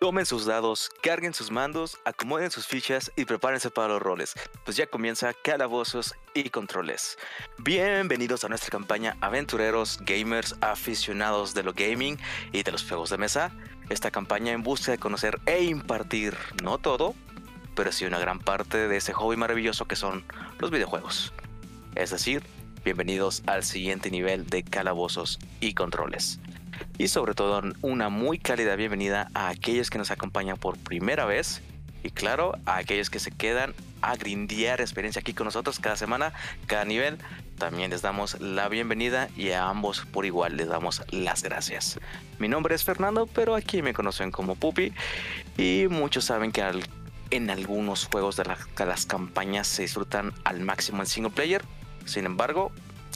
[0.00, 4.32] Tomen sus dados, carguen sus mandos, acomoden sus fichas y prepárense para los roles,
[4.64, 7.18] pues ya comienza Calabozos y Controles.
[7.58, 12.18] Bienvenidos a nuestra campaña Aventureros, Gamers, aficionados de lo gaming
[12.50, 13.52] y de los juegos de mesa.
[13.90, 17.14] Esta campaña en busca de conocer e impartir, no todo,
[17.76, 20.24] pero sí una gran parte de ese hobby maravilloso que son
[20.60, 21.34] los videojuegos.
[21.94, 22.42] Es decir,
[22.86, 26.40] bienvenidos al siguiente nivel de Calabozos y Controles
[26.98, 31.62] y sobre todo una muy cálida bienvenida a aquellos que nos acompañan por primera vez
[32.02, 36.32] y claro, a aquellos que se quedan a grindear experiencia aquí con nosotros cada semana,
[36.66, 37.18] cada nivel.
[37.58, 42.00] También les damos la bienvenida y a ambos por igual les damos las gracias.
[42.38, 44.92] Mi nombre es Fernando, pero aquí me conocen como Pupi
[45.58, 46.64] y muchos saben que
[47.30, 48.44] en algunos juegos de
[48.86, 51.62] las campañas se disfrutan al máximo en single player.
[52.06, 52.72] Sin embargo,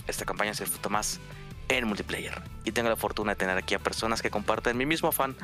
[0.07, 1.21] esta campaña se disfruta más
[1.69, 2.43] en multiplayer.
[2.65, 5.37] Y tengo la fortuna de tener aquí a personas que comparten mi mismo afán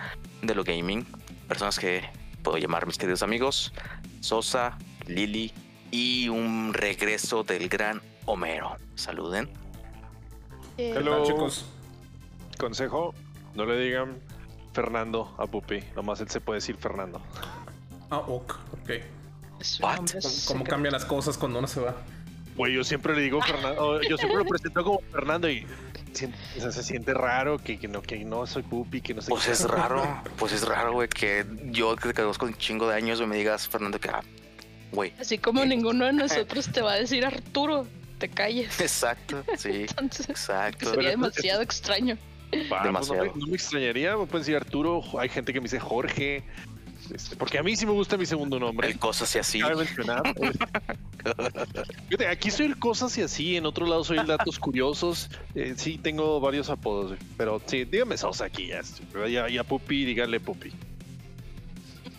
[0.43, 1.07] de lo gaming.
[1.49, 2.05] Personas que
[2.43, 3.73] puedo llamar mis queridos amigos.
[4.21, 5.53] Sosa, Lili
[5.91, 8.77] y un regreso del gran Homero.
[8.95, 9.51] Saluden.
[10.79, 11.67] Hola chicos.
[12.59, 13.15] Consejo,
[13.55, 14.19] no le digan
[14.73, 15.81] Fernando a Pupi.
[15.97, 17.21] Nomás él se puede decir Fernando.
[18.11, 18.55] Ah, ok.
[20.47, 21.95] ¿Cómo cambian las cosas cuando uno se va?
[22.57, 25.67] Güey, yo siempre le digo Fernando, yo siempre lo presento como Fernando y
[26.13, 30.23] se siente raro que, no, que no soy pupi, que no sé Pues es raro,
[30.39, 33.69] pues es raro, güey, que yo que te conozco un chingo de años, me digas,
[33.69, 34.23] Fernando, que, ah,
[34.93, 35.13] güey.
[35.21, 37.87] Así como ninguno de nosotros te va a decir Arturo,
[38.19, 38.81] te calles.
[38.81, 39.87] Exacto, sí.
[40.29, 40.91] exacto.
[40.91, 42.19] Sería demasiado extraño.
[42.51, 43.27] demasiado.
[43.37, 46.45] no, me, extrañaría, me pueden decir Arturo, hay gente que me dice Jorge,
[47.15, 48.89] este, porque a mí sí me gusta mi segundo nombre.
[48.89, 49.61] El Cosas y así.
[52.31, 55.31] aquí soy el Cosas y así, en otro lado soy el Datos Curiosos.
[55.55, 58.81] Eh, sí, tengo varios apodos, pero sí, dígame Sosa aquí ya.
[59.29, 60.73] Ya, ya Pupi, dígale Pupi.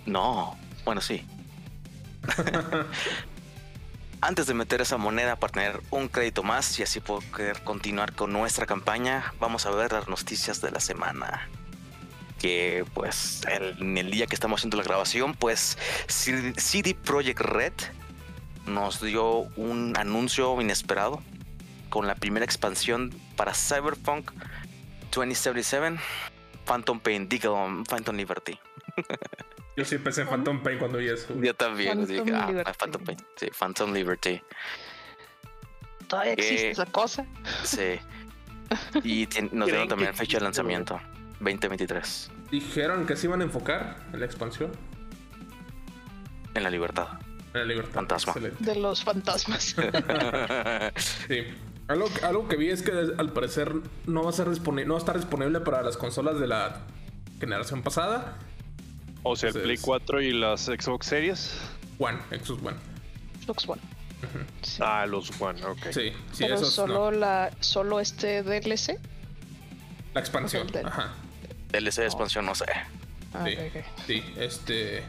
[0.06, 1.25] No, bueno, sí.
[4.22, 8.31] Antes de meter esa moneda para tener un crédito más y así poder continuar con
[8.31, 11.50] nuestra campaña, vamos a ver las noticias de la semana
[12.41, 17.74] que pues en el día que estamos haciendo la grabación, pues CD Projekt Red
[18.66, 21.22] nos dio un anuncio inesperado
[21.90, 24.31] con la primera expansión para Cyberpunk
[25.12, 26.00] 2077,
[26.66, 28.58] Phantom Pain, digo, Phantom Liberty.
[29.78, 31.40] Yo sí pensé en Phantom Pain cuando vi eso.
[31.40, 34.41] Yo también, Phantom, ah, Phantom Pain, sí, Phantom Liberty.
[36.08, 37.23] Todavía existe esa cosa.
[37.63, 38.00] Sí.
[39.03, 40.97] Y nos dieron también fecha de lanzamiento.
[41.44, 42.31] 2023.
[42.52, 44.72] Dijeron que se iban a enfocar en la expansión.
[46.53, 47.07] En la libertad.
[47.53, 47.94] En la libertad.
[47.94, 48.34] Fantasma.
[48.59, 49.75] De los fantasmas.
[51.28, 51.44] sí.
[51.88, 53.74] Algo, algo, que vi es que al parecer
[54.06, 56.84] no va a ser disponible, no va a estar disponible para las consolas de la
[57.40, 58.38] generación pasada.
[59.23, 61.59] O sea, el Play 4 y las Xbox Series.
[62.00, 62.78] One, Xbox One.
[63.44, 63.81] Xbox One.
[64.79, 65.88] Ah, los One, ok.
[65.91, 69.00] Sí, sí Pero solo la, solo este DLC.
[70.13, 70.68] La expansión.
[70.85, 71.13] Ajá.
[71.72, 72.66] DLC de expansión, no sé.
[73.34, 73.56] Ah, sí,
[74.08, 75.04] sí, este.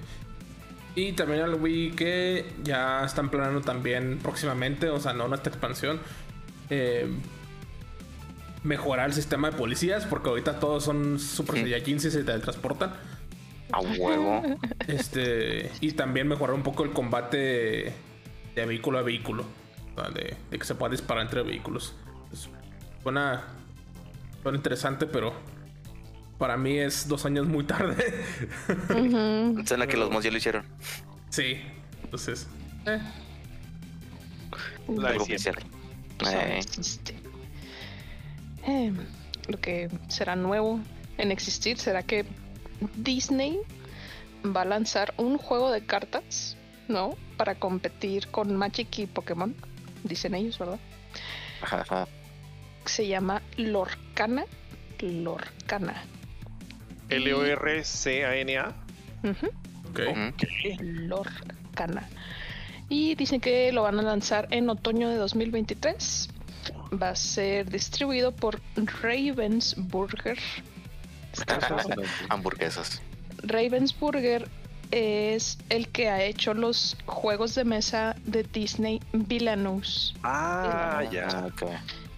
[0.95, 6.00] Y también al Wii que ya están planeando también próximamente, o sea, no nuestra expansión,
[6.69, 7.06] eh,
[8.62, 12.93] mejorar el sistema de policías, porque ahorita todos son Super Saiyajins y se teletransportan.
[13.73, 14.43] A huevo.
[14.87, 17.94] Este, y también mejorar un poco el combate
[18.55, 19.47] de vehículo a vehículo,
[20.15, 21.94] de, que se pueda disparar entre vehículos.
[22.33, 22.49] Es
[23.03, 23.44] buena,
[24.43, 25.33] buena interesante, pero
[26.42, 28.12] para mí es dos años muy tarde.
[28.91, 30.64] Uh la que los mods ya lo hicieron.
[31.30, 31.60] Sí,
[32.03, 32.48] entonces.
[32.84, 32.98] Eh.
[34.88, 35.54] Algo oficial.
[36.26, 36.60] Eh.
[38.66, 38.92] Eh,
[39.47, 40.81] lo que será nuevo
[41.16, 42.25] en existir será que
[42.97, 43.60] Disney
[44.44, 46.56] va a lanzar un juego de cartas,
[46.88, 47.16] ¿no?
[47.36, 49.54] Para competir con Magic y Pokémon,
[50.02, 50.81] dicen ellos, ¿verdad?
[51.62, 52.08] Ajá,
[52.84, 54.44] Se llama Lorcana.
[54.98, 56.02] Lorcana.
[57.12, 58.75] L-O-R-C-A-N-A.
[60.81, 62.09] Lorcana.
[62.88, 66.29] Y dicen que lo van a lanzar en otoño de 2023.
[67.00, 70.38] Va a ser distribuido por Ravensburger.
[72.29, 73.00] Hamburguesas.
[73.43, 74.49] Ravensburger
[74.91, 80.15] es el que ha hecho los juegos de mesa de Disney Villainous.
[80.23, 81.49] Ah, ya.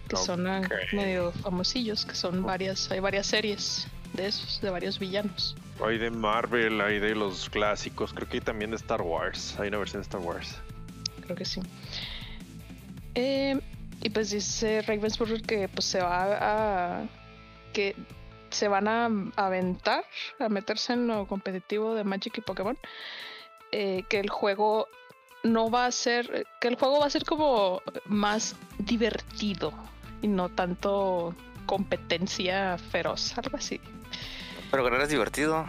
[0.08, 0.44] Que son
[0.92, 5.56] medio famosillos, que son varias, hay varias series de esos, de varios villanos.
[5.84, 9.68] Hay de Marvel, hay de los clásicos, creo que hay también de Star Wars, hay
[9.68, 10.56] una versión de Star Wars.
[11.22, 11.60] Creo que sí.
[13.14, 13.60] Eh,
[14.02, 17.04] y pues dice Ravensburger que pues se va a...
[17.72, 17.94] que
[18.50, 20.04] se van a aventar
[20.38, 22.78] a meterse en lo competitivo de Magic y Pokémon,
[23.72, 24.86] eh, que el juego
[25.42, 29.72] no va a ser, que el juego va a ser como más divertido
[30.22, 31.34] y no tanto
[31.66, 33.80] competencia feroz, algo así.
[34.74, 35.66] Pero ganar es divertido.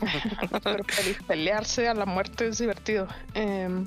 [0.64, 0.84] Pero
[1.26, 3.06] pelearse a la muerte es divertido.
[3.34, 3.86] Em,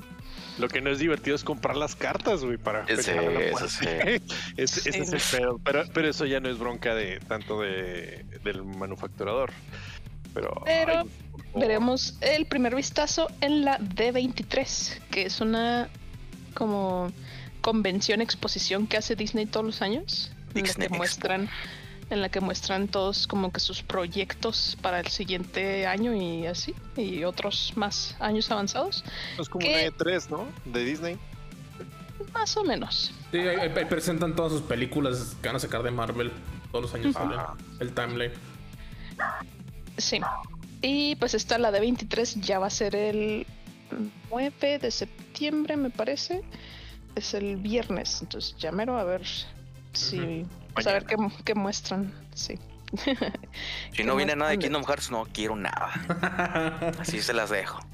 [0.58, 3.40] lo que no es divertido es comprar las cartas, güey, para Ese- pelear a la
[3.40, 4.22] eso muerte.
[4.56, 5.36] Ese- ese es el Sí.
[5.36, 5.60] pedo.
[5.64, 9.52] Pero, pero eso ya no es bronca de tanto de, del manufacturador.
[10.32, 11.08] Pero, ay,
[11.54, 15.88] veremos el primer vistazo en la D23, que es una
[16.54, 17.12] como
[17.60, 20.96] convención, exposición que hace Disney todos los años, en la Disney que Expo.
[20.96, 21.48] muestran
[22.10, 26.74] en la que muestran todos como que sus proyectos para el siguiente año y así,
[26.96, 29.04] y otros más años avanzados,
[29.38, 29.70] es como ¿qué?
[29.88, 30.46] una E3, ¿no?
[30.64, 31.18] De Disney.
[32.32, 33.12] más o menos.
[33.32, 36.32] Sí, ahí, presentan todas sus películas que van a sacar de Marvel.
[36.70, 37.54] Todos los años Ah.
[37.80, 38.32] el timeline.
[39.96, 40.20] Sí.
[40.82, 43.46] Y pues esta, la D23, ya va a ser el
[44.30, 46.42] 9 de septiembre, me parece.
[47.14, 49.22] Es el viernes, entonces ya mero a ver
[49.94, 50.46] si...
[50.74, 52.58] pues, a ver qué, qué muestran, sí.
[52.94, 55.90] Si Que no viene nada de Kingdom Hearts, no quiero nada.
[57.00, 57.80] Así se las dejo.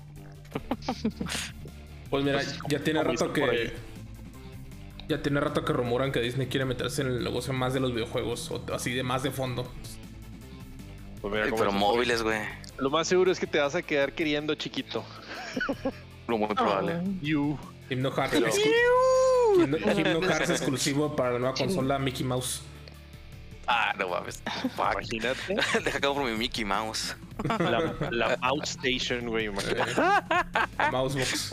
[2.10, 3.72] Pues mira, Pues, ya tiene rato que.
[5.08, 7.94] Ya tiene rato que rumoran que Disney quiere meterse en el negocio más de los
[7.94, 9.70] videojuegos, o así de más de fondo.
[11.20, 11.76] Pues mira Ay, cómo pero es.
[11.76, 12.40] móviles, güey.
[12.78, 15.04] Lo más seguro es que te vas a quedar queriendo chiquito.
[16.26, 16.96] Lo muy probable.
[16.96, 17.58] Oh, You.
[17.90, 18.40] Hypno Hearts,
[19.66, 22.62] Hypno Hearts exclusivo para la nueva consola Mickey Mouse.
[23.66, 24.42] Ah, no mames.
[24.76, 25.54] Imagínate.
[25.84, 27.14] Deja acabo por mi Mickey Mouse.
[27.58, 29.46] La, la Mouse Station, güey.
[29.46, 29.94] imagínate.
[29.96, 31.52] La Mousebox.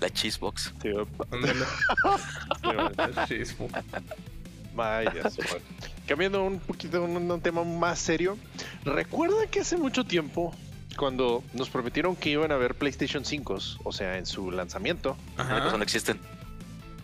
[0.00, 0.72] La Cheesebox.
[3.28, 3.68] Sí, es fu-
[4.74, 5.60] Vaya, su madre.
[6.06, 8.36] Cambiando un poquito un, un tema más serio.
[8.84, 10.52] ¿Recuerdan que hace mucho tiempo,
[10.96, 15.76] cuando nos prometieron que iban a haber PlayStation 5, o sea, en su lanzamiento, Ajá.
[15.76, 16.18] no existen.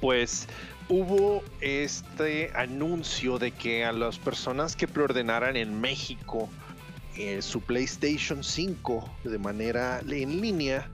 [0.01, 0.47] pues
[0.89, 6.49] hubo este anuncio de que a las personas que preordenaran en México
[7.17, 10.89] eh, su PlayStation 5 de manera en línea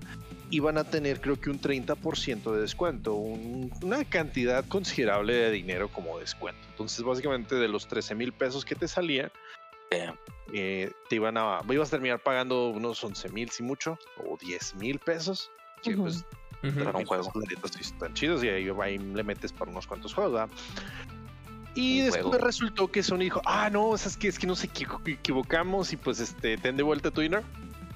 [0.50, 5.88] iban a tener creo que un 30% de descuento, un- una cantidad considerable de dinero
[5.88, 6.60] como descuento.
[6.70, 9.30] Entonces básicamente de los 13 mil pesos que te salían,
[9.94, 10.12] Eh,
[10.52, 14.74] eh, te iban a, ibas a terminar pagando unos 11 mil si mucho, o 10
[14.76, 15.50] mil pesos.
[15.82, 16.02] que, Ujú.
[16.04, 16.24] pues,
[16.62, 16.84] Ujú.
[16.84, 17.30] Para un juego.
[17.78, 20.48] están chidos y ahí, ahí le metes para unos cuantos juegos, ¿verdad?
[21.74, 22.38] Y Un después juego.
[22.46, 26.20] resultó que Sony dijo, ah, no, es que, es que nos equivo- equivocamos y pues
[26.20, 27.42] este, ten de vuelta tu dinero.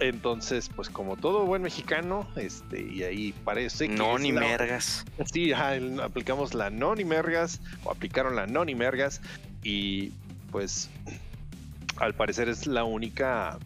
[0.01, 3.95] Entonces, pues como todo buen mexicano, este, y ahí parece que...
[3.95, 5.05] no, ni la- mergas.
[5.33, 5.73] Sí, ajá,
[6.05, 9.21] aplicamos la no ni mergas, o aplicaron la no ni mergas,
[9.65, 10.13] y
[10.53, 10.89] pues
[12.01, 13.59] al parecer es la única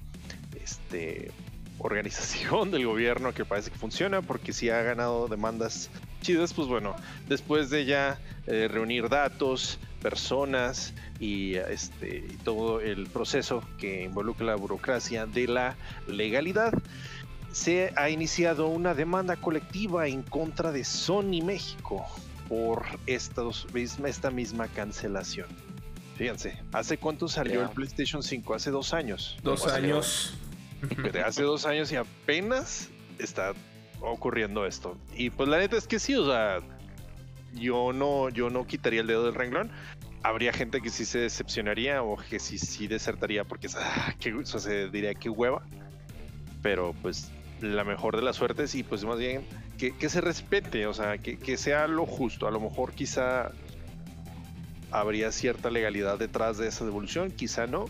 [0.63, 1.31] este,
[1.79, 5.91] organización del gobierno que parece que funciona, porque si ha ganado demandas
[6.21, 6.95] chidas, pues bueno,
[7.29, 14.47] después de ya eh, reunir datos, personas y este y todo el proceso que involucra
[14.47, 15.77] la burocracia de la
[16.09, 16.73] legalidad,
[17.53, 22.05] se ha iniciado una demanda colectiva en contra de Sony México
[22.49, 25.72] por esta misma cancelación.
[26.23, 28.55] Fíjense, ¿hace cuánto salió el PlayStation 5?
[28.55, 29.37] Hace dos años.
[29.43, 30.33] Dos años.
[31.03, 33.55] Pero hace dos años y apenas está
[33.99, 34.97] ocurriendo esto.
[35.17, 36.61] Y pues la neta es que sí, o sea,
[37.55, 39.73] yo no, yo no quitaría el dedo del renglón.
[40.23, 44.61] Habría gente que sí se decepcionaría o que sí, sí desertaría porque ah, o sea,
[44.61, 45.67] se diría que hueva.
[46.63, 49.45] Pero pues la mejor de las suertes y pues más bien
[49.77, 52.47] que, que se respete, o sea, que, que sea lo justo.
[52.47, 53.51] A lo mejor quizá
[54.93, 57.87] habría cierta legalidad detrás de esa devolución, quizá no,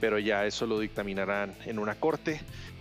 [0.00, 2.40] pero ya eso lo dictaminarán en una corte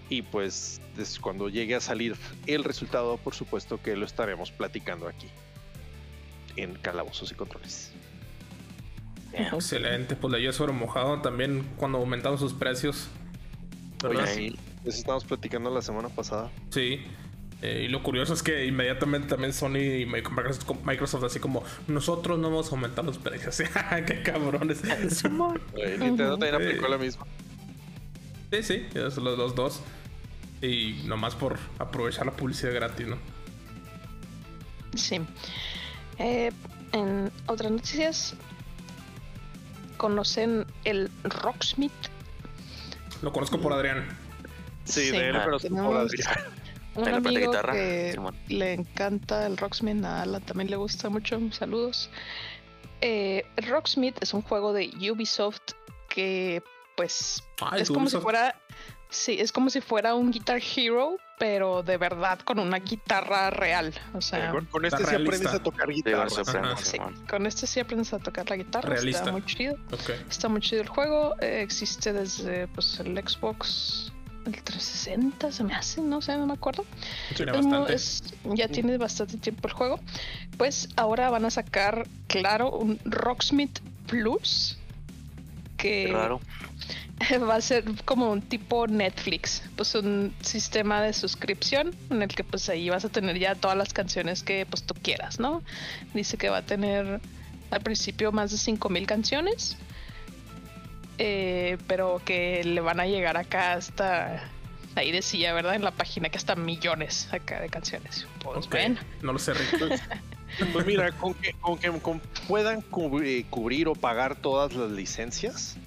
[0.09, 0.81] y pues
[1.21, 5.27] cuando llegue a salir el resultado, por supuesto que lo estaremos platicando aquí
[6.57, 7.91] en Calabozos y Controles.
[9.33, 10.15] Excelente.
[10.15, 13.07] Pues la yo sobre mojado también cuando aumentaron sus precios.
[14.03, 14.23] ¿verdad?
[14.23, 16.51] Oye, sí, eso estábamos platicando la semana pasada.
[16.69, 16.99] Sí.
[17.63, 22.39] Eh, y lo curioso es que inmediatamente también Sony y Microsoft, Microsoft así como nosotros
[22.39, 23.57] no vamos a aumentar los precios.
[24.07, 24.81] ¡Qué cabrones!
[25.99, 26.65] Nintendo también Sí.
[26.67, 27.25] aplicó la misma.
[28.51, 29.81] Sí, sí, esos son los, los dos.
[30.61, 33.17] Y nomás por aprovechar la publicidad gratis, ¿no?
[34.95, 35.19] Sí.
[36.19, 36.51] Eh,
[36.91, 38.35] en otras noticias,
[39.97, 41.91] ¿conocen el Rocksmith?
[43.21, 44.05] Lo conozco por Adrián.
[44.83, 45.11] Sí, Sí.
[45.11, 46.33] de él, Ah, pero tenemos- por Adrián.
[46.95, 48.35] Un En la parte de amigo guitarra, que Simón.
[48.49, 51.39] le encanta el Rocksmith, a Alan también le gusta mucho.
[51.51, 52.09] Saludos.
[53.01, 55.61] Eh, Rocksmith es un juego de Ubisoft
[56.09, 56.61] que
[56.95, 57.43] pues
[57.77, 58.55] es como si fuera
[59.09, 63.93] sí, es como si fuera un Guitar Hero, pero de verdad con una guitarra real.
[64.13, 66.29] O sea, con, con este sí aprendes a tocar guitarra.
[66.29, 66.77] se aprende, Ajá.
[66.83, 66.97] sí,
[67.29, 68.89] con este sí aprendes a tocar la guitarra.
[68.89, 69.21] Realista.
[69.21, 69.75] Está muy chido.
[70.29, 71.35] Está muy chido el juego.
[71.41, 74.11] eh, existe desde pues el Xbox
[74.45, 76.85] el 360 se me hace, no sé, no me acuerdo.
[77.35, 77.93] Tiene Es mu- bastante.
[77.93, 78.23] es-
[78.55, 79.99] ya tiene bastante tiempo el juego.
[80.57, 84.77] Pues ahora van a sacar, claro, un Rocksmith Plus.
[85.77, 86.39] Que Claro.
[87.49, 92.43] va a ser como un tipo Netflix, pues un sistema de suscripción en el que
[92.43, 95.61] pues ahí vas a tener ya todas las canciones que pues tú quieras, ¿no?
[96.13, 97.19] Dice que va a tener
[97.71, 99.77] al principio más de 5000 canciones,
[101.23, 104.43] eh, pero que le van a llegar acá hasta
[104.95, 105.75] ahí decía, ¿verdad?
[105.75, 108.25] En la página que hasta millones acá de canciones.
[108.43, 108.67] Pues
[109.21, 110.01] No lo sé, Rick.
[110.73, 115.77] Pues mira, con que, con que con- puedan cubrir, cubrir o pagar todas las licencias,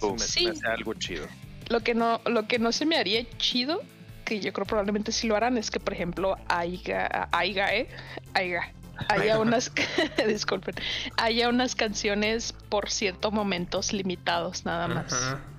[0.00, 0.44] sí me, Sí.
[0.46, 1.26] me hace algo chido.
[1.68, 3.82] Lo que no, lo que no se me haría chido,
[4.24, 7.88] que yo creo probablemente sí lo harán, es que por ejemplo haya, haya, eh,
[8.32, 8.72] haya,
[9.08, 9.72] haya unas,
[10.26, 10.74] disculpen,
[11.16, 15.12] haya unas canciones por ciertos momentos limitados nada más.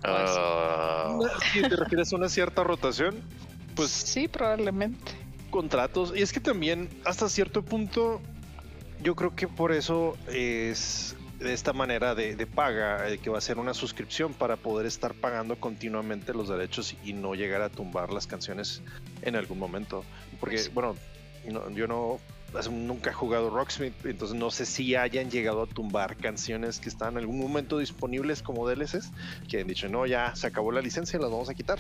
[0.04, 3.22] Una- Si te refieres a una cierta rotación,
[3.76, 5.12] pues sí, probablemente.
[5.50, 6.14] contratos.
[6.16, 8.22] Y es que también, hasta cierto punto,
[9.02, 13.40] yo creo que por eso es de esta manera de, de paga, eh, que va
[13.40, 17.70] a ser una suscripción para poder estar pagando continuamente los derechos y no llegar a
[17.70, 18.82] tumbar las canciones
[19.24, 20.06] en algún momento.
[20.40, 20.70] Porque, Sí.
[20.72, 20.96] bueno,
[21.46, 22.20] no- yo no
[22.70, 27.14] nunca he jugado Rocksmith, entonces no sé si hayan llegado a tumbar canciones que están
[27.14, 29.12] en algún momento disponibles como DLCs,
[29.48, 31.80] que han dicho, no, ya se acabó la licencia, las vamos a quitar.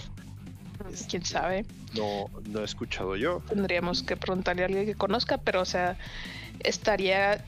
[0.91, 1.65] Este, Quién sabe.
[1.95, 3.41] No, no he escuchado yo.
[3.47, 5.97] Tendríamos que preguntarle a alguien que conozca, pero o sea,
[6.59, 7.43] estaría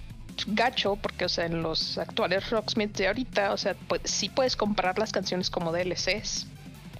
[0.47, 4.55] gacho porque o sea, en los actuales Rocksmith de ahorita, o sea, pues sí puedes
[4.55, 6.47] comprar las canciones como DLCs.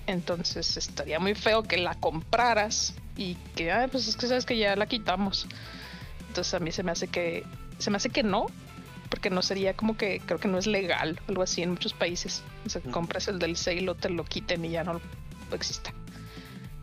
[0.05, 4.57] Entonces estaría muy feo que la compraras y que, ah, pues es que sabes que
[4.57, 5.47] ya la quitamos.
[6.33, 7.43] Entonces a mí se me hace que,
[7.77, 8.47] se me hace que no,
[9.11, 12.41] porque no sería como que, creo que no es legal, algo así en muchos países.
[12.65, 14.99] O sea, compras el DLC y lo te lo quiten y ya no
[15.51, 15.93] existe.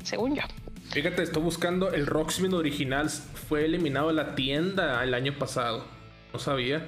[0.04, 0.42] Según yo.
[0.92, 3.10] Fíjate, estoy buscando el Rocksmith original.
[3.10, 5.84] Fue eliminado de la tienda el año pasado.
[6.32, 6.86] No sabía.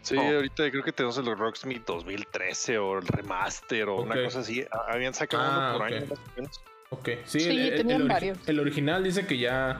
[0.00, 0.22] Sí, Oh.
[0.36, 4.62] ahorita creo que tenemos el Rocksmith 2013 o el remaster o una cosa así.
[4.62, 5.92] A- Habían sacado Ah, uno por ok.
[5.92, 6.60] año más o menos.
[6.88, 8.38] Ok, sí, Sí, el, el- tenían el ori- varios.
[8.48, 9.78] el original dice que ya.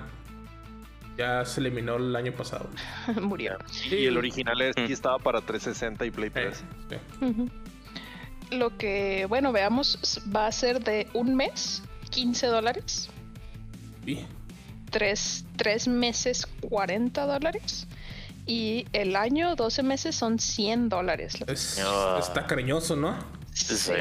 [1.19, 2.69] Ya se eliminó el año pasado.
[3.21, 3.59] Murió.
[3.91, 4.87] Y el original es- Mm.
[4.87, 6.65] sí estaba para 360 y Play Eh, 3.
[6.89, 7.25] sí.
[7.25, 7.51] Ujú.
[8.51, 9.99] Lo que, bueno, veamos,
[10.35, 13.09] va a ser de un mes, 15 dólares.
[14.05, 14.27] Sí.
[14.91, 17.87] Tres, tres meses, 40 dólares.
[18.47, 21.37] Y el año, 12 meses, son 100 dólares.
[21.47, 22.19] Es- Ah.
[22.21, 23.17] Está cariñoso, ¿no?
[23.55, 23.93] sí.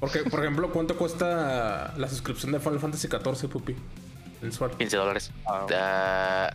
[0.00, 3.74] Porque, por ejemplo, ¿cuánto cuesta la suscripción de Final Fantasy XIV, Pupi?
[4.46, 4.70] Mensual.
[4.78, 5.30] 15 dólares.
[5.46, 6.54] Ah, Ah,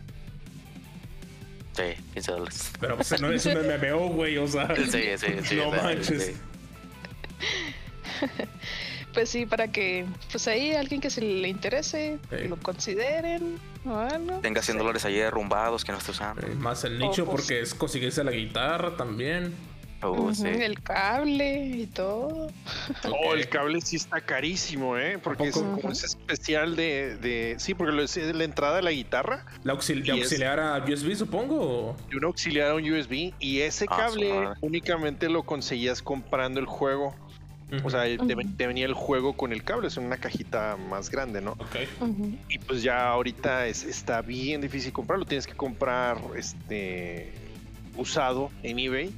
[1.74, 1.82] sí,
[2.14, 2.72] 15 dólares.
[2.80, 4.74] Pero pues, no es un MMO, güey, o sea.
[4.76, 5.56] Sí, sí, sí.
[5.56, 6.26] no sí, manches.
[6.26, 6.32] sí.
[9.12, 12.48] Pues sí, para que, pues ahí alguien que se le interese, Sí.
[12.48, 14.38] lo consideren o algo.
[14.40, 14.78] Tenga 100 Sí.
[14.78, 16.46] dólares ahí derrumbados que no esté usando.
[16.46, 17.42] Eh, Más el nicho, Oh, pues.
[17.42, 19.54] porque es conseguirse la guitarra también.
[20.02, 20.30] Oh.
[20.44, 22.48] El cable y todo.
[23.04, 25.18] Oh, el cable sí está carísimo, ¿eh?
[25.22, 25.76] Porque es, poco?
[25.80, 29.44] como es especial de, de- Sí, porque lo es de la entrada de la guitarra
[29.64, 31.96] La auxil- de es- auxiliar a USB, supongo.
[32.10, 33.32] y un auxiliar a un USB.
[33.38, 37.14] Y ese Ah, cable únicamente lo conseguías comprando el juego.
[37.84, 41.52] O sea, te, venía el juego con el cable, es una cajita más grande, ¿no?
[41.52, 41.76] Ok.
[42.02, 42.36] Ujú.
[42.50, 45.24] Y pues ya ahorita es- está bien difícil comprarlo.
[45.24, 47.32] Tienes que comprar este
[47.96, 49.10] usado en eBay.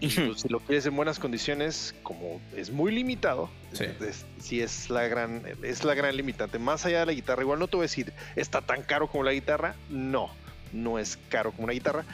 [0.00, 3.84] Y pues, si lo quieres en buenas condiciones, como es muy limitado, Sí.
[4.00, 6.58] es, sí es la gran, es la gran limitante.
[6.58, 9.24] Más allá de la guitarra, igual no te voy a decir, está tan caro como
[9.24, 9.74] la guitarra.
[9.88, 10.30] No,
[10.72, 12.04] no es caro como una guitarra,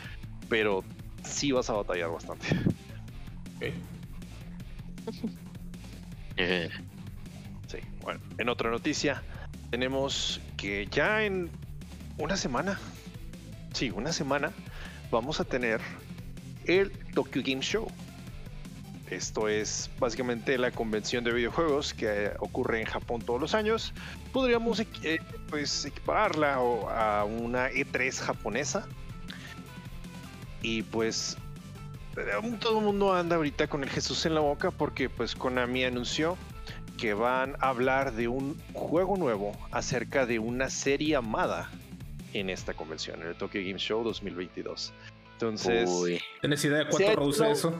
[0.48, 0.84] pero
[1.24, 2.46] sí vas a batallar bastante.
[6.36, 6.70] Eh,
[7.66, 9.22] Sí, bueno, en otra noticia,
[9.70, 11.50] tenemos que ya en
[12.18, 12.80] una semana,
[13.74, 14.50] sí, una semana,
[15.10, 15.80] vamos a tener
[16.66, 17.86] el Tokyo Game Show.
[19.10, 23.92] Esto es básicamente la convención de videojuegos que eh, ocurre en Japón todos los años.
[24.32, 28.86] Podríamos eh, pues, equiparla o- a una E3 japonesa.
[30.62, 31.36] Y pues
[32.16, 35.84] eh, todo el mundo anda ahorita con el Jesús en la boca porque pues Konami
[35.84, 36.36] anunció
[36.98, 41.70] que van a hablar de un juego nuevo acerca de una serie amada
[42.34, 44.92] en esta convención, en el Tokyo Game Show 2022.
[45.40, 46.20] Entonces, Uy.
[46.40, 47.74] ¿Tienes idea de cuánto hecho- eso?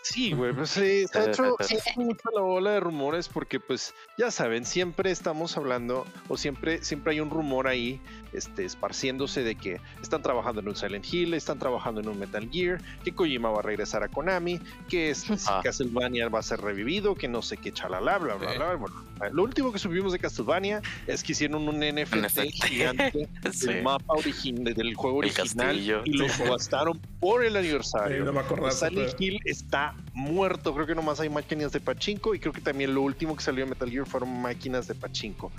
[0.00, 3.28] Sí, güey, pues sí, se ha hecho, se ha hecho mucho la bola de rumores
[3.28, 8.00] porque, pues, ya saben, siempre estamos hablando o siempre, siempre hay un rumor ahí,
[8.34, 12.48] este, esparciéndose de que están trabajando en un Silent Hill, están trabajando en un Metal
[12.52, 15.60] Gear, que Kojima va a regresar a Konami, que este, Ah.
[15.62, 18.56] Castlevania va a ser revivido, que no sé qué chalala, bla, bla, Sí.
[18.58, 18.74] bla.
[18.74, 18.94] Bueno,
[19.32, 22.40] lo último que supimos de Castlevania es que hicieron un NFT, NFT.
[22.66, 23.66] gigante Sí.
[23.66, 26.02] del mapa original, del juego El original castillo.
[26.04, 28.18] y lo gastaron por el aniversario.
[28.18, 30.74] Sí, no me acordaba, Silent pero- Hill está muerto.
[30.74, 32.34] Creo que nomás hay máquinas de pachinko.
[32.34, 35.50] Y creo que también lo último que salió de Metal Gear fueron máquinas de pachinko.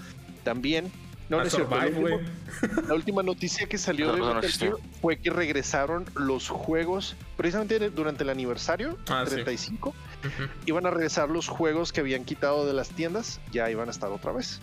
[0.44, 0.92] También.
[1.30, 4.78] No, no A es cierto, Survive, la, última, la última noticia que salió de existió.
[4.78, 9.32] Gear fue que regresaron los juegos, precisamente durante el aniversario Ah, sí.
[9.36, 10.50] 35, Ujú.
[10.68, 14.12] iban a regresar los juegos que habían quitado de las tiendas, ya iban a estar
[14.12, 14.62] otra vez.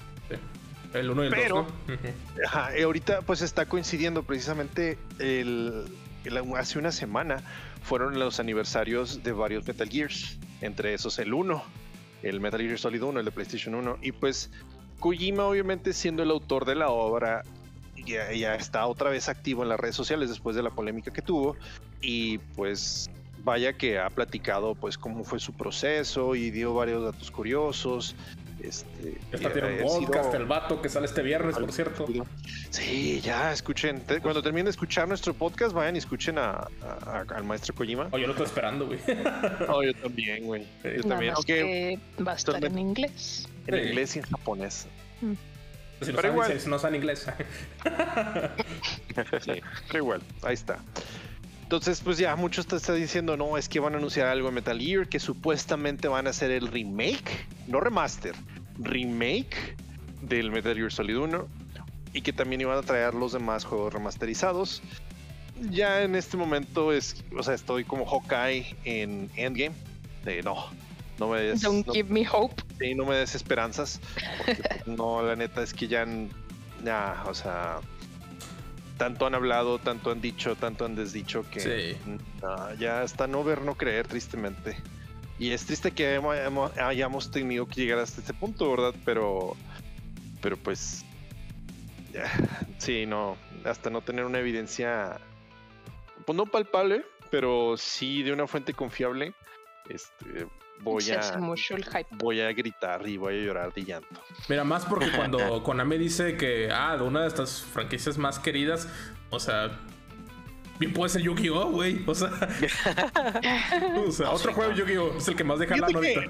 [0.95, 1.95] El 1 y el 2, Pero- ¿no?
[1.95, 2.09] Ujú.
[2.47, 5.85] Ajá, y ahorita pues está coincidiendo precisamente el,
[6.25, 7.43] el- hace una semana
[7.83, 11.65] fueron los aniversarios de varios Metal Gears, entre esos el 1,
[12.23, 14.51] el Metal Gear Solid 1, el de PlayStation 1, y pues
[15.03, 17.43] Kojima obviamente siendo el autor de la obra
[18.07, 21.23] ya, ya está otra vez activo en las redes sociales después de la polémica que
[21.23, 21.57] tuvo
[22.01, 27.33] y pues vaya que ha platicado pues cómo fue su proceso y dio varios datos
[27.33, 28.15] curiosos.
[28.63, 32.07] Este, Está y tiene un sido- podcast, el vato que sale este viernes, por cierto.
[32.71, 34.01] Sí, ya escuchen.
[34.03, 36.69] Te- Cuando terminen de escuchar nuestro podcast, vayan y escuchen a, a-
[37.07, 38.09] a- al maestro Kojima.
[38.13, 38.99] Oh, yo lo estoy esperando, güey.
[39.69, 40.63] Oh, yo también, güey.
[40.83, 40.89] Sí.
[40.97, 41.35] Yo Nada también.
[41.47, 43.49] que va a estar en inglés.
[43.67, 43.89] en Sí.
[43.89, 44.87] inglés y en japonés.
[45.21, 45.37] Si no,
[46.01, 46.61] Pero saben, igual.
[46.61, 47.27] si no saben inglés.
[49.45, 50.79] Sí, pero igual, ahí está.
[51.73, 54.57] Entonces, pues ya muchos te están diciendo, no, es que van a anunciar algo en
[54.57, 58.35] Metal Gear, que supuestamente van a hacer el remake, no remaster,
[58.79, 59.75] remake
[60.21, 61.49] del Metal Gear Solid 1,
[62.13, 64.83] y que también iban a traer los demás juegos remasterizados.
[65.71, 69.75] Ya en este momento es, o sea, estoy como Hawkeye en Endgame.
[70.27, 70.67] De no,
[71.19, 72.63] no me des, Don't no, give me hope.
[72.79, 73.99] sí, no me des esperanzas.
[74.37, 76.05] Porque pues, no, la neta es que ya,
[77.27, 77.81] o sea,
[78.97, 81.97] tanto han hablado, tanto han dicho, tanto han desdicho que Sí.
[82.41, 84.77] no, ya hasta no ver, no creer, tristemente.
[85.39, 86.21] Y es triste que
[86.81, 88.95] hayamos tenido que llegar hasta este punto, ¿verdad?
[89.05, 89.57] Pero,
[90.41, 91.05] pero pues,
[92.13, 92.31] ya,
[92.79, 95.19] sí, no, hasta no tener una evidencia,
[96.27, 99.35] pues no palpable, pero sí de una fuente confiable,
[99.89, 100.47] este,
[100.83, 102.07] voy Se a, mucho el hype.
[102.13, 104.21] voy a gritar y voy a llorar de llanto.
[104.49, 108.89] Mira, más porque cuando Konami dice que, ah, de una de estas franquicias más queridas,
[109.31, 109.79] o sea,
[110.79, 112.03] bien puede ser Yu-Gi-Oh, güey.
[112.07, 112.31] O sea,
[114.07, 116.23] o sea, otro juego de Yu-Gi-Oh es el que más deja la ahorita.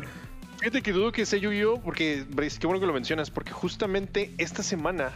[0.59, 1.81] Fíjate que dudo que sea Yu-Gi-Oh!
[1.81, 5.11] porque Brace, qué bueno que lo mencionas, porque justamente esta semana,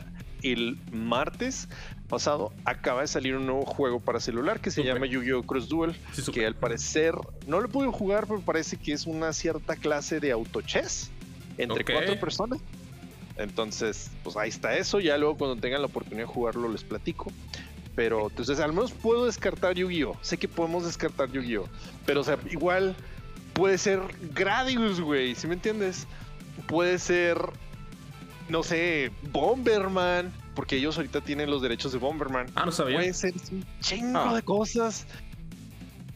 [0.53, 1.69] el martes
[2.09, 5.43] pasado, acaba de salir un nuevo juego para celular que se llama Yu-Gi-Oh!
[5.43, 7.15] Cross Duel, Sí, que al parecer
[7.47, 11.11] no lo pude jugar, pero parece que es una cierta clase de autochess
[11.59, 12.61] entre cuatro personas.
[13.37, 15.01] Entonces, pues ahí está eso.
[15.01, 17.31] Ya luego cuando tengan la oportunidad de jugarlo les platico.
[17.95, 20.19] Pero entonces al menos puedo descartar Yu-Gi-Oh!
[20.21, 21.69] Sé que podemos descartar Yu-Gi-Oh!
[22.05, 22.95] Pero o sea, igual
[23.55, 24.01] puede ser
[24.35, 26.07] Gradius, güey, ¿sí me entiendes?
[26.67, 27.39] Puede ser,
[28.49, 32.47] no sé, Bomberman, porque ellos ahorita tienen los derechos de Bomberman.
[32.55, 32.97] Ah, no sabía.
[32.99, 34.35] Puede ser un chingo Ah.
[34.35, 35.07] de cosas.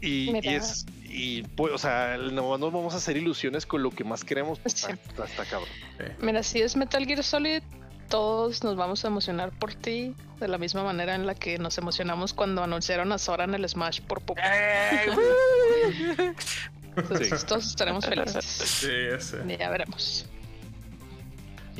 [0.02, 4.02] Y, es, y pues, o sea, no nos vamos a hacer ilusiones con lo que
[4.04, 4.58] más queremos.
[4.60, 4.86] pues, Sí.
[4.90, 5.68] Está, está cabrón.
[6.22, 7.62] Mira, si es Metal Gear Solid,
[8.08, 11.76] todos nos vamos a emocionar por ti de la misma manera en la que nos
[11.78, 14.40] emocionamos cuando anunciaron a Sora en el Smash por poco.
[16.96, 18.44] Entonces, todos estaremos felices.
[18.44, 19.38] Sí, ese.
[19.58, 20.26] Ya veremos.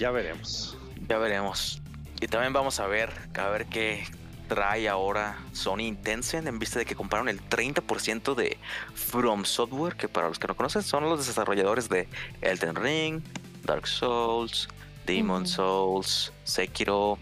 [0.01, 0.79] Ya veremos.
[1.11, 1.83] Ya veremos.
[2.23, 4.07] Y también vamos a ver, a ver qué
[4.49, 8.57] trae ahora Sony Intensen en vista de que compraron el 30% de
[8.95, 12.09] From Software, que para los que no conocen son los desarrolladores de
[12.41, 13.23] Elden Ring,
[13.65, 14.69] Dark Souls,
[15.05, 15.47] Demon.
[15.47, 17.19] Souls, Sekiro,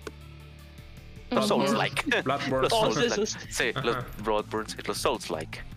[1.31, 1.49] los.
[1.49, 2.23] Souls like.
[2.23, 2.63] Bloodborne.
[2.63, 3.23] Los Todos Souls-like.
[3.23, 3.37] esos.
[3.51, 3.97] Sí, los.
[4.23, 5.68] Bloodborne, sí, los Souls like.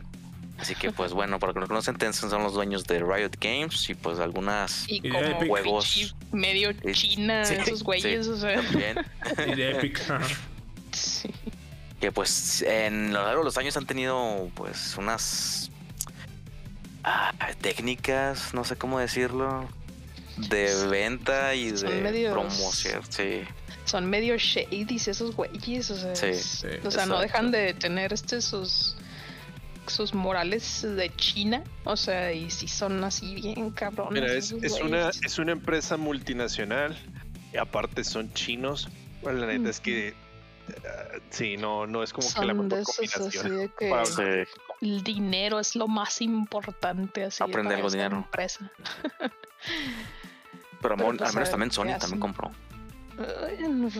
[0.61, 3.89] Así que pues bueno, para que no conocen, Tencent son los dueños de Riot Games
[3.89, 5.47] y pues algunas Y como Epic.
[5.49, 6.15] Juegos.
[6.31, 8.61] medio China, sí, esos güeyes, sí, o sea.
[8.61, 8.97] también.
[9.51, 9.99] Y de Epic.
[10.91, 11.31] Sí.
[11.99, 15.71] que pues en lo largo de los años han tenido pues unas
[17.03, 19.67] ah, técnicas, no sé cómo decirlo,
[20.37, 23.41] de venta y Son de medios- promoción, sí.
[23.85, 26.15] Son medio shadies esos güeyes, o sea.
[26.15, 28.95] Sí, es- sí, o sea, no dejan de tener este sus
[29.91, 34.13] sus morales de China, o sea, y si son así bien cabrones.
[34.21, 34.51] Mira, es,
[34.81, 36.97] una, es una empresa multinacional
[37.53, 38.87] y aparte son chinos.
[39.21, 40.13] Bueno, la neta es que
[41.29, 43.57] sí, no, no es como que la mejor combinación.
[43.57, 44.21] de que Para- Sí.
[44.81, 48.17] el dinero es lo más importante así Aprender para algo dinero.
[48.17, 48.71] empresa.
[49.19, 49.31] Pero,
[50.81, 52.51] Pero, mon- pues, al menos también Sony también compró.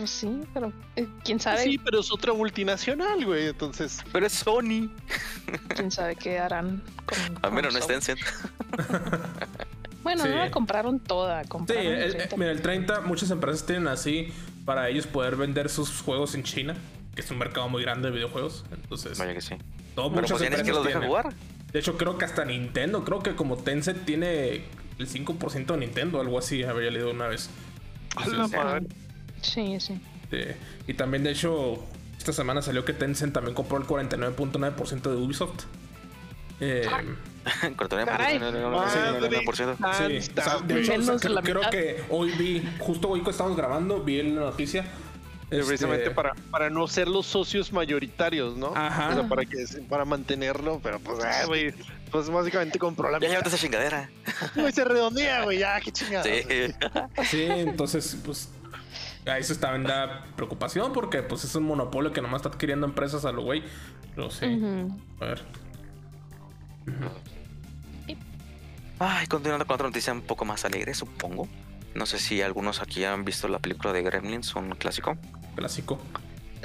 [0.06, 3.48] Sí, pero eh, quién sabe, Sí, pero es otra multinacional, güey.
[3.48, 4.90] Entonces, Pero es Sony.
[5.74, 7.92] quién sabe qué harán con, Al menos no es Sony.
[7.92, 8.20] Tencent.
[10.02, 10.30] Bueno, Sí.
[10.30, 12.36] no la compraron toda, Sí, compraron el el- 30.
[12.36, 14.32] mira, el 30, muchas empresas tienen así
[14.64, 16.74] para ellos poder vender sus juegos en China,
[17.14, 18.64] que es un mercado muy grande de videojuegos.
[18.72, 19.54] Entonces, Vaya que sí.
[19.94, 21.08] todo, Pero muchas pues empresas los deja tienen.
[21.08, 21.32] jugar.
[21.72, 24.64] De hecho, creo que hasta Nintendo, creo que como Tencent tiene
[24.98, 27.48] el 5% de Nintendo, algo así, había leído una vez.
[28.16, 28.86] A la Entonces, madre.
[29.40, 30.00] Sí, sí.
[30.86, 31.82] y también, de hecho,
[32.18, 35.64] esta semana salió que Tencent también compró el 49.9% de Ubisoft.
[36.60, 36.86] Eh,
[37.76, 38.38] Cortaría por Caray.
[38.38, 39.78] 99%.
[39.78, 43.30] Madre sí, o sea, de Menos hecho, de creo, que hoy vi, justo hoy que
[43.30, 44.84] estamos grabando, vi la noticia.
[45.50, 48.72] este, Precisamente para, para no ser los socios mayoritarios, ¿no?
[48.76, 49.10] Ajá.
[49.10, 51.74] O sea, para que para mantenerlo, pero pues, ah, güey,
[52.12, 53.30] pues básicamente compró la Ya mitad.
[53.30, 54.10] llévate esa chingadera.
[54.54, 56.22] Güey, se redondea, güey, ya, qué chingada.
[56.22, 56.42] Sí.
[57.24, 58.50] Sí, entonces, pues.
[59.26, 62.86] Ahí se está en la preocupación porque pues es un monopolio que nomás está adquiriendo
[62.86, 63.62] empresas a lo güey.
[64.16, 64.46] Pero sí.
[64.46, 65.00] Ujú.
[65.20, 65.42] A ver.
[68.98, 71.48] Ay, continuando con otra noticia un poco más alegre, supongo.
[71.94, 75.16] No sé si algunos aquí han visto la película de Gremlins, un clásico.
[75.54, 76.00] Clásico.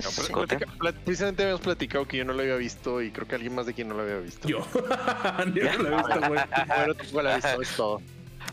[0.03, 0.09] No,
[0.45, 0.67] platica-
[1.03, 3.73] precisamente habíamos platicado que yo no lo había visto y creo que alguien más de
[3.73, 4.47] quien no lo había visto.
[4.47, 4.65] Yo.
[5.53, 6.41] Ni lo he visto, güey.
[6.67, 8.01] Bueno, tú igual la has visto, es todo.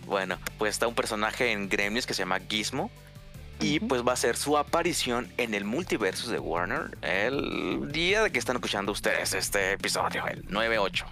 [0.07, 2.91] Bueno, pues está un personaje en Gremlins que se llama Gizmo.
[3.61, 8.33] Y pues va a ser su aparición en el multiverso de Warner el día de
[8.33, 11.05] que están escuchando ustedes este episodio, el 9-8.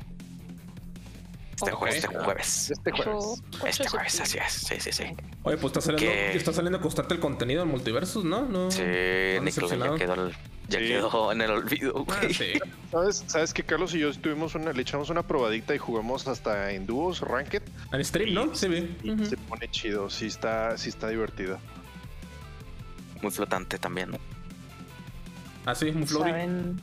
[1.62, 1.80] Este, Ok.
[1.82, 2.70] jue- este jueves.
[2.70, 3.42] Este jueves.
[3.66, 4.52] Este de jueves, así es.
[4.52, 5.04] Sí, sí, sí.
[5.44, 8.42] Oye, pues está saliendo, Que- está saliendo constante el contenido en multiversos, ¿no?
[8.42, 8.70] No.
[8.70, 10.32] Sí, ¿no han Nickelodeon ya quedó, el-
[10.68, 10.86] ya Sí.
[10.88, 12.34] quedó en el olvido, Ah, güey.
[12.34, 12.52] sí.
[12.90, 16.72] ¿Sabes, ¿Sabes que Carlos y yo tuvimos una, le echamos una probadita y jugamos hasta
[16.72, 17.62] en dúos, ranked?
[17.92, 18.44] En stream, ¿no?
[19.02, 19.24] Y Ujú.
[19.26, 21.58] se pone chido, sí está, sí está divertido.
[23.22, 24.18] Muy flotante también, ¿no?
[25.64, 26.80] Ah, sí, un floating.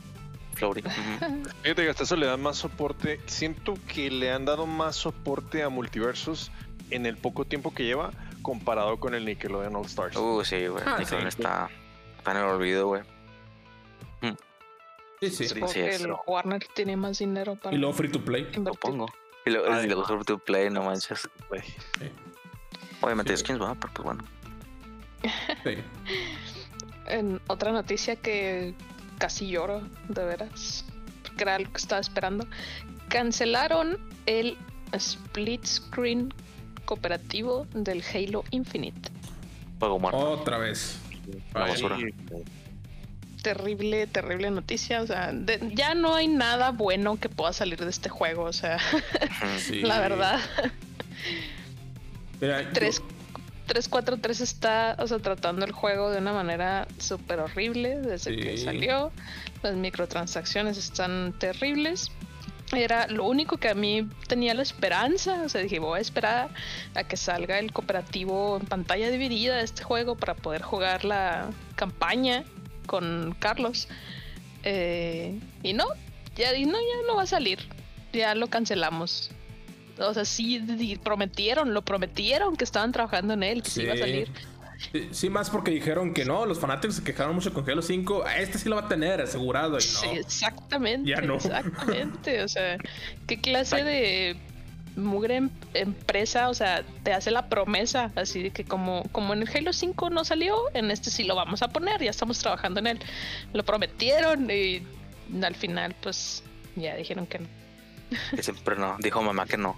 [0.60, 0.82] Flory.
[0.86, 1.42] ujú.
[1.62, 3.18] Fíjate que hasta eso le dan más soporte.
[3.26, 6.52] Siento que le han dado más soporte a multiversos
[6.90, 10.16] en el poco tiempo que lleva comparado con el Nickelodeon All Stars.
[10.16, 10.82] Uh, sí, güey.
[10.86, 11.38] Ah, Nickelodeon sí.
[11.40, 11.68] está,
[12.18, 13.02] está en el olvido, güey.
[15.20, 15.48] Sí, sí.
[15.48, 15.60] Sí.
[15.60, 16.00] porque es.
[16.00, 18.48] el Warner tiene más dinero para Y luego free to play.
[18.54, 18.80] invertir.
[18.80, 19.06] Supongo.
[19.44, 21.28] Y luego, Ay, y luego free to play, no manches.
[21.50, 21.60] Güey.
[23.02, 23.44] Obviamente Sí.
[23.44, 24.24] skins, va, pero pues bueno.
[25.64, 25.76] Sí.
[27.06, 28.72] En otra noticia que
[29.20, 30.84] casi lloro, de veras,
[31.22, 32.46] porque era algo que estaba esperando.
[33.08, 34.56] Cancelaron el
[34.92, 36.32] split screen
[36.86, 39.10] cooperativo del Halo Infinite.
[39.78, 40.18] Juego muerto.
[40.18, 40.98] Otra vez.
[41.54, 41.98] La basura.
[43.42, 45.02] Terrible, terrible noticia.
[45.02, 48.44] O sea, de- ya no hay nada bueno que pueda salir de este juego.
[48.44, 48.78] O sea,
[49.58, 49.80] sí.
[49.82, 50.40] la verdad.
[52.40, 53.02] Mira, yo- 3,
[53.70, 59.12] 343 está, o sea, tratando el juego de una manera súper horrible desde que salió.
[59.62, 62.10] Las microtransacciones están terribles.
[62.72, 65.42] Era lo único que a mí tenía la esperanza.
[65.44, 66.50] O sea, dije, voy a esperar
[66.96, 71.50] a que salga el cooperativo en pantalla dividida de este juego para poder jugar la
[71.76, 72.42] campaña
[72.86, 73.86] con Carlos.
[74.64, 75.86] Eh, y no,
[76.34, 77.60] ya, y no, ya no va a salir.
[78.12, 79.30] Ya lo cancelamos.
[80.00, 83.96] O sea, sí prometieron, lo prometieron que estaban trabajando en él, que sí, iba a
[83.98, 84.30] salir.
[85.10, 88.24] Sí, más porque dijeron que no, los fanáticos se quejaron mucho con Halo 5.
[88.26, 89.76] "Ah, Este sí lo va a tener asegurado.
[89.76, 91.10] Y Sí, exactamente.
[91.10, 91.34] Ya no.
[91.34, 92.42] Exactamente.
[92.42, 92.78] O sea,
[93.26, 94.36] ¿qué clase de
[94.96, 99.42] mugre em- empresa, o sea, te hace la promesa así de que como, como en
[99.42, 102.80] el Halo 5 no salió, en este sí lo vamos a poner, ya estamos trabajando
[102.80, 102.98] en él.
[103.52, 104.82] Lo prometieron y
[105.42, 106.42] al final pues
[106.74, 107.46] ya dijeron que no.
[108.34, 108.96] Que siempre no.
[108.98, 109.76] Dijo mamá que no.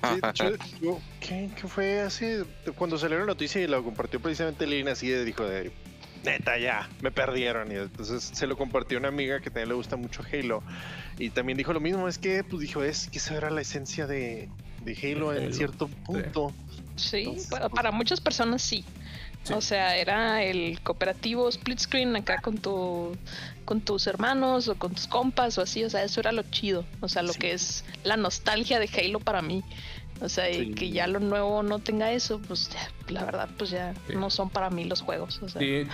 [0.00, 0.50] Sí, de hecho,
[0.80, 2.26] yo- ¿qué, qué fue así?
[2.76, 5.72] Cuando salió la noticia y la compartió precisamente Lina, así de- dijo de
[6.24, 7.72] neta ya, me perdieron.
[7.72, 10.62] Y entonces se lo compartió una amiga que también le gusta mucho Halo.
[11.18, 14.06] Y también dijo lo mismo, es que pues dijo, es que esa era la esencia
[14.06, 14.48] de,
[14.84, 16.54] de Halo en cierto punto.
[16.96, 18.84] Sí, Entonces, para, pues- para muchas personas sí.
[19.44, 19.52] Sí.
[19.54, 23.16] O sea, era el cooperativo split screen acá con tu
[23.64, 26.84] con tus hermanos o con tus compas o así, o sea, eso era lo chido,
[27.00, 27.38] o sea, lo Sí.
[27.38, 29.62] que es la nostalgia de Halo para mí.
[30.20, 30.74] O sea, y Sí.
[30.74, 34.14] que ya lo nuevo no tenga eso, pues ya, la verdad, pues ya Sí.
[34.14, 35.40] no son para mí los juegos.
[35.42, 35.86] O sea, Sí.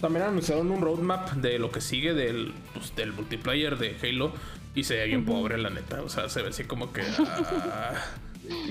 [0.00, 4.32] También anunciaron un roadmap de lo que sigue del, pues, del multiplayer de Halo.
[4.74, 6.02] Y se ve bien pobre, la neta.
[6.02, 7.02] O sea, se ve así como que.
[7.72, 7.92] ah,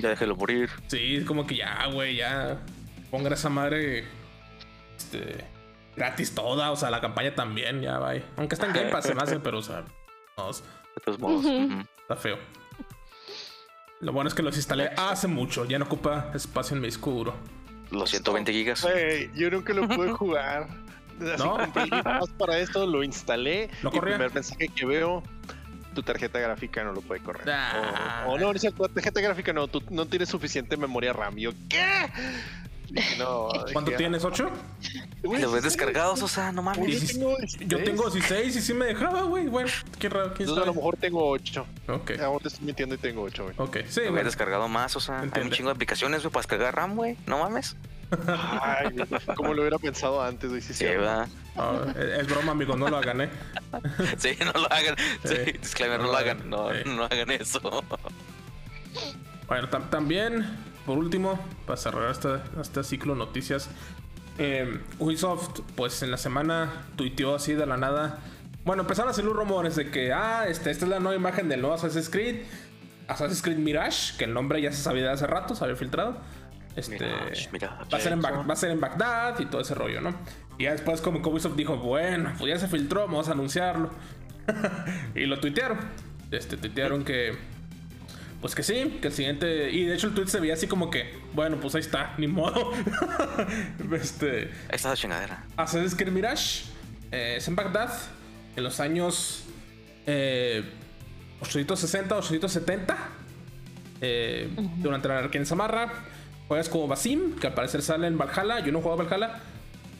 [0.01, 0.69] Ya déjelo morir.
[0.87, 2.59] sí, como que ya, güey, ya.
[3.11, 4.05] Ponga esa madre.
[4.97, 5.45] Este.
[5.95, 8.13] gratis toda, o sea, la campaña también, ya va.
[8.37, 9.83] Aunque está en Game Pass, se me hace, pero, o sea,
[10.37, 11.45] no, De todos modos.
[12.01, 12.37] Está feo.
[13.99, 17.11] Lo bueno es que los instalé hace mucho, ya no ocupa espacio en mi disco
[17.11, 17.35] duro.
[17.91, 18.87] Los 120 gigas.
[19.35, 20.67] Yo nunca lo pude jugar.
[21.19, 21.57] Así ¿No?
[22.03, 23.69] Pass para esto, lo instalé.
[23.83, 25.21] ¿No y el primer mensaje que veo,
[25.93, 27.47] tu tarjeta gráfica no lo puede correr.
[27.49, 28.25] Ah.
[28.27, 31.35] O, o no, tu tarjeta gráfica no, tú no tienes suficiente memoria RAM.
[31.35, 32.09] Yo, ¿qué?
[33.17, 34.23] No, ¿Cuánto tienes?
[34.23, 34.49] ¿8?
[35.23, 36.87] güey, Lo ves sí, descargados, o sea, no Yo mames.
[36.87, 37.83] Dieci- tengo, Yo 16.
[37.85, 39.47] tengo 16 y sí me dejaba, güey.
[39.47, 41.65] Bueno, qué raro, quién Entonces a lo mejor tengo 8.
[41.87, 43.55] Ok, Ahora te estoy mintiendo y tengo 8, güey.
[43.57, 43.77] ok.
[43.87, 44.19] Sí, Lo bueno.
[44.21, 47.17] he descargado más, o sea, hay un chingo de aplicaciones, güey, para descargar RAM, güey.
[47.27, 47.75] No mames.
[48.27, 48.93] Ay,
[49.37, 50.61] como lo hubiera pensado antes, güey.
[50.61, 51.29] Sí, Sí, va.
[51.55, 53.29] No, es broma, amigos, no lo hagan, ¿eh?
[54.17, 54.95] Sí, no lo hagan.
[55.23, 55.51] Sí, Sí.
[55.53, 56.37] disclaimer, no No lo lo hagan.
[56.39, 56.49] hagan.
[56.49, 56.81] No, Sí.
[56.85, 57.83] no hagan eso.
[59.47, 60.45] Bueno, tam- también,
[60.91, 62.27] por último, para cerrar este,
[62.59, 63.69] este ciclo de noticias,
[64.37, 68.19] eh, Ubisoft, pues en la semana tuiteó así de la nada.
[68.65, 71.47] Bueno, empezaron a salir los rumores de que, ah, este, esta es la nueva imagen
[71.47, 72.41] del nuevo Assassin's Creed.
[73.07, 76.17] Assassin's Creed Mirage, que el nombre ya se sabía de hace rato, se había filtrado.
[76.75, 80.13] Este, va, a ser en va a ser en Bagdad y todo ese rollo, ¿no?
[80.57, 83.91] Y ya después como que Ubisoft dijo, bueno, pues ya se filtró, vamos a anunciarlo.
[85.15, 85.77] y lo tuitearon.
[86.31, 87.60] Este, tuitearon que...
[88.41, 89.69] Pues que sí, que el siguiente...
[89.71, 92.25] Y de hecho el tweet se veía así como que, bueno, pues ahí está, ni
[92.27, 92.71] modo.
[93.93, 94.45] este...
[94.69, 95.45] Ahí está la chingadera.
[95.57, 96.63] Assassin's Creed Mirage
[97.11, 97.91] eh, es en Bagdad
[98.55, 99.43] en los años
[100.07, 100.63] eh,
[101.41, 102.97] 860, 870.
[104.01, 105.91] eh, Durante la anarquía en Samarra.
[106.47, 108.59] Juegas como Basim, que al parecer sale en Valhalla.
[108.65, 109.39] Yo no juego a Valhalla.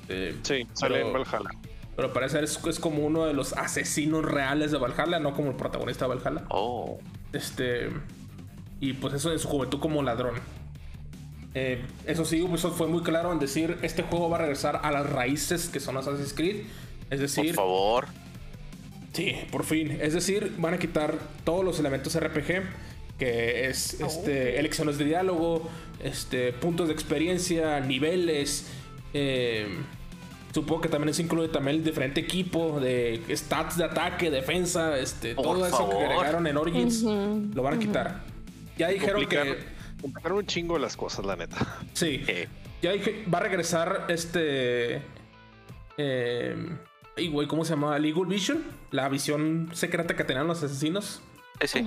[0.09, 1.49] eh, Sí, sale Pero- en Valhalla.
[1.95, 5.51] pero al parecer es, es como uno de los asesinos reales de Valhalla, no como
[5.51, 6.43] el protagonista de Valhalla.
[6.49, 6.99] Oh.
[7.33, 7.89] Este.
[8.81, 10.35] Y pues eso en su juventud como ladrón.
[11.53, 14.91] Eh, eso sí, Ubisoft fue muy claro en decir: este juego va a regresar a
[14.91, 16.57] las raíces que son Assassin's Creed.
[16.57, 16.65] Es
[17.09, 18.07] Por decir, favor.
[19.13, 19.97] sí, por fin.
[20.01, 22.63] Es decir, van a quitar todos los elementos RPG,
[23.19, 25.69] que es este, elecciones de diálogo,
[26.03, 28.65] este, puntos de experiencia, niveles.
[29.13, 29.67] eh,
[30.53, 35.35] supongo que también eso incluye también el diferente equipo de stats de ataque, defensa, este,
[35.35, 38.30] Por todo eso que agregaron en Origins lo van a quitar.
[38.81, 39.57] Ya dijeron que
[40.01, 41.55] complicaron un chingo las cosas, la neta.
[41.93, 42.47] sí, Eh,
[42.81, 45.03] ya dije va a regresar este
[45.97, 46.55] eh,
[47.15, 47.99] y güey, ¿cómo se llama?
[47.99, 51.21] Legal Vision, la visión secreta que tenían los asesinos.
[51.63, 51.85] sí.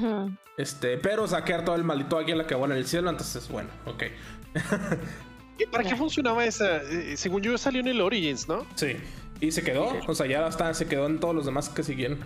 [0.56, 4.04] Este, pero saquear todo el maldito águila que vuela en el cielo, entonces bueno, ok.
[5.58, 6.76] ¿Y ¿Para qué funcionaba esa?
[6.76, 8.64] Eh, según yo salió en el Origins, ¿no?
[8.76, 8.96] Sí.
[9.40, 12.20] Y se quedó, o sea, ya está, se quedó en todos los demás que siguieron.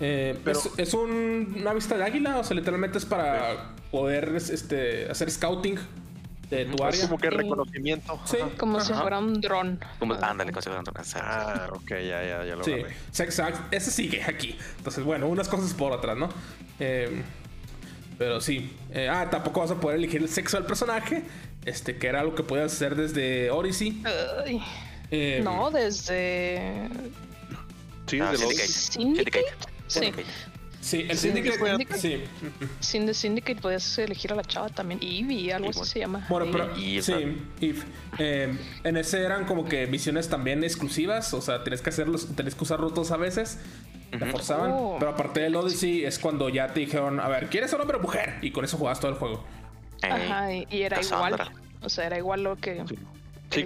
[0.00, 4.34] Eh, Pero- es, es un- una vista de águila, o sea, literalmente es para poder
[4.36, 5.78] este, hacer scouting
[6.50, 7.00] de tu Es área.
[7.08, 7.36] como que Sí.
[7.36, 8.20] reconocimiento.
[8.24, 8.50] Sí, Ajá.
[8.58, 9.78] Como si fuera un dron.
[9.98, 12.94] Como, Ah, ándale, considerando Ah, ok, ya, ya, ya lo Sí, agarré.
[13.08, 13.60] exacto.
[13.70, 14.58] Ese sigue aquí.
[14.78, 16.28] Entonces, bueno, unas cosas por otras, ¿no?
[16.80, 17.22] Eh,
[18.18, 18.76] pero sí.
[18.92, 21.22] Eh, ah, tampoco vas a poder elegir el sexo del personaje.
[21.64, 24.02] Este, que era algo que podías hacer desde Odyssey.
[24.44, 24.60] Ay,
[25.10, 26.88] Eh, no, desde
[28.06, 28.54] Sí, Ah, de los...
[28.54, 29.44] Syndicate.
[29.86, 30.24] Syndicate.
[30.24, 30.26] Sí, Syndicate.
[30.80, 31.58] Sí, el Sí, Syndicate.
[31.58, 31.98] Syndicate.
[32.00, 32.24] Sí.
[32.80, 35.00] sin The Syndicate podías elegir a la chava también.
[35.02, 36.26] Eve, algo así se llama.
[36.28, 36.52] Bueno, Eve.
[36.52, 37.12] pero sí,
[37.60, 37.82] Eve.
[38.18, 42.54] Eh, en ese eran como que misiones también exclusivas, o sea, tienes que hacerlos, tenés
[42.54, 43.58] que usar rutos a veces,
[44.10, 44.26] te Ujú.
[44.26, 44.70] forzaban.
[44.74, 44.96] Oh.
[44.98, 48.00] Pero aparte del Odyssey es cuando ya te dijeron, a ver, ¿quieres ser hombre o
[48.00, 48.34] mujer?
[48.42, 49.42] Y con eso jugabas todo el juego.
[50.02, 51.44] Eh, Ajá, y, y era Cassandra.
[51.46, 51.62] igual.
[51.80, 52.84] O sea, era igual lo que.
[52.86, 52.98] Sí,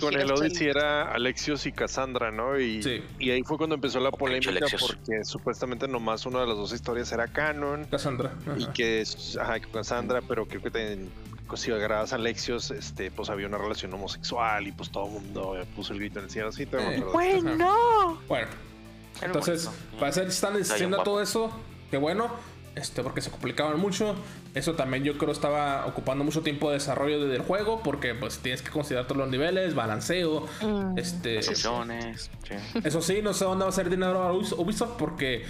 [0.01, 2.59] con el Odyssey era Alexios y Cassandra, ¿no?
[2.59, 3.03] Y, Sí.
[3.19, 7.11] y ahí fue cuando empezó la polémica porque supuestamente nomás una de las dos historias
[7.13, 8.33] era canon Cassandra.
[8.57, 11.11] y que es ajá, que Cassandra, pero creo que ten-
[11.49, 15.13] pues, si agarrabas a Alexios, este, pues había una relación homosexual y pues todo el
[15.13, 16.53] mundo puso el grito en el cielo.
[16.53, 17.03] Sí, te Eh.
[17.11, 18.49] Bueno, Bueno,
[19.23, 19.99] entonces, bonito.
[19.99, 20.53] para ser están
[20.91, 21.05] guapo.
[21.05, 21.51] todo eso,
[21.91, 22.31] qué bueno,
[22.79, 24.15] este, porque se complicaban mucho.
[24.55, 28.63] Eso también yo creo estaba ocupando mucho tiempo de desarrollo del juego, porque pues tienes
[28.63, 31.53] que considerar todos los niveles, balanceo, Mm, este, sí.
[32.85, 35.45] Eso sí, no sé dónde va a ser dinero a Ubis- Ubisoft porque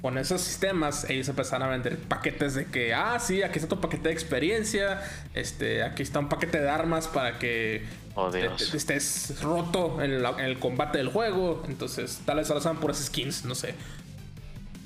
[0.00, 3.80] con esos sistemas ellos empezaron a vender paquetes de que, ah, sí, aquí está tu
[3.80, 5.02] paquete de experiencia,
[5.34, 8.70] este, aquí está un paquete de armas para que Oh, te- Dios.
[8.70, 11.62] te- estés roto en, la- en el combate del juego.
[11.68, 13.74] Entonces, tal vez ahora sean puras skins, no sé.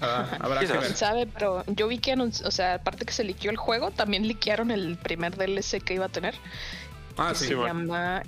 [0.02, 0.80] Ah, habrá que ver.
[0.80, 1.26] ¿Quién sabe?
[1.26, 4.96] Pero yo vi que, o sea, aparte que se liqueó el juego, también liquearon el
[4.96, 6.34] primer DLC que iba a tener.
[7.16, 7.46] Ah, que sí.
[7.48, 7.74] se bueno.
[7.80, 8.22] llama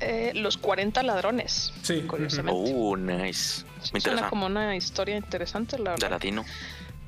[0.00, 1.72] eh, Los 40 Ladrones.
[1.82, 2.52] Sí, Curiosamente.
[2.64, 3.64] Oh, nice.
[3.92, 6.10] Me Suena como una historia interesante, la De verdad.
[6.12, 6.44] latino.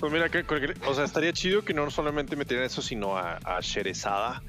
[0.01, 3.39] Pues mira, que, que- o sea, estaría chido que no solamente metieran eso, sino a,
[3.45, 4.43] a Sherezada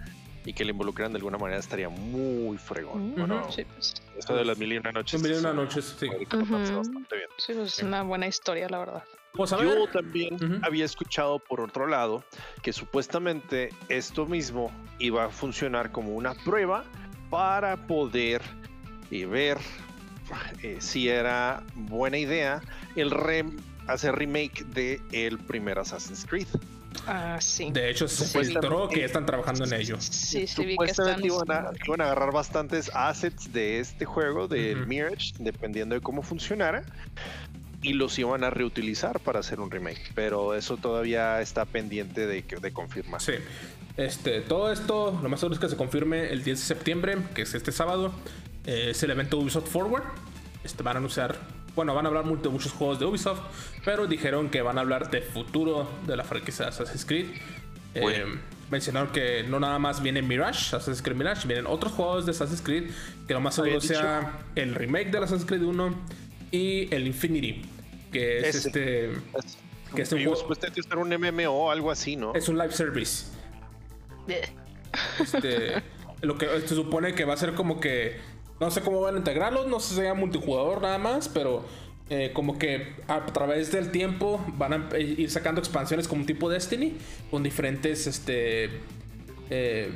[0.45, 3.13] y que le involucraran de alguna manera estaría muy fregón.
[3.15, 5.21] Bueno, sí, pues, eso de las mil y una noches.
[5.21, 6.07] Mil y una es- noches, sí.
[6.29, 6.77] contarse Ujú.
[6.77, 7.29] bastante bien.
[7.37, 9.03] sí, pues, es una buena historia, la verdad.
[9.39, 9.67] Pues a ver.
[9.67, 12.25] Yo también había escuchado por otro lado
[12.61, 16.83] que supuestamente esto mismo iba a funcionar como una prueba
[17.29, 18.41] para poder
[19.11, 19.57] eh, ver
[20.61, 22.61] eh, si era buena idea
[22.97, 26.47] el rem- hacer remake de el primer Assassin's Creed.
[27.07, 27.71] Ah, sí.
[27.71, 29.95] De hecho, se filtró que ya están trabajando en ello.
[30.01, 31.21] Sí, sí, vi que están.
[31.21, 34.87] Supuestamente iban a, iban a agarrar bastantes assets de este juego, del Ujú.
[34.89, 36.83] Mirage, dependiendo de cómo funcionara,
[37.81, 40.11] y los iban a reutilizar para hacer un remake.
[40.15, 43.21] Pero eso todavía está pendiente de, de confirmar.
[43.21, 43.33] Sí.
[43.97, 47.41] Este, todo esto, lo más seguro es que se confirme el 10 de septiembre, que
[47.43, 48.13] es este sábado.
[48.65, 50.03] Eh, es el evento Ubisoft Forward.
[50.63, 51.37] Este, van a anunciar,
[51.75, 53.41] bueno, van a hablar de muchos juegos de Ubisoft,
[53.85, 57.27] pero dijeron que van a hablar de futuro de la franquicia de Assassin's Creed.
[57.95, 58.25] Eh,
[58.69, 62.61] mencionaron que no nada más viene Mirage, Assassin's Creed Mirage, vienen otros juegos de Assassin's
[62.61, 62.91] Creed,
[63.27, 67.61] que lo más seguro sea el remake del Assassin's Creed 1 y el Infinity,
[68.11, 69.11] que es este
[69.95, 72.33] que es un juego- ser un MMO o algo así, ¿no?
[72.35, 73.25] es un live service.
[75.19, 75.83] Este,
[76.21, 78.17] lo que se supone que va a ser como que.
[78.59, 81.65] No sé cómo van a integrarlos, no sé si sea multijugador nada más, pero
[82.09, 86.49] eh, como que a través del tiempo van a ir sacando expansiones como un tipo
[86.49, 86.97] Destiny
[87.31, 88.69] con diferentes este,
[89.49, 89.91] eh,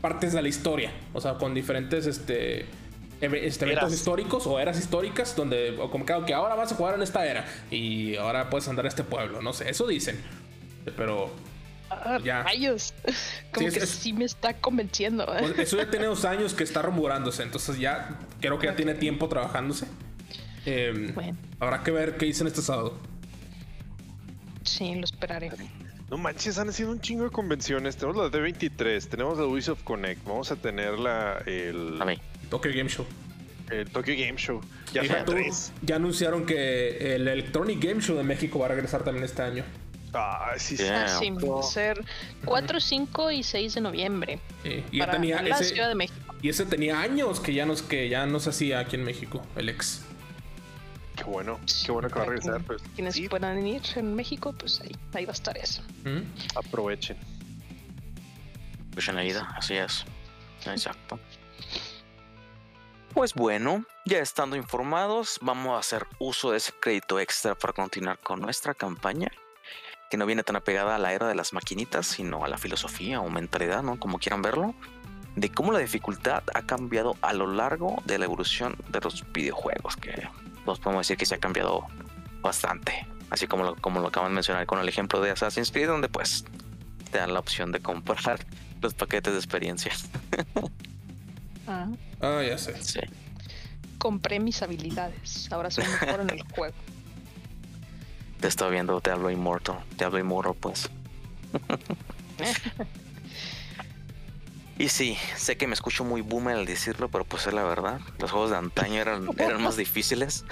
[0.00, 0.90] partes de la historia.
[1.12, 2.64] O sea, con diferentes este,
[3.20, 3.92] este, eventos Eras.
[3.92, 7.24] históricos o eras históricas donde, o como que, que ahora vas a jugar en esta
[7.26, 9.40] era y ahora puedes andar a este pueblo.
[9.42, 10.20] No sé, eso dicen.
[10.96, 11.30] Pero
[11.88, 12.42] Ah, Ya.
[12.42, 12.92] rayos.
[13.54, 15.22] Como es- que es- sí me está convenciendo.
[15.36, 15.38] ¿eh?
[15.54, 18.94] Pues eso ya tiene dos años que está rumorándose, entonces ya creo que ya tiene
[18.94, 19.86] tiempo trabajándose.
[20.66, 22.98] Eh, Bueno, Habrá que ver qué dicen este sábado.
[24.64, 25.50] sí, lo esperaré.
[26.10, 27.96] No manches, han sido un chingo de convenciones.
[27.96, 32.18] Tenemos la D23, tenemos la Ubisoft Connect, vamos a tener la, el, A mí.
[32.48, 33.06] Tokyo Game Show.
[33.70, 34.60] el Tokyo Game Show.
[34.92, 35.34] Ya tú,
[35.94, 39.64] anunciaron que el Electronic Game Show de México va a regresar también este año.
[40.14, 40.84] Ah, sí, sí.
[40.84, 41.04] Yeah.
[41.04, 42.04] Ah, sí, va a ser
[42.44, 44.40] 4, 5 y 6 de noviembre.
[44.64, 46.34] Eh, y, ya para tenía la ese, Ciudad de México.
[46.40, 49.42] y ese tenía años que ya, nos, que ya no se hacía aquí en México,
[49.56, 50.02] el ex.
[51.16, 52.62] Qué bueno, qué bueno que va a regresar.
[52.62, 55.82] Pues, Quienes sí, puedan ir en México, pues ahí, ahí va a estar eso.
[56.04, 56.20] ¿Mm?
[56.56, 57.16] aprovechen.
[58.92, 60.04] Pues en la ida, así es.
[60.64, 61.18] Exacto.
[63.16, 68.18] Pues bueno, ya estando informados, vamos a hacer uso de ese crédito extra para continuar
[68.18, 69.30] con nuestra campaña,
[70.10, 73.22] que no viene tan apegada a la era de las maquinitas, sino a la filosofía
[73.22, 73.98] o mentalidad, ¿no?
[73.98, 74.74] Como quieran verlo,
[75.34, 79.96] de cómo la dificultad ha cambiado a lo largo de la evolución de los videojuegos,
[79.96, 80.28] que
[80.66, 81.86] nos podemos decir que se ha cambiado
[82.42, 85.88] bastante, así como lo, como lo acaban de mencionar con el ejemplo de Assassin's Creed,
[85.88, 86.44] donde pues
[87.10, 88.44] te dan la opción de comprar
[88.82, 89.92] los paquetes de experiencia.
[91.66, 91.88] Ah,
[92.20, 92.74] Ah, ya sé.
[92.82, 93.00] Sí.
[93.98, 95.50] compré mis habilidades.
[95.52, 96.74] Ahora soy mejor en el juego.
[98.40, 99.78] Te estoy viendo, te hablo Immortal.
[99.96, 100.88] Te hablo Immortal, pues.
[104.78, 108.00] y sí, sé que me escucho muy boomer al decirlo, pero pues es la verdad.
[108.18, 110.44] Los juegos de antaño eran, eran más difíciles.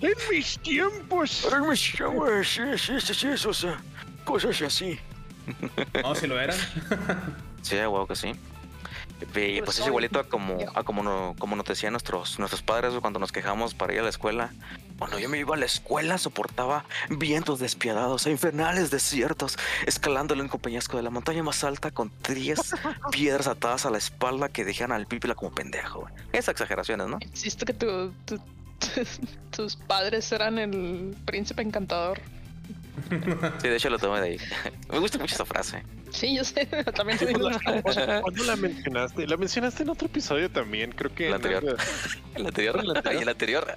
[0.00, 1.46] En mis tiempos.
[2.42, 3.80] sí, sí, sí, sí, o sea,
[4.24, 4.98] cosas así.
[6.02, 6.56] No, si lo eran.
[7.60, 8.32] Sí, huevo que sí.
[9.20, 12.62] Y pues es soy igualito a como, a como, no, como nos decían nuestros, nuestros
[12.62, 14.50] padres cuando nos quejamos para ir a la escuela.
[14.98, 20.48] Cuando yo me iba a la escuela soportaba vientos despiadados e infernales desiertos, escalándole un
[20.48, 22.60] peñasco de la montaña más alta con 10
[23.12, 26.06] piedras atadas a la espalda que dejan al pípila como pendejo.
[26.32, 27.18] Esas exageraciones, ¿no?
[27.20, 28.40] Insisto que tu- tu-
[29.50, 32.20] tus padres eran el príncipe encantador.
[33.60, 34.38] Sí, de hecho lo tomé de ahí.
[34.90, 35.82] Me gusta mucho esa frase.
[36.10, 37.58] Sí, yo sé, también soy ¿Cuándo una-
[38.06, 39.26] la, cuándo la mencionaste?
[39.26, 41.28] La mencionaste en otro episodio también, creo que.
[41.28, 41.62] El anterior.
[41.64, 41.76] algo-
[42.34, 43.22] El anterior, el anterior.
[43.22, 43.74] el anterior.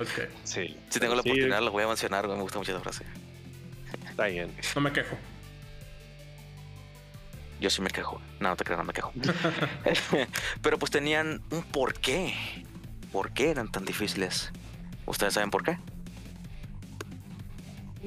[0.00, 0.08] Ok,
[0.44, 0.76] Sí.
[0.90, 2.28] Si tengo la Sí, oportunidad, lo voy a mencionar.
[2.28, 3.04] Me gusta mucho esa frase.
[4.10, 4.52] Está bien.
[4.74, 5.16] no me quejo.
[7.60, 8.20] Yo sí me quejo.
[8.38, 9.12] No, no te creo, no me quejo.
[10.60, 12.34] Pero pues tenían un porqué.
[13.12, 14.52] ¿Por qué eran tan difíciles?
[15.06, 15.78] ¿Ustedes saben por qué?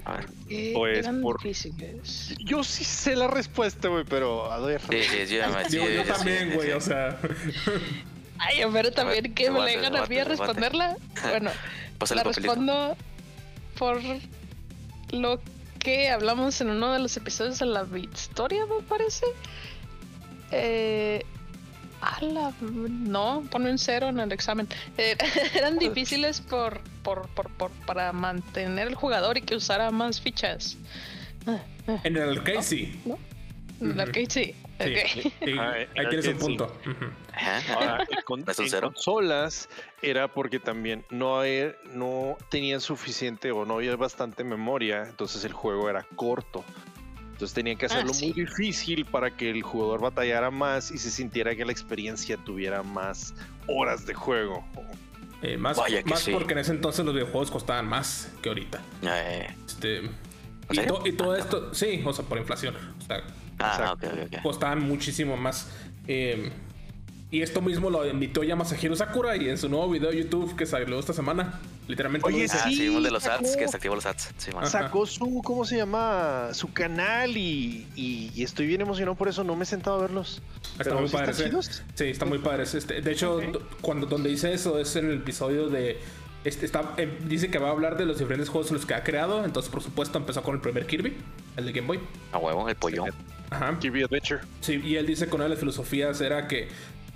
[0.06, 0.30] A ver.
[0.50, 2.34] Eh, Pues, eran por- difíciles.
[2.40, 4.82] Yo sí sé la respuesta, güey, pero a ver.
[4.90, 5.38] Sí, sí, sí,
[5.70, 6.74] Digo, yo también, güey, sí.
[6.74, 7.18] o sea.
[8.38, 10.96] Ay, pero también ver, que me le vengan a mí responderla.
[11.30, 11.52] Bueno,
[11.98, 12.96] Pásale la respondo
[13.78, 14.00] por
[15.12, 15.42] lo
[15.80, 19.26] que hablamos en uno de los episodios de la historia, me parece.
[20.52, 21.26] Eh,
[22.02, 24.68] ala, no, pone un cero en el examen.
[24.98, 25.16] Eh,
[25.54, 30.78] eran difíciles por, por, por, por- para mantener el jugador y que usara más fichas.
[32.04, 33.00] En el arcade sí.
[33.82, 34.56] En el arcade sí.
[34.82, 35.24] Sí, Ok.
[35.24, 36.40] sí, ahí era tienes un sí.
[36.40, 36.74] punto.
[37.76, 38.92] Ahora, con- ¿Es un en cero?
[38.94, 39.68] consolas
[40.02, 41.42] era porque también no,
[41.94, 46.64] no tenían suficiente o no había bastante memoria, entonces el juego era corto.
[47.40, 48.34] Entonces tenían que Ah, hacerlo sí.
[48.34, 52.84] muy difícil para que el jugador batallara más y se sintiera que la experiencia tuviera
[52.84, 53.34] más
[53.66, 54.62] horas de juego.
[55.42, 56.32] Eh, más Vaya que más sí.
[56.34, 58.82] porque en ese entonces los videojuegos costaban más que ahorita.
[59.04, 60.12] Eh, Este, ¿En
[60.70, 60.96] y, serio?
[60.96, 62.76] to- y todo esto, sí, o sea, por inflación.
[62.76, 63.24] O sea,
[63.60, 63.96] ah,
[64.44, 65.72] costaban muchísimo más.
[66.08, 66.52] Eh,
[67.32, 70.56] y esto mismo lo invitó ya Masahiro Sakura y en su nuevo video de YouTube
[70.56, 72.28] que salió esta semana, literalmente.
[72.28, 72.48] Oye.
[72.52, 73.46] Ah, Sí, sí, uno de los sacó.
[73.46, 74.32] ads, que desactivó los ads.
[74.38, 74.52] Sí.
[74.66, 76.50] Sacó su, ¿cómo se llama?
[76.54, 80.02] Su canal y, y- y estoy bien emocionado por eso, no me he sentado a
[80.02, 80.42] verlos.
[80.72, 81.32] Está Pero muy sí padre.
[81.32, 81.84] están chidos.
[81.96, 82.64] Sí, está muy padre.
[82.64, 83.40] Este, de hecho,
[83.82, 86.00] cuando donde dice eso es en el episodio de.
[86.46, 88.94] Este, está, eh, dice que va a hablar de los diferentes juegos en los que
[88.94, 89.44] ha creado.
[89.44, 91.16] Entonces, por supuesto, empezó con el primer Kirby,
[91.58, 92.00] el de Game Boy.
[92.32, 93.04] A huevo, el pollo.
[93.52, 93.78] Ajá.
[93.80, 94.40] Kirby Adventure.
[94.62, 96.70] Sí, y él dice que una de las filosofías era que,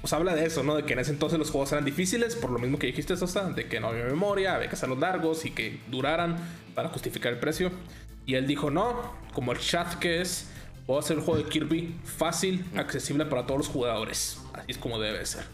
[0.04, 0.76] pues habla de eso, ¿no?
[0.76, 3.50] De que en ese entonces los juegos eran difíciles, por lo mismo que dijiste, Sosa,
[3.52, 6.36] de que no había memoria, había que hacerlos largos y que duraran
[6.76, 7.72] para justificar el precio.
[8.26, 10.50] Y él dijo, no, como el chat que es,
[10.86, 14.42] puedo hacer el juego de Kirby fácil, accesible para todos los jugadores.
[14.52, 15.46] Así es como debe ser.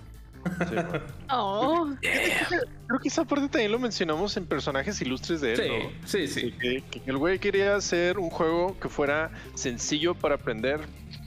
[0.68, 0.76] Sí.
[1.32, 6.08] Oh, Creo que esa parte también lo mencionamos en personajes ilustres de él, Sí, ¿no?
[6.08, 6.52] sí, sí.
[6.54, 10.80] Que, que el güey quería hacer un juego que fuera sencillo para aprender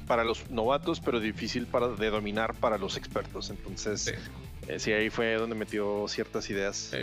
[0.02, 3.50] para los novatos, pero difícil para de dominar para los expertos.
[3.50, 4.12] Entonces, Sí.
[4.68, 6.76] eh, sí, ahí fue donde metió ciertas ideas.
[6.90, 6.98] Sí.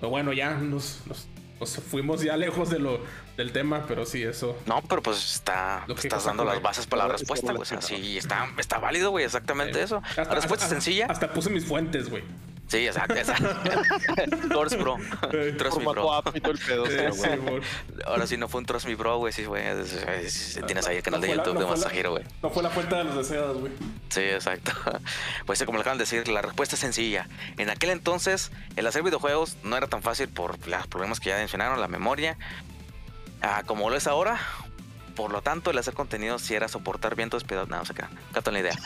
[0.00, 1.26] Pero bueno, ya nos, nos-
[1.60, 3.00] nos fuimos ya lejos de lo,
[3.36, 4.56] del tema, pero sí, eso.
[4.66, 7.62] No, pero pues está, Lo que estás dando las bases para la respuesta, güey.
[7.62, 8.04] O sea, relacionado.
[8.06, 10.02] sí, está, está válido, güey, exactamente eso.
[10.04, 11.06] Hasta- La respuesta es sencilla.
[11.08, 12.22] Hasta puse mis fuentes, güey.
[12.74, 13.48] Sí, exacto, exacto.
[14.48, 14.96] Trust Bro.
[15.58, 16.12] Trust me, bro.
[16.12, 16.86] app y todo el pedo.
[16.86, 17.28] Sí, sí.
[18.04, 19.32] Ahora sí no fue un Trust Me Bro, güey.
[19.32, 19.62] Sí, güey.
[19.64, 22.24] es- Tienes ahí el canal No de fue la- YouTube no de Masahiro, güey.
[22.42, 23.72] No fue la fuente de los deseos, güey.
[24.08, 24.72] Sí, exacto.
[25.46, 27.28] Pues como le acaban de decir, la respuesta es sencilla.
[27.58, 31.36] En aquel entonces, el hacer videojuegos no era tan fácil por los problemas que ya
[31.36, 32.36] mencionaron, la memoria,
[33.42, 34.40] ah, como lo es ahora.
[35.14, 38.10] Por lo tanto, el hacer contenido sí era soportar vientos, pero no, se queda.
[38.32, 38.76] Captan la idea.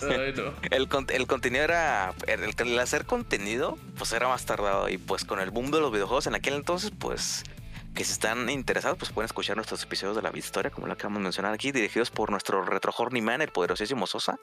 [0.00, 0.54] Ay, no.
[0.70, 2.14] El, con- el contenido era.
[2.26, 4.88] El, el hacer contenido, pues era más tardado.
[4.88, 7.44] Y pues con el boom de los videojuegos en aquel entonces, pues.
[7.94, 11.18] Que si están interesados, pues pueden escuchar nuestros episodios de la historia, como lo acabamos
[11.18, 14.38] de mencionar aquí, dirigidos por nuestro retro man, el poderosísimo Sosa.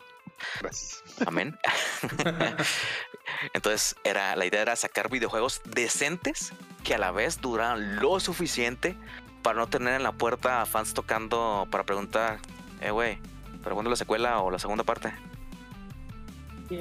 [0.62, 1.02] Gracias.
[1.26, 1.58] Amén.
[3.56, 6.54] Entonces, era, la idea era sacar videojuegos decentes
[6.84, 8.96] que a la vez duraran lo suficiente
[9.42, 12.40] para no tener en la puerta a fans tocando para preguntar,
[12.82, 13.18] eh, güey,
[13.64, 15.14] ¿pero cuándo la secuela o la segunda parte?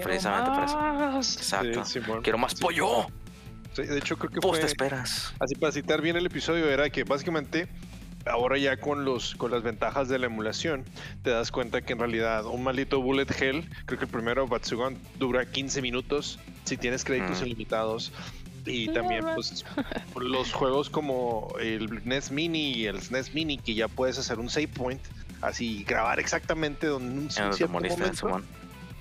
[0.03, 0.77] Precisamente por eso.
[0.77, 1.37] más.
[1.37, 1.85] Exacto.
[1.85, 2.23] Sí, Simón.
[2.23, 3.07] Quiero más pollo.
[3.73, 4.59] Sí, de hecho, creo que fue...
[4.59, 5.33] te esperas.
[5.41, 7.69] Así para citar bien el episodio era que básicamente
[8.27, 10.85] ahora ya con los con las ventajas de la emulación
[11.23, 14.99] te das cuenta que en realidad un maldito bullet hell, creo que el primero Batsugan
[15.19, 17.47] dura 15 minutos si tienes créditos Mm.
[17.47, 18.13] ilimitados
[18.69, 19.65] y también pues
[20.17, 24.49] los juegos como el NES Mini y el SNES Mini que ya puedes hacer un
[24.49, 25.01] save point
[25.41, 28.43] así grabar exactamente donde un, cierto momento,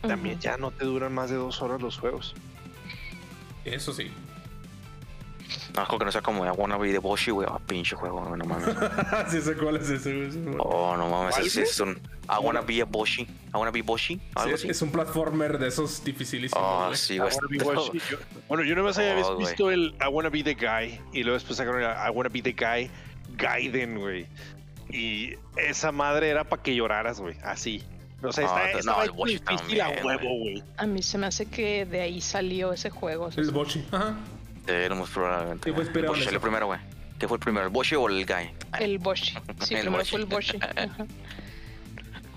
[0.02, 2.36] también ya no te duran más de dos horas los juegos.
[3.66, 4.12] Eso sí.
[5.76, 7.48] No, como que no sea como I wanna be the Boshi, güey.
[7.50, 8.76] Ah, pinche juego, no mames.
[9.30, 10.56] sí sé cuál es ese, güey.
[10.60, 11.36] Oh, no mames.
[11.36, 11.92] ¿Cuál, Es, es un
[12.30, 13.22] I wanna be a Boshi.
[13.24, 14.20] I wanna be Boshi.
[14.36, 14.70] Algo es, así.
[14.70, 16.64] es un platformer de esos dificilísimos.
[16.64, 17.32] Oh, sí, güey.
[18.10, 18.18] Yo-
[18.48, 21.58] bueno, yo nomás había Oh, visto el I wanna be the guy y luego después
[21.58, 22.90] sacaron el I wanna be the guy
[23.38, 24.28] Gaiden, güey.
[24.90, 27.84] Y esa madre era para que lloraras, güey, así.
[28.24, 30.64] O sea, Ah, está, no, el difícil a también, huevo, güey.
[30.78, 33.30] A mí se me hace que de ahí salió ese juego.
[33.36, 33.86] El Bochi.
[33.92, 34.16] Ajá.
[34.90, 35.70] Lo más probablemente.
[35.70, 36.80] Sí, fue El Boshi salió primero, güey.
[37.20, 37.66] ¿Qué fue el primero?
[37.66, 38.52] ¿El Boshi o el Guy?
[38.72, 39.38] Ay, El Boshi.
[39.62, 40.12] Sí, El primero Boshi.
[40.12, 40.60] fue el Boshi.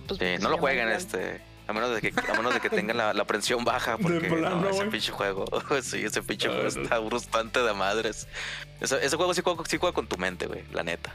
[0.07, 1.41] Pues sí, se no lo jueguen, este.
[1.69, 4.57] A menos de que, a menos de que tengan la, la presión baja, porque plano,
[4.61, 4.91] no, ese güey.
[4.91, 5.45] pinche juego.
[5.83, 8.27] sí, ese pinche juego está bastante de madres.
[8.81, 11.15] Ese, ese juego sí juega, sí juega con tu mente, güey, la neta.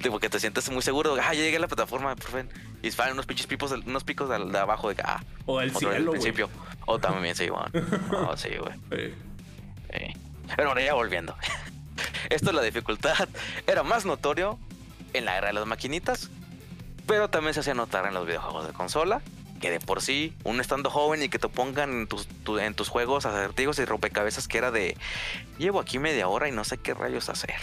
[0.00, 1.16] De porque te sientes muy seguro.
[1.20, 2.48] Ah, ya llegué a la plataforma, por fin.
[2.82, 5.60] Y salen unos pinches pipos, del- unos picos de, de abajo de que, ah, O
[5.60, 6.20] el cielo, güey.
[6.20, 6.48] principio.
[6.86, 7.66] O también sí, bueno.
[8.12, 9.12] Oh, sí, güey.
[9.88, 11.36] Pero bueno, ya volviendo.
[12.30, 13.28] Esto la dificultad
[13.66, 14.58] era más notorio
[15.12, 16.30] en la era de las maquinitas,
[17.06, 19.20] pero también se hacía notar en los videojuegos de consola,
[19.60, 22.74] que de por sí, un estando joven y que te pongan en tus, tu- en
[22.74, 24.96] tus juegos acertijos y rompecabezas que era de,
[25.58, 27.54] llevo aquí media hora y no sé qué rayos hacer.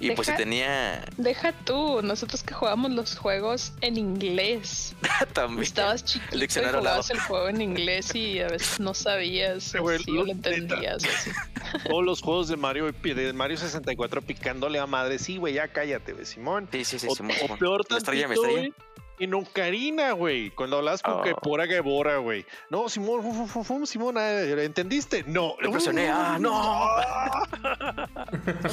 [0.00, 4.94] Y pues si Deja- tenía Deja tú, nosotros que jugamos los juegos en inglés.
[5.34, 5.62] también.
[5.62, 7.02] Estabas chiquito y diccionario al lado.
[7.02, 9.62] jugabas el juego en inglés y a veces no sabías
[10.00, 11.02] si lo- entendías.
[11.04, 11.88] o.
[11.88, 15.18] Todos los juegos de Mario de Mario 64 picándole a madre.
[15.18, 16.68] Sí, güey, ya cállate, güey, Simón.
[16.72, 18.74] Sí, sí, sí, o, Simón, o peor Me estrella, me tantito, estrella.
[19.20, 20.50] En Ocarina, güey.
[20.50, 21.22] Cuando hablabas con Oh.
[21.22, 22.44] que pura Gebora, güey.
[22.70, 25.22] No, Simón, fum, fum, fum, Simón, eh, ¿entendiste?
[25.26, 25.54] No.
[25.60, 26.50] Le presioné, ah, no.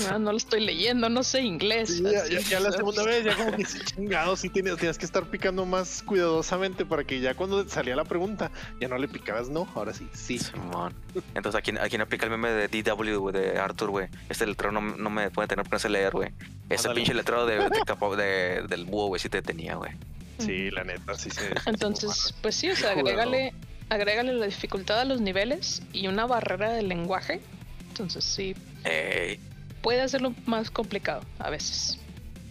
[0.10, 1.90] Ah, no lo estoy leyendo, no sé inglés.
[1.98, 4.98] Sí, ya, ya- ya la segunda vez, ya como que sí, chingado, sí tenías, tenías
[4.98, 9.08] que estar picando más cuidadosamente para que ya cuando salía la pregunta, ya no le
[9.08, 10.38] picabas no, ahora sí, sí.
[10.40, 10.94] Simón.
[11.36, 14.08] Entonces, aquí, aquí no aplica el meme de DW, güey, de Arthur, güey.
[14.30, 16.30] Este letrero no, no me puede tener por ese leer, güey.
[16.70, 16.96] Ese Ándale.
[16.96, 19.92] pinche letrero de, de de- del búho, güey, sí te tenía, güey.
[20.40, 21.52] Sí, la neta, sí se.
[21.66, 23.54] Entonces, pues sí, o sea, agrégale,
[23.90, 27.42] agrégale la dificultad a los niveles y una barrera del lenguaje.
[27.90, 29.40] Entonces sí, Ey,
[29.82, 31.98] puede hacerlo más complicado a veces.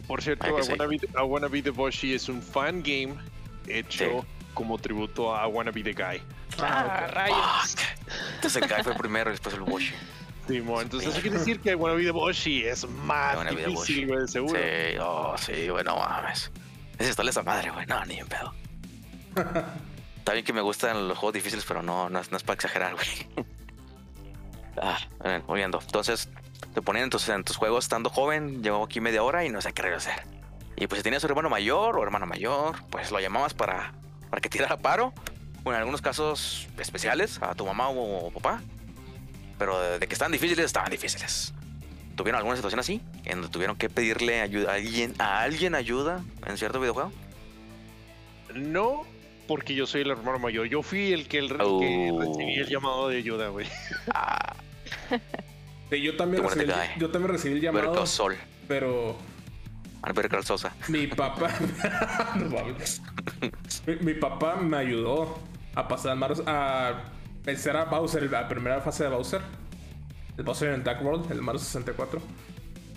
[0.09, 0.70] Por cierto, Ah, I sí.
[0.70, 3.14] Wanna, Be, I Wanna Be the Boshi es un fan game
[3.68, 4.26] hecho Sí.
[4.55, 6.20] como tributo a I Wanna Be the Guy.
[6.59, 7.14] Ah, ok.
[7.14, 7.70] rayos.
[7.70, 7.80] fuck.
[8.37, 9.93] Entonces el guy fue primero y después el Boshi.
[10.49, 14.28] Simón, entonces eso quiere decir que I Wanna Be the Boshi es más difícil, güey,
[14.28, 14.59] seguro.
[14.61, 16.51] Sí, oh, sí, güey, no mames.
[16.99, 17.86] Está esa madre, güey.
[17.86, 18.53] No, ni en pedo.
[20.18, 22.55] Está bien que me gustan los juegos difíciles, pero no, no, es- no es para
[22.55, 23.47] exagerar, güey.
[24.80, 25.80] Ah, bueno, volviendo.
[25.80, 26.28] Entonces,
[26.74, 29.61] te ponían en tus, en tus juegos estando joven, llevaba aquí media hora y no
[29.61, 30.24] sé qué hacer.
[30.76, 33.94] Y pues si tenías un hermano mayor o hermana mayor, pues lo llamabas para,
[34.28, 35.12] para que tirara paro.
[35.64, 38.61] O en algunos casos especiales, a tu mamá o, papá.
[39.59, 41.55] Pero de, de que estaban difíciles, estaban difíciles.
[42.16, 43.00] ¿Tuvieron alguna situación así?
[43.24, 47.12] En donde tuvieron que pedirle ayuda a alguien, a alguien ayuda en cierto videojuego?
[48.54, 49.02] No,
[49.46, 50.66] porque yo soy el hermano mayor.
[50.66, 51.80] Yo fui el que, el, que Oh.
[52.20, 53.66] recibí el llamado de ayuda, güey.
[54.14, 54.54] Ah,
[55.90, 58.34] Sí, yo también recibí, el- yo también recibí el llamado, Call Saul.
[58.66, 59.16] pero
[60.30, 60.74] Call Sosa.
[60.88, 61.48] mi papá
[63.86, 65.38] mi, mi papá me ayudó
[65.76, 67.02] a pasar Mario- a
[67.44, 69.40] vencer a Bowser, la primera fase de Bowser.
[70.37, 72.20] El Bowser en Dark World, el Mario 64.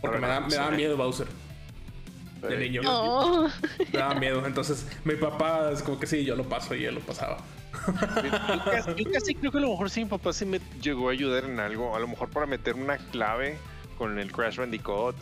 [0.01, 1.27] Porque me da, me da miedo Bowser.
[2.41, 2.81] De Eh, niño.
[2.85, 3.47] Oh,
[3.91, 4.45] Me daba miedo.
[4.45, 7.37] Entonces, mi papá es como que sí, yo lo paso y él lo pasaba.
[7.85, 11.09] Yo casi, yo casi creo que a lo mejor sí mi papá sí me llegó
[11.09, 13.57] a ayudar en algo, a lo mejor para meter una clave
[13.97, 15.15] con el Crash Bandicoot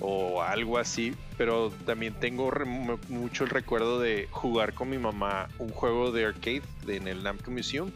[0.00, 5.48] o algo así, pero también tengo re- mucho el recuerdo de jugar con mi mamá
[5.58, 7.90] un juego de arcade de- en el Namco Museum.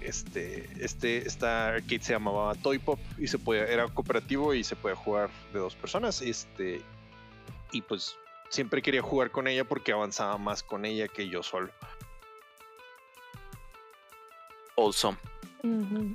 [0.00, 4.76] Este, este, esta arcade se llamaba Toy Pop y se podía, era cooperativo y se
[4.76, 6.22] podía jugar de dos personas.
[6.22, 6.82] Este,
[7.72, 8.16] y pues
[8.48, 11.70] siempre quería jugar con ella porque avanzaba más con ella que yo solo.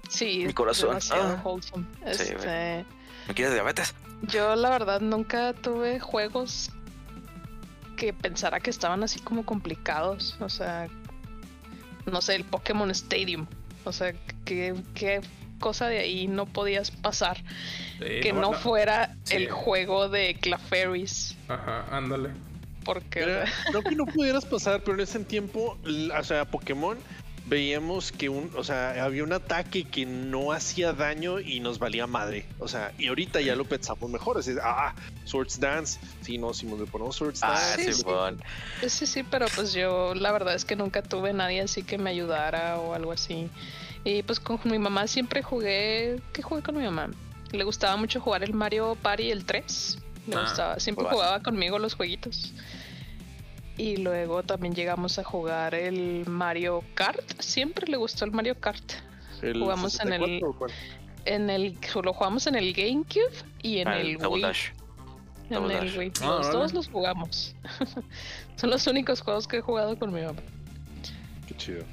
[0.09, 0.97] Sí, Mi corazón.
[1.11, 1.41] Ah.
[1.43, 1.85] wholesome.
[2.11, 2.23] Sí.
[2.33, 2.85] Este,
[3.27, 3.93] ¿Me quieres diabetes?
[4.23, 6.71] yo la verdad nunca tuve juegos
[7.97, 10.35] que pensara que estaban así como complicados.
[10.39, 10.87] O sea,
[12.05, 13.45] no sé, el Pokémon Stadium.
[13.85, 14.13] O sea,
[14.45, 15.21] ¿qué, qué
[15.59, 17.37] cosa de ahí no podías pasar
[17.99, 19.35] Sí, que no fuera sí.
[19.37, 21.37] el juego de Clefairies?
[21.47, 22.31] Ajá, ándale.
[22.83, 25.77] Porque Era- no que no pudieras pasar, pero en ese tiempo,
[26.17, 26.97] o sea, Pokémon,
[27.47, 32.07] veíamos que un, o sea, había un ataque que no hacía daño y nos valía
[32.07, 32.45] madre.
[32.59, 34.39] O sea, y ahorita ya lo pensamos mejor.
[34.39, 34.93] Es decir, ah,
[35.25, 35.99] Swords Dance.
[36.21, 37.93] Sí, no, si le ponemos Swords Ah, Dance.
[37.93, 38.41] sí, Simón.
[38.87, 42.09] Sí, sí, pero pues yo la verdad es que nunca tuve nadie así que me
[42.09, 43.49] ayudara o algo así.
[44.03, 46.19] Y pues con mi mamá siempre jugué.
[46.33, 47.09] ¿Qué jugué con mi mamá?
[47.51, 49.99] Le gustaba mucho jugar el Mario Party el 3.
[50.27, 52.53] Le Ah, gustaba, siempre jugaba conmigo los jueguitos.
[53.77, 57.39] Y luego también llegamos a jugar el Mario Kart.
[57.41, 58.93] Siempre le gustó el Mario Kart.
[59.41, 60.71] El jugamos en el- 64, ¿o cuál?
[61.25, 64.41] En el, lo jugamos en el GameCube y en Ah, el Wii.
[64.41, 64.67] Dash.
[65.49, 65.97] En Double el Dash.
[65.97, 66.11] Wii.
[66.21, 66.57] Ah, Los órale.
[66.59, 67.55] dos los jugamos.
[68.55, 70.39] Son los únicos juegos que he jugado con mi mamá.
[71.47, 71.83] Qué chido.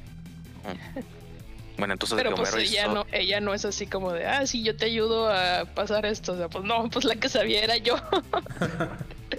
[1.79, 4.27] Bueno, entonces de Pero pues Homero ella hizo- no, ella no es así como de,
[4.27, 6.33] ah, sí, yo te ayudo a pasar esto.
[6.35, 7.97] O sea, pues no, pues la que sabía era yo.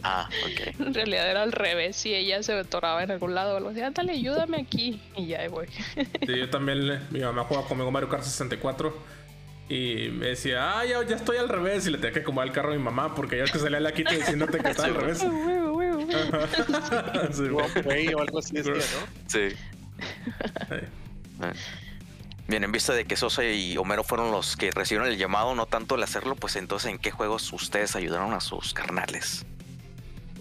[0.03, 0.79] Ah, ok.
[0.79, 2.05] en realidad era al revés.
[2.05, 5.01] Y ella se atoraba en algún lado o algo así, ándale, ayúdame aquí.
[5.15, 5.67] Y ya ahí voy.
[5.67, 8.95] Sí, yo también, mi mamá jugaba conmigo Mario Kart 64
[9.69, 12.53] y me decía, ah, ya, ya estoy al revés y le tenía que acomodar el
[12.53, 14.95] carro a mi mamá porque ya es que salía la quita diciéndote que estaba al
[15.01, 15.19] revés.
[15.19, 15.27] Sí,
[17.47, 17.83] güey.
[17.83, 18.79] Güey, o algo así decía, ¿no?
[19.27, 19.55] Sí.
[22.47, 25.65] Bien, en vista de que Sosa y Homero fueron los que recibieron el llamado, no
[25.65, 29.45] tanto el hacerlo, pues entonces, ¿en qué juegos ustedes ayudaron a sus carnales?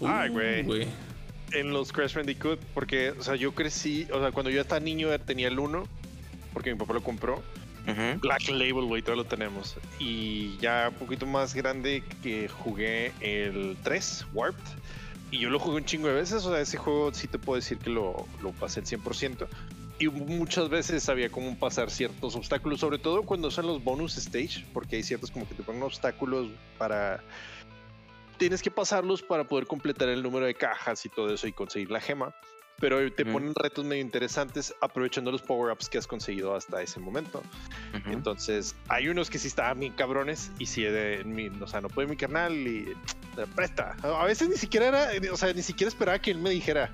[0.05, 0.87] Ay, güey.
[1.51, 5.07] En los Crash Bandicoot, porque, o sea, yo crecí, o sea, cuando yo estaba niño
[5.19, 5.83] tenía el 1,
[6.53, 7.43] porque mi papá lo compró.
[8.21, 9.75] Black Label, güey, todo lo tenemos.
[9.99, 14.63] Y ya un poquito más grande que jugué el 3, Warped.
[15.31, 17.57] Y yo lo jugué un chingo de veces, o sea, ese juego sí te puedo
[17.57, 19.47] decir que lo, lo pasé el 100%.
[19.99, 24.65] Y muchas veces sabía cómo pasar ciertos obstáculos, sobre todo cuando son los bonus stage,
[24.73, 27.23] porque hay ciertos como que te ponen obstáculos para...
[28.43, 31.89] Tienes que pasarlos para poder completar el número de cajas y todo eso y conseguir
[31.89, 32.35] la gema
[32.77, 37.41] pero te ponen retos medio interesantes aprovechando los power-ups que has conseguido hasta ese momento.
[38.07, 41.87] Entonces, hay unos que sí estaban bien cabrones y si de mi, o sea, no
[41.87, 42.93] puede mi carnal y
[43.55, 43.95] presta.
[44.03, 46.93] A veces ni siquiera era, o sea, ni siquiera esperaba que él me dijera,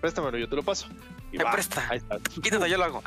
[0.00, 0.88] préstamelo, yo te lo paso.
[1.30, 1.88] Y me presta.
[2.42, 3.02] Quítate, yo lo hago.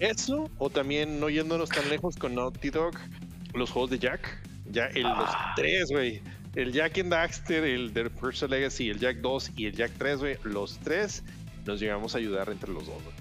[0.00, 2.94] Eso, o también no yéndonos tan lejos con Naughty Dog,
[3.54, 4.42] los juegos de Jack.
[4.66, 5.52] Ya el, los ah.
[5.54, 6.20] tres, güey
[6.54, 10.18] el Jack and Daxter, el de Personal Legacy, el Jack 2 y el Jack 3,
[10.18, 11.22] güey, los tres
[11.66, 13.16] nos llegamos a ayudar entre los dos, güey.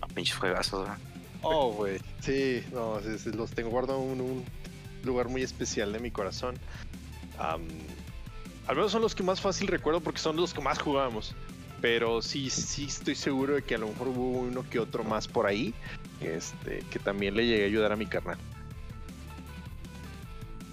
[0.00, 0.98] A pinches juegazos, güey.
[1.42, 1.98] Oh, güey.
[2.20, 3.00] Sí, no,
[3.34, 4.44] los tengo guardados en un
[5.04, 6.54] lugar muy especial de mi corazón.
[7.38, 7.60] al
[8.76, 11.34] menos son los que más fácil recuerdo porque son los que más jugábamos.
[11.80, 15.26] Pero sí, sí estoy seguro de que a lo mejor hubo uno que otro más
[15.26, 15.74] por ahí.
[16.20, 18.38] Este, que también le llegué a ayudar a mi carnal.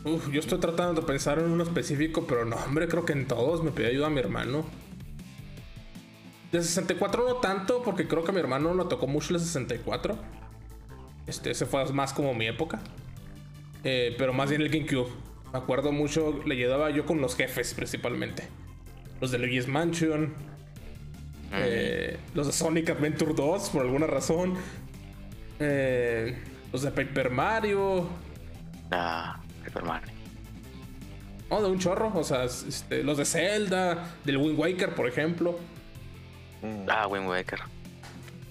[0.06, 3.28] Uf, yo estoy tratando de pensar en uno específico, pero no, hombre, creo que en
[3.28, 4.66] todos me pidió ayuda a mi hermano.
[6.52, 10.18] De 64 no tanto, porque creo que a mi hermano lo tocó mucho el 64.
[11.28, 12.80] Este, ese fue más como mi época.
[13.84, 15.10] Eh, pero más bien el GameCube.
[15.52, 18.44] Me acuerdo mucho, le ayudaba yo con los jefes principalmente.
[19.20, 20.34] Los de Luigi's Mansion.
[21.52, 24.54] Eh, los de Sonic Adventure 2, por alguna razón.
[25.60, 26.38] Eh,
[26.72, 28.08] los de Paper Mario.
[29.76, 30.02] Ah.
[31.50, 32.12] Oh, de un chorro.
[32.16, 35.60] O sea, este, los de Zelda, del Wind Waker, por ejemplo.
[36.62, 36.90] Mm.
[36.90, 37.60] Ah, Wind Waker.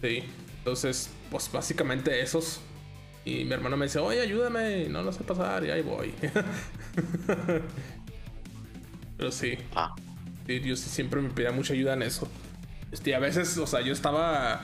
[0.03, 0.25] Sí.
[0.59, 2.61] Entonces, pues básicamente esos.
[3.25, 6.15] Y mi hermano me dice, oye, ayúdame, no lo sé pasar, y ahí voy.
[9.19, 9.59] Pero sí.
[9.75, 9.95] Ah.
[10.47, 12.27] Sí, Dios siempre me pedía mucha ayuda en eso.
[12.91, 14.63] Este, a veces, o sea, yo estaba.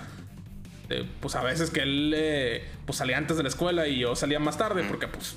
[0.88, 4.14] Eh, pues a veces que él eh, pues salía antes de la escuela y yo
[4.16, 5.36] salía más tarde, porque pues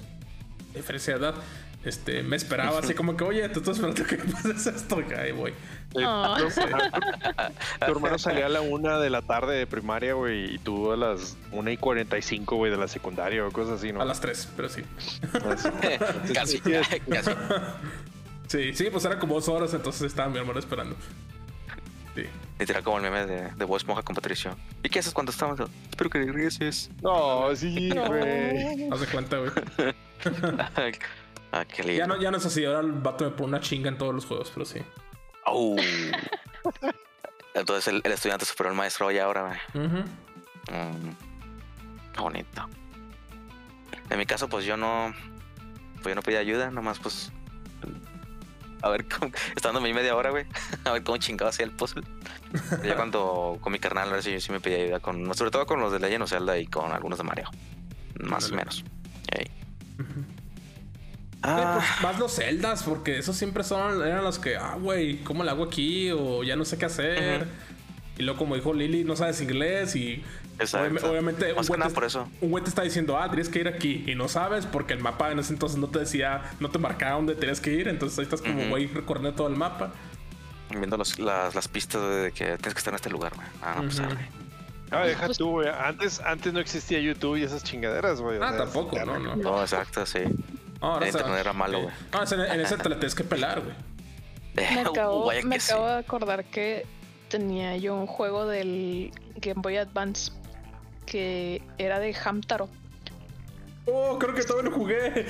[0.78, 1.36] diferencia de edad,
[1.84, 5.32] este, me esperaba así como que, oye, te estoy esperando que pases esto, y ahí
[5.32, 5.54] voy.
[5.94, 10.98] Tu hermano salía a la una de la tarde de primaria, güey, y tú a
[10.98, 14.02] las una y cuarenta y cinco, güey, de la secundaria o cosas así, ¿no?
[14.02, 14.84] A las tres, pero sí.
[16.34, 16.60] casi,
[17.10, 17.32] casi.
[18.48, 20.96] Sí, sí, pues era como dos horas, entonces estaba mi hermano esperando.
[22.18, 22.24] Sí.
[22.57, 24.55] Literal como el meme de, de Voz Moja con Patricio.
[24.82, 25.59] ¿Y qué haces cuando estamos?
[25.88, 26.89] Espero que regreses.
[27.03, 28.89] No, sí, güey.
[28.91, 29.51] Haz de cuenta, güey.
[31.51, 31.99] ah, qué lindo.
[31.99, 34.15] Ya no, ya no es así, ahora el vato me pone una chinga en todos
[34.15, 34.80] los juegos, pero sí.
[35.45, 35.76] Oh.
[37.53, 39.88] Entonces el, estudiante superó al maestro ya ahora, güey.
[39.88, 41.09] Mm,
[42.13, 42.68] qué bonito.
[44.09, 45.13] En mi caso, pues yo no.
[46.01, 47.32] Pues yo no pedí ayuda, nomás pues.
[48.82, 50.46] A ver, cómo, estando mi media hora, güey.
[50.86, 52.04] A ver cómo chingado hacía el puzzle.
[52.84, 55.00] ya cuando con mi carnal, a ver si yo sí me pedí ayuda.
[55.00, 57.50] con Sobre todo con los de Legend of Zelda y con algunos de Mario.
[58.20, 58.84] Más o menos.
[61.44, 61.80] Ah.
[61.80, 65.52] Pues, más los celdas, porque esos siempre son eran los que, ah, güey, ¿cómo le
[65.52, 66.12] hago aquí?
[66.12, 67.48] O ya no sé qué hacer.
[68.18, 70.24] Y luego, como dijo Lili, no sabes inglés y
[70.60, 72.28] obviamente un güey, te, por eso.
[72.41, 74.03] un güey te está diciendo, ah, tienes que ir aquí.
[74.08, 77.16] Y no sabes porque el mapa en ese entonces no te decía, no te marcaba
[77.16, 77.88] dónde tenías que ir.
[77.88, 79.91] Entonces ahí estás como, güey, recorriendo todo el mapa.
[80.70, 83.47] Viendo las, las, pistas de que tienes que estar en este lugar, güey.
[83.62, 84.01] Ah, no, pues,
[84.89, 85.68] Ah, deja pues tú, güey.
[85.68, 88.39] Antes, antes no existía YouTube y esas chingaderas, güey.
[88.41, 89.36] Ah, tampoco, no, no.
[89.36, 90.20] No, exacto, sí.
[90.80, 91.93] ahora internet era malo, güey.
[92.14, 93.76] Ah, en, ese te la tienes que pelar, güey.
[94.55, 96.86] Me acabo, me acabo de acordar que
[97.30, 100.32] tenía yo un juego del Game Boy Advance
[101.08, 102.70] que era de Hamtaro.
[103.88, 105.26] Oh, creo que todavía lo jugué.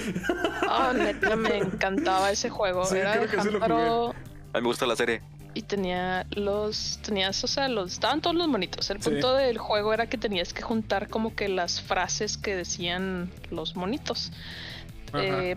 [0.67, 2.84] Oh, neta, me encantaba ese juego.
[2.91, 4.09] era de Hamtaro.
[4.09, 5.21] A mí me gusta la serie
[5.57, 9.91] y tenía los tenías o sea los estaban todos los monitos el punto del juego
[9.91, 14.32] era que tenías que juntar como que las frases que decían los monitos
[15.15, 15.55] eh,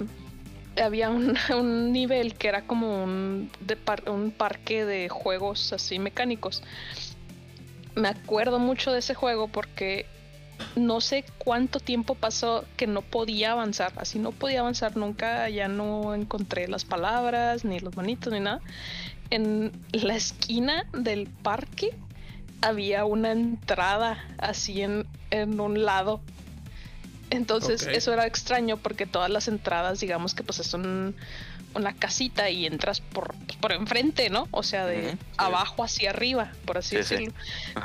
[0.82, 1.10] había
[1.54, 3.50] un, nivel que era como un,
[4.06, 6.62] un parque de juegos así mecánicos
[8.00, 10.06] me acuerdo mucho de ese juego porque
[10.76, 15.68] no sé cuánto tiempo pasó que no podía avanzar, así no podía avanzar nunca, ya
[15.68, 18.60] no encontré las palabras, ni los monitos, ni nada.
[19.30, 21.96] En la esquina del parque
[22.60, 25.06] había una entrada así en,
[25.60, 26.20] un lado.
[27.30, 31.14] Entonces eso era extraño porque todas las entradas, digamos que pues es un,
[31.74, 34.48] una casita y entras por, por enfrente, ¿no?
[34.50, 37.32] O sea, de abajo hacia arriba, por así decirlo.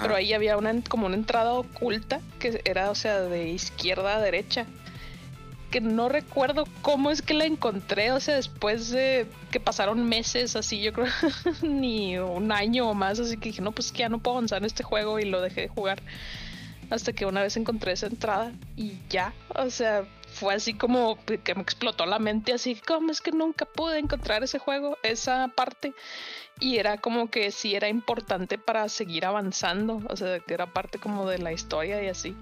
[0.02, 4.22] Pero ahí había una como una entrada oculta que era, o sea, de izquierda a
[4.22, 4.66] derecha.
[5.72, 10.56] Que no recuerdo cómo es que la encontré, o sea, después de que pasaron meses
[10.56, 11.08] así, yo creo,
[11.62, 14.60] ni un año o más, así que dije, no, pues que ya no puedo avanzar
[14.60, 16.02] en este juego y lo dejé de jugar.
[16.90, 20.06] Hasta que una vez encontré esa entrada y ya, o sea,
[20.36, 24.44] fue así como que me explotó la mente, así como es que nunca pude encontrar
[24.44, 25.94] ese juego, esa parte.
[26.60, 31.00] Y era como que sí era importante para seguir avanzando, o sea, que era parte
[31.00, 32.36] como de la historia y así.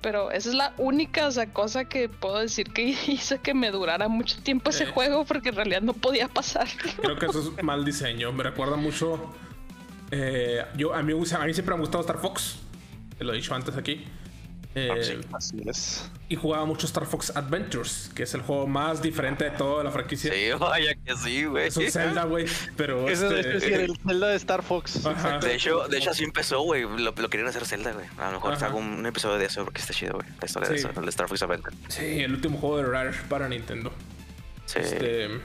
[0.00, 4.42] Pero esa es la única cosa que puedo decir que hizo que me durara mucho
[4.42, 6.66] tiempo ese juego, porque en realidad no podía pasar.
[7.02, 9.34] Creo que eso es mal diseño, me recuerda mucho...
[10.12, 12.58] Eh, yo, a, mí, a mí siempre me ha gustado Star Fox,
[13.18, 14.06] te lo he dicho antes aquí.
[14.76, 16.10] Ah, eh, así es.
[16.28, 19.90] Y jugaba mucho Star Fox Adventures, que es el juego más diferente de toda la
[19.90, 20.30] franquicia.
[20.30, 21.68] Sí, vaya que sí, güey.
[21.68, 22.44] Es un Zelda, güey.
[22.76, 23.08] Pero.
[23.08, 23.40] Este...
[23.40, 25.02] Es decir, el Zelda de Star Fox.
[25.40, 26.82] De hecho, de hecho, así empezó, güey.
[26.82, 28.06] Lo, querían hacer Zelda, güey.
[28.18, 30.28] A lo mejor hago un episodio de eso porque está chido, güey.
[30.40, 31.76] La historia de eso, el Star Fox Adventures.
[31.88, 33.90] Sí, el último juego de Rare para Nintendo.
[34.66, 34.80] Sí.
[34.80, 35.40] Este...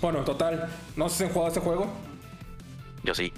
[0.00, 0.70] Bueno, total.
[0.96, 1.92] No sé si han jugado este juego.
[3.02, 3.30] Yo sí.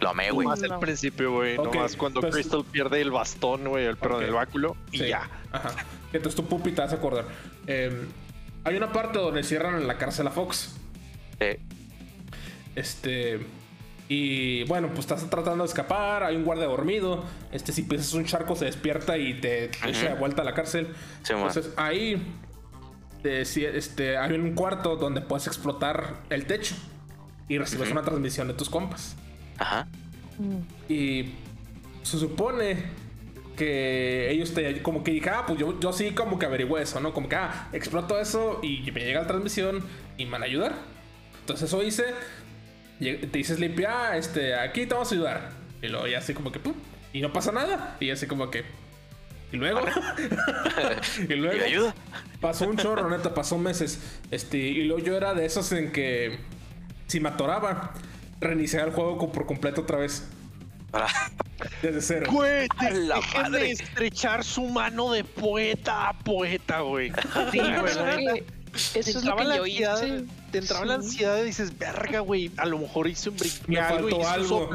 [0.00, 0.46] Lo amé, güey.
[0.46, 1.56] Más el principio, güey.
[1.56, 5.28] No Nomás cuando pues, Crystal pierde el bastón, güey, el perro del báculo y ya.
[5.52, 5.70] Ajá.
[6.12, 7.26] Entonces tu pupi te vas a acordar.
[7.66, 8.08] Em,
[8.64, 10.74] hay una parte donde cierran en la cárcel a Fox.
[11.38, 11.46] Sí.
[12.74, 13.40] Este.
[14.08, 17.22] Y bueno, pues estás tratando de escapar, hay un guardia dormido.
[17.52, 20.88] Este, si pisas un charco, se despierta y te, echa de vuelta a la cárcel.
[21.22, 22.20] Sí, Entonces ahí
[23.22, 26.74] este, hay un cuarto donde puedes explotar el techo
[27.48, 29.16] y recibes una transmisión de tus compas.
[29.60, 29.86] Ajá.
[30.88, 31.26] Y
[32.02, 32.76] se supone
[33.56, 36.98] que ellos te como que dije, ah, pues yo, yo sí como que averigüé eso,
[36.98, 37.12] ¿no?
[37.12, 39.84] Como que, ah, exploto eso y me llega la transmisión
[40.16, 40.74] y me van a ayudar.
[41.40, 42.04] Entonces eso hice.
[42.98, 45.50] Te dices limpia, ah, este, aquí te vamos a ayudar.
[45.82, 46.74] Y luego ya así como que, pum,
[47.12, 47.96] y no pasa nada.
[48.00, 48.64] Y así como que,
[49.52, 49.80] y luego,
[51.28, 51.94] y luego, ayuda?
[52.40, 54.00] pasó un chorro, neta, pasó meses.
[54.30, 56.38] Este, y luego yo era de esos en que
[57.08, 57.92] si me atoraba,
[58.40, 60.24] reiniciar el juego por completo otra vez.
[61.82, 62.26] Desde cero.
[62.32, 67.12] Güey, dejen de estrechar su mano de poeta a poeta, güey.
[67.52, 68.44] Sí, güey.
[68.72, 70.24] Eso es lo que yo hice.
[70.50, 73.68] Te entraba la ansiedad y dices, verga, güey, a lo mejor hice un brick.
[73.68, 74.70] Me faltó algo.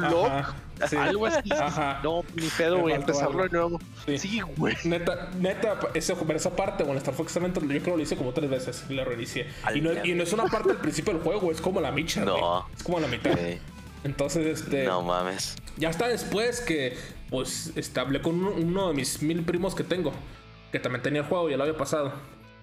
[0.98, 1.50] Algo así.
[1.52, 2.00] Ajá.
[2.02, 3.80] No, ni pedo, güey, empezarlo de nuevo.
[4.18, 4.76] Sí, güey.
[4.84, 8.32] Neta, neta, esa, esa parte, bueno, Star Fox Adventure, yo creo que lo hice como
[8.32, 9.46] tres veces y la reinicié.
[9.74, 12.24] Y no, y no, es una parte del principio del juego, es como la micha.
[12.24, 12.66] No.
[12.76, 13.36] Es como la mitad.
[14.04, 14.84] Entonces, este.
[14.84, 15.56] No mames.
[15.76, 16.96] Ya está después que,
[17.30, 20.12] pues, este, hablé con uno, de mis mil primos que tengo,
[20.72, 22.12] que también tenía el juego, ya lo había pasado.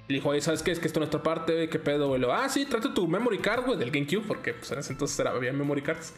[0.07, 0.71] Y dijo, oye, ¿sabes qué?
[0.71, 2.21] Es que esto es nuestra parte, ¿qué pedo, güey?
[2.31, 5.31] ah, sí, trata tu memory card, güey, del GameCube, porque pues en ese entonces era,
[5.31, 6.13] había memory cards.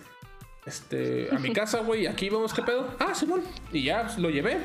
[0.66, 2.88] Este, a mi casa, güey, aquí vemos qué pedo.
[3.00, 3.42] Ah, Simón.
[3.72, 4.58] Y ya lo llevé.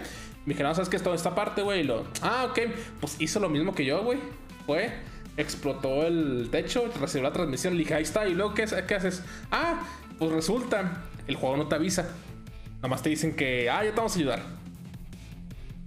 [0.47, 0.97] Me dijeron, ¿sabes qué?
[0.97, 1.89] Esto en esta parte, güey.
[2.23, 2.59] Ah, ok.
[3.01, 4.19] Pues hizo lo mismo que yo, güey.
[4.67, 4.91] Fue,
[5.37, 7.75] explotó el techo, recibió la transmisión.
[7.75, 8.27] Le dije, ahí está.
[8.27, 9.23] Y luego, ¿qué, qué haces?
[9.51, 9.83] Ah,
[10.19, 12.09] pues resulta, el juego no te avisa.
[12.77, 14.43] Nada más te dicen que, ah, ya te vamos a ayudar.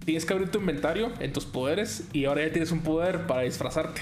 [0.05, 3.41] Tienes que abrir tu inventario en tus poderes y ahora ya tienes un poder para
[3.41, 4.01] disfrazarte.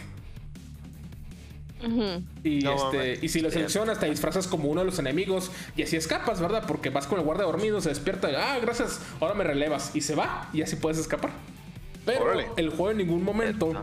[2.43, 5.95] Y, este, y si lo seleccionas, te disfrazas como uno de los enemigos y así
[5.95, 6.63] escapas, ¿verdad?
[6.67, 10.01] Porque vas con el guardia dormido, se despierta y, ah, gracias, ahora me relevas y
[10.01, 11.31] se va y así puedes escapar.
[12.05, 13.73] Pero el juego en ningún momento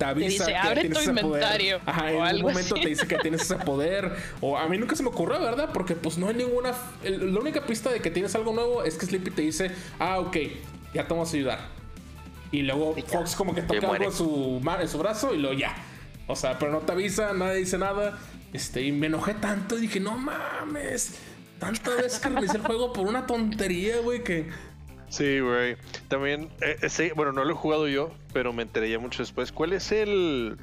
[0.00, 1.78] te avisa que abre tienes tu inventario.
[1.80, 1.90] Poder.
[1.94, 4.16] Ajá, en algún momento te dice que tienes ese poder.
[4.40, 5.70] O a mí nunca se me ocurrió, ¿verdad?
[5.72, 6.72] Porque pues no hay ninguna.
[7.04, 10.36] la única pista de que tienes algo nuevo es que Sleepy te dice, ah, ok,
[10.94, 11.58] ya te vamos a ayudar.
[12.50, 15.76] Y luego Fox como que toca algo en su, en su brazo y luego ya.
[16.30, 18.18] O sea, pero no te avisa, nadie dice nada.
[18.52, 21.18] Este, y me enojé tanto y dije, no mames.
[21.58, 24.48] Tantas veces que realicé el juego por una tontería, güey, que
[25.10, 25.76] Sí, güey.
[26.08, 29.52] También, eh, bueno, no lo he jugado yo, pero me enteré ya mucho después.
[29.52, 30.56] ¿Cuál es el.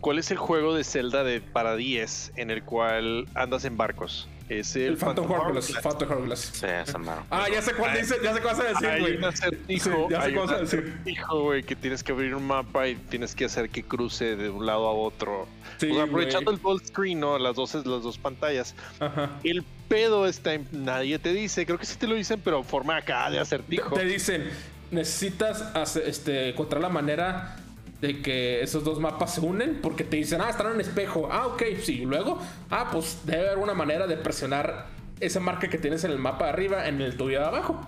[0.00, 4.28] ¿Cuál es el juego de Zelda de para 10 en el cual andas en barcos?
[4.58, 5.72] Es el, Phantom, Hourglass.
[5.82, 6.50] Phantom Hourglass.
[6.52, 7.26] Sí, esa mano.
[7.30, 9.12] Ah, ya sé cuál dice, ya sé cuál vas a decir, güey.
[9.12, 10.94] Hay un acertijo, ya sé cuál vas a decir.
[11.06, 14.50] Hijo, güey, que tienes que abrir un mapa y tienes que hacer que cruce de
[14.50, 15.46] un lado a otro.
[15.78, 17.38] Sí, o sea, aprovechando el full screen, ¿no?
[17.38, 18.74] Las dos, las dos pantallas.
[19.00, 19.30] Ajá.
[19.44, 22.96] El pedo está en, nadie te dice, creo que sí te lo dicen, pero forma
[22.96, 23.94] acá de acertijo.
[23.94, 24.50] Te dicen,
[24.90, 27.56] necesitas este, encontrar la manera
[28.02, 31.28] de que esos dos mapas se unen porque te dicen, ah, están en un espejo.
[31.32, 31.98] Ah, ok, sí.
[32.04, 32.38] Luego,
[32.68, 34.88] ah, pues debe haber una manera de presionar
[35.20, 37.80] esa marca que tienes en el mapa de arriba en el tuyo de abajo.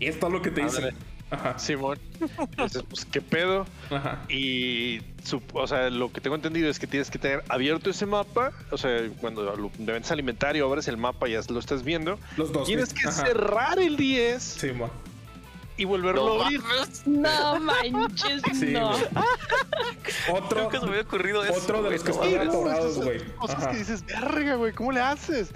[0.00, 0.94] Y esto es lo que te dicen.
[1.30, 1.58] Ajá.
[1.58, 1.98] Simón.
[2.38, 3.66] Entonces, pues, ¿qué pedo?
[3.90, 4.24] Ajá.
[4.30, 8.06] Y, su- o sea, lo que tengo entendido es que tienes que tener abierto ese
[8.06, 8.52] mapa.
[8.70, 12.18] O sea, cuando lo de ventas alimentario abres el mapa y ya lo estás viendo.
[12.38, 12.66] Los dos.
[12.66, 13.26] Tienes que Ajá.
[13.26, 14.88] cerrar el 10 Sí, mo.
[15.78, 16.60] Y volverlo No a abrir.
[17.06, 18.90] No manches, Sí, no.
[20.32, 21.54] Otro, Nunca se me había ocurrido eso.
[21.54, 23.24] otro de los que están atorados, güey.
[23.36, 25.50] Cosas que dices, verga, güey, ¿cómo le haces?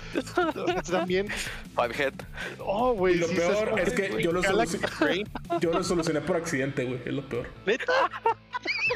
[0.90, 1.28] También,
[1.74, 2.14] Fivehead.
[2.58, 3.16] oh, güey.
[3.16, 5.24] Y lo sí, peor es que yo lo solucioné.
[5.60, 7.00] Yo lo solucioné por accidente, güey.
[7.04, 7.48] Es lo peor.
[7.66, 7.92] ¿Neta?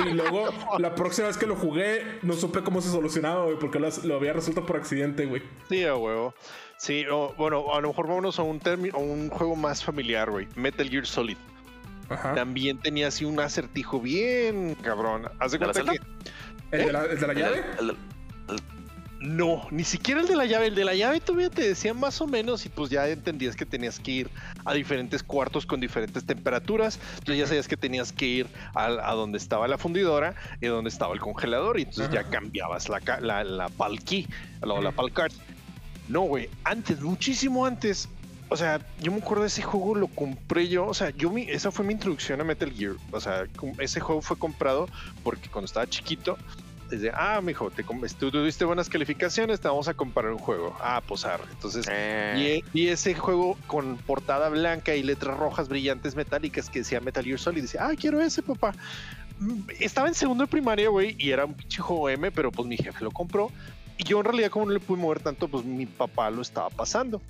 [0.04, 0.48] Y luego,
[0.78, 4.16] la próxima vez que lo jugué, no supe cómo se solucionaba, güey, porque lo, lo
[4.16, 5.42] había resuelto por accidente, güey.
[5.68, 6.34] Sí, a huevo.
[6.78, 10.30] Sí, o, bueno, a lo mejor vámonos a un, termi- a un juego más familiar,
[10.30, 10.46] güey.
[10.56, 11.36] Metal Gear Solid.
[12.08, 12.34] Ajá.
[12.34, 15.28] También tenía así un acertijo bien cabrón.
[15.40, 16.06] Haz de ¿De la cuenta celda?
[16.70, 17.64] que ¿El de la, el de la llave?
[17.80, 17.96] El- el-
[19.18, 20.66] no, ni siquiera el de la llave.
[20.66, 23.64] El de la llave todavía te decía más o menos y pues ya entendías que
[23.66, 24.30] tenías que ir
[24.64, 27.00] a diferentes cuartos con diferentes temperaturas.
[27.14, 30.90] Entonces ya sabías que tenías que ir al- a, donde estaba la fundidora y donde
[30.90, 34.28] estaba el congelador y entonces ya cambiabas la, la, la pal key,
[34.62, 35.32] la, la pal card.
[36.08, 38.08] No, güey, antes, muchísimo antes.
[38.48, 40.86] O sea, yo me acuerdo de ese juego, lo compré yo.
[40.86, 42.94] O sea, yo mi, esa fue mi introducción a Metal Gear.
[43.10, 43.44] O sea,
[43.78, 44.88] ese juego fue comprado
[45.24, 46.38] porque cuando estaba chiquito,
[46.88, 50.76] desde, ah, mijo, te, tú tuviste buenas calificaciones, te vamos a comprar un juego.
[50.80, 51.42] Ah, pues arre.
[51.50, 56.80] Entonces, Eh, y, y ese juego con portada blanca y letras rojas brillantes metálicas que
[56.80, 57.62] decía Metal Gear Solid.
[57.62, 58.72] Dice, ah, quiero ese, papá.
[59.40, 62.68] Mm, Estaba en segundo de primaria, güey, y era un pinche juego M, pero pues
[62.68, 63.50] mi jefe lo compró.
[63.98, 66.70] Y yo en realidad, como no le pude mover tanto, pues mi papá lo estaba
[66.70, 67.20] pasando.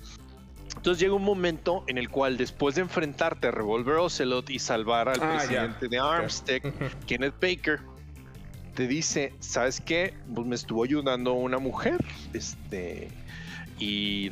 [0.75, 5.09] Entonces llega un momento en el cual, después de enfrentarte a Revolver Ocelot y salvar
[5.09, 6.61] al Ah, presidente de Armstead.
[7.07, 7.79] Kenneth Baker
[8.75, 10.13] te dice, ¿sabes qué?
[10.35, 11.97] Pues me estuvo ayudando una mujer,
[12.33, 13.09] este,
[13.79, 14.31] y,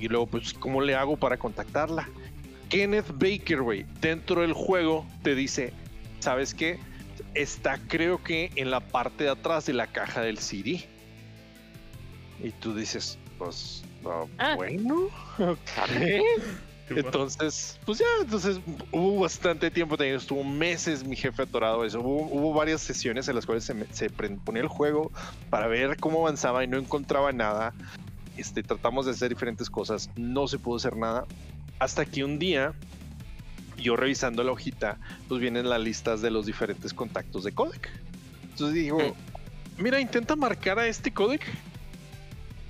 [0.00, 2.08] y luego, pues, ¿cómo le hago para contactarla?
[2.68, 5.72] Kenneth Baker, güey, dentro del juego te dice,
[6.18, 6.80] ¿sabes qué?
[7.34, 10.88] Está creo que en la parte de atrás de la caja del CD.
[12.42, 14.54] Y tú dices, pues, ah, Ah.
[14.56, 15.08] bueno.
[16.90, 18.60] Entonces, pues ya, entonces
[18.92, 22.00] hubo bastante tiempo, estuvo meses mi jefe atorado eso.
[22.00, 25.10] Hubo, hubo varias sesiones en las cuales se, se ponía el juego
[25.48, 27.72] para ver cómo avanzaba y no encontraba nada.
[28.36, 31.24] Este, tratamos de hacer diferentes cosas, no se pudo hacer nada.
[31.78, 32.74] Hasta que un día,
[33.78, 37.90] yo revisando la hojita, pues vienen las listas de los diferentes contactos de codec.
[38.42, 38.98] Entonces digo,
[39.78, 41.46] mira, intenta marcar a este codec.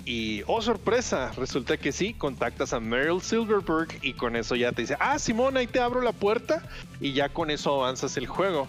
[0.07, 4.82] Y, oh sorpresa, resulta que sí, contactas a Meryl Silverberg y con eso ya te
[4.82, 6.62] dice, ah, Simón, ahí te abro la puerta
[7.00, 8.68] y ya con eso avanzas el juego.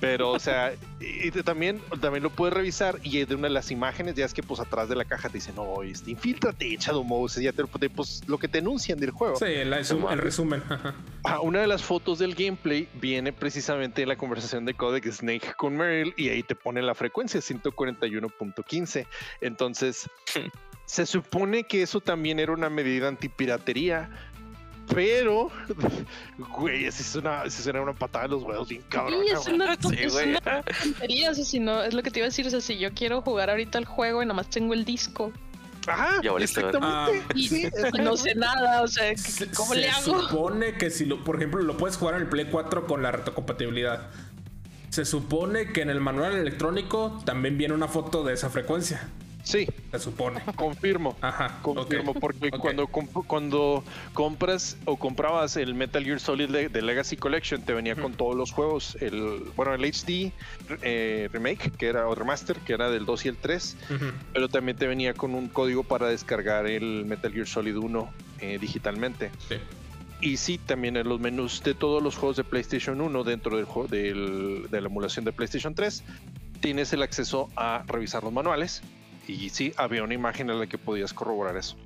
[0.00, 3.70] Pero, o sea, y te- también, también lo puedes revisar y de una de las
[3.70, 7.04] imágenes ya es que pues atrás de la caja te dice, no, este, infiltrate, Shadow
[7.04, 9.36] Moses, ya te, pues, lo que te enuncian del juego.
[9.36, 10.62] Sí, el, el resumen.
[11.24, 15.52] Ah, una de las fotos del gameplay viene precisamente en la conversación de Codec Snake
[15.58, 19.06] con Meryl y ahí te pone la frecuencia 141.15.
[19.42, 20.08] Entonces,
[20.90, 24.10] se supone que eso también era una medida antipiratería.
[24.92, 25.50] Pero,
[26.58, 29.20] güey, esa es una, esa era una patada de los huevos bien cabrón.
[29.24, 30.30] Sí, es una, Sí, es güey.
[30.30, 32.60] una tontería, o sea, si no, es lo que te iba a decir, o sea,
[32.60, 35.32] si yo quiero jugar ahorita el juego y nomás tengo el disco
[35.86, 36.78] Ajá, exactamente.
[36.82, 40.22] Ah, y, Sí, y no sé nada, o sea, Se- ¿cómo se le hago?
[40.28, 43.12] supone que si lo, por ejemplo, lo puedes jugar en el Play 4 con la
[43.12, 44.10] retrocompatibilidad.
[44.90, 49.08] Se supone que en el manual electrónico también viene una foto de esa frecuencia.
[49.42, 50.40] Sí, Se supone.
[50.56, 51.16] confirmo.
[51.20, 51.58] Ajá.
[51.62, 53.82] Confirmo, porque cuando, comp- cuando
[54.12, 58.36] compras o comprabas el Metal Gear Solid de, de Legacy Collection, te venía con todos
[58.36, 58.96] los juegos.
[59.00, 60.32] El, bueno, el HD
[60.82, 64.04] eh, Remake, que era, o Remaster, que era del 2 y el 3, Ujú.
[64.32, 68.10] pero también te venía con un código para descargar el Metal Gear Solid 1
[68.40, 69.30] eh, digitalmente.
[69.48, 69.56] Sí.
[70.22, 73.64] Y sí, también en los menús de todos los juegos de PlayStation 1 dentro del
[73.64, 76.04] juego del- de la emulación de PlayStation 3,
[76.60, 78.82] tienes el acceso a revisar los manuales.
[79.30, 81.76] Y sí, había una imagen en la que podías corroborar eso.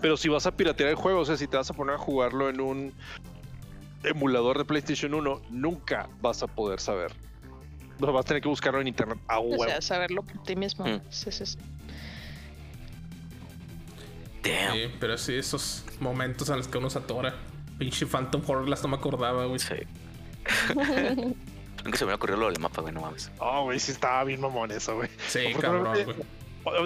[0.00, 1.98] Pero si vas a piratear el juego, o sea, si te vas a poner a
[1.98, 2.92] jugarlo en un
[4.04, 7.12] emulador de PlayStation 1, nunca vas a poder saber.
[7.98, 9.64] No, vas a tener que buscarlo en internet a O huevo.
[9.64, 10.84] sea, saberlo por ti mismo.
[10.86, 11.00] Mm.
[11.10, 11.58] Sí, sí, sí.
[14.42, 14.72] Damn.
[14.74, 17.34] Sí, pero sí, esos momentos en los que uno se atora.
[17.78, 19.58] Pinche Phantom Hourglass no me acordaba, güey.
[19.58, 19.74] Sí.
[21.84, 23.30] Nunca se me ocurrido lo del mapa, güey, no mames.
[23.38, 25.08] Oh, güey, sí estaba bien mamón eso, güey.
[25.26, 26.16] Sí, cabrón, güey.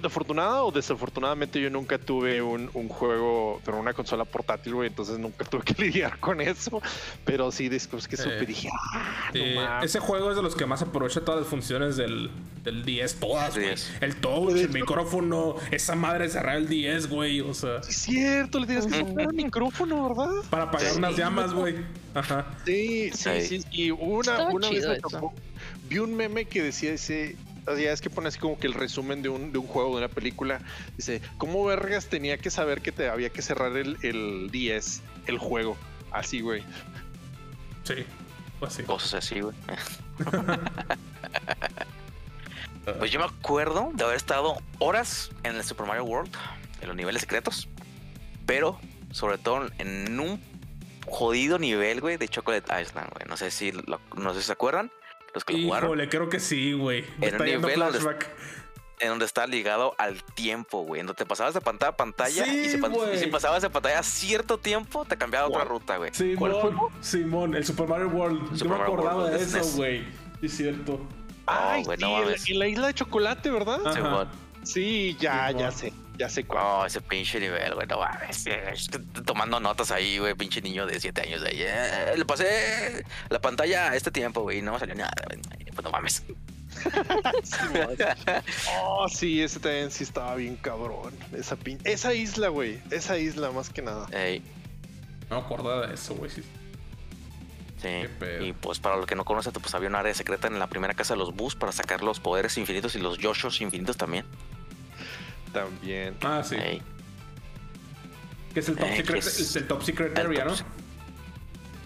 [0.00, 4.88] De afortunada o desafortunadamente yo nunca tuve un, un juego, pero una consola portátil, güey,
[4.88, 6.80] entonces nunca tuve que lidiar con eso.
[7.24, 10.66] Pero sí, después que supe, Eh, dije, ah, no ese juego es de los que
[10.66, 12.30] más aprovecha todas las funciones del,
[12.62, 13.66] del 10, todas, güey.
[13.68, 13.92] 10.
[14.02, 17.40] El touch, el micrófono, esa madre cerrar el 10, güey.
[17.40, 20.30] O sea, Sí, es cierto, le tienes que soplar el micrófono, ¿verdad?
[20.50, 20.98] para apagar Sí.
[20.98, 21.74] unas llamas, güey.
[22.14, 22.46] Ajá.
[22.66, 23.60] Sí, sí, sí.
[23.72, 25.32] Y una, una vez me tocó-
[25.88, 27.36] vi un meme que decía ese.
[27.66, 29.90] O sea, es que pone así como que el resumen de un, de un juego,
[29.92, 30.60] de una película.
[30.96, 35.38] Dice, ¿cómo vergas tenía que saber que te había que cerrar el, el 10, el
[35.38, 35.76] juego?
[36.10, 36.62] Así, güey.
[37.84, 38.04] Sí.
[38.60, 38.82] Pues sí.
[38.84, 39.54] Cosas así, güey.
[42.98, 46.32] Pues yo me acuerdo de haber estado horas en el Super Mario World,
[46.80, 47.68] en los niveles secretos,
[48.44, 48.80] pero
[49.12, 50.40] sobre todo en un
[51.06, 53.24] jodido nivel, güey, de Chocolate Island, güey.
[53.28, 54.90] No sé si lo- no sé si se acuerdan,
[55.34, 57.04] los que lo jugaron, Híjole, creo que sí, güey.
[57.20, 58.28] En un nivel flashback.
[59.00, 62.46] en donde está ligado al tiempo, güey, en donde te pasabas de pantalla a pantalla
[62.46, 66.12] y, si, y pasabas de pantalla a cierto tiempo, te cambiaba a otra ruta, güey.
[66.14, 68.54] Simón, Simón, el Super Mario World.
[68.56, 69.76] Yo me acordaba World de eso, SNES.
[69.76, 70.04] güey.
[70.40, 71.00] Es cierto.
[71.46, 72.48] Ay, güey, sí, no en, la, mames.
[72.48, 73.80] en la isla de chocolate, ¿verdad?
[73.84, 73.94] Ajá.
[73.94, 74.28] Simón.
[74.62, 76.62] Sí, ya, ya sé, ya sé cuál.
[76.62, 78.44] No, ese pinche nivel, güey, no mames.
[79.24, 81.62] Tomando notas ahí, güey, pinche niño de 7 años de ahí.
[81.62, 85.40] eh, le pasé la pantalla a este tiempo, güey, y no salió nada, güey.
[85.74, 86.22] Pues no mames.
[88.80, 91.14] Oh, sí, ese también sí estaba bien cabrón.
[91.36, 91.78] Esa pin...
[91.84, 92.80] Esa isla, güey.
[92.90, 94.06] Esa isla, más que nada.
[94.12, 94.42] Ey,
[95.30, 96.30] No me acordaba de eso, güey.
[97.82, 98.06] Sí.
[98.40, 100.94] Y pues para lo que no conoce, pues había un área secreta en la primera
[100.94, 104.24] casa de los Bus para sacar los poderes infinitos y los Yoshos infinitos también.
[105.52, 106.16] También.
[106.22, 106.56] Ah, sí.
[106.56, 106.82] Ey,
[108.54, 110.64] Que es el top Eh, secret, es el top secret el area, top ¿no?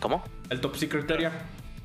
[0.01, 0.24] ¿Cómo?
[0.51, 1.32] El top secret area.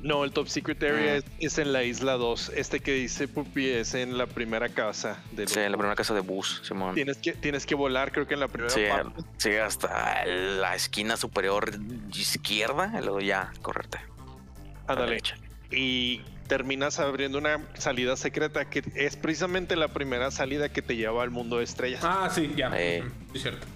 [0.02, 1.16] No, el Top Secret Area Mm.
[1.18, 2.52] es, es en la isla 2.
[2.56, 5.22] Este que dice Pupi es en la primera casa.
[5.30, 6.94] De Sí, en la primera casa de Bus, Simón.
[6.96, 9.22] Tienes que, tienes que volar, creo que en la primera Sí, parte.
[9.36, 11.70] sí, hasta la esquina superior
[12.14, 13.98] izquierda, y luego ya correrte.
[13.98, 15.10] a la Ándale.
[15.10, 15.36] derecha.
[15.70, 21.22] Y terminas abriendo una salida secreta que es precisamente la primera salida que te lleva
[21.22, 22.00] al mundo de estrellas.
[22.02, 22.70] Ah, sí, ya.
[22.74, 23.04] Eh.
[23.30, 23.66] Sí, es cierto.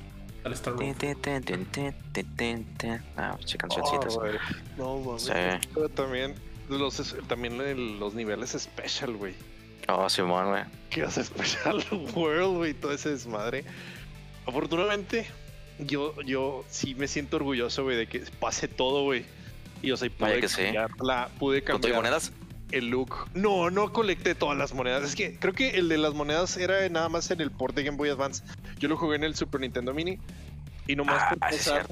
[0.47, 0.75] Al Star
[2.37, 2.67] tin.
[3.17, 3.99] Ah, che, Oh,
[4.79, 5.23] no, mames.
[5.23, 5.69] Sí.
[5.75, 6.35] Pero también
[6.69, 9.35] los, también el- los niveles special, güey.
[9.89, 10.63] Oh, Simón, güey.
[10.91, 11.85] que hace Special
[12.15, 13.65] World, güey, todo ese desmadre.
[14.47, 15.27] Afortunadamente,
[15.81, 19.25] yo, yo sí me siento orgulloso, güey, de que pase todo, güey.
[19.83, 20.63] Y o sea, y Vaya pude sí.
[20.63, 22.33] cambiar, la, pude ¿Con cambiar monedas?
[22.73, 23.29] El look.
[23.35, 25.03] No, no colecté todas las monedas.
[25.05, 27.85] Es que creo que el de las monedas era nada más en el port de
[27.85, 28.43] Game Boy Advance.
[28.79, 30.19] Yo lo jugué en el Super Nintendo Mini.
[30.87, 31.87] Y nomás Ah, por, sí, pasar,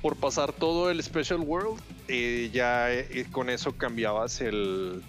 [0.00, 5.02] por pasar todo el Special World, eh, ya eh, con eso cambiabas el.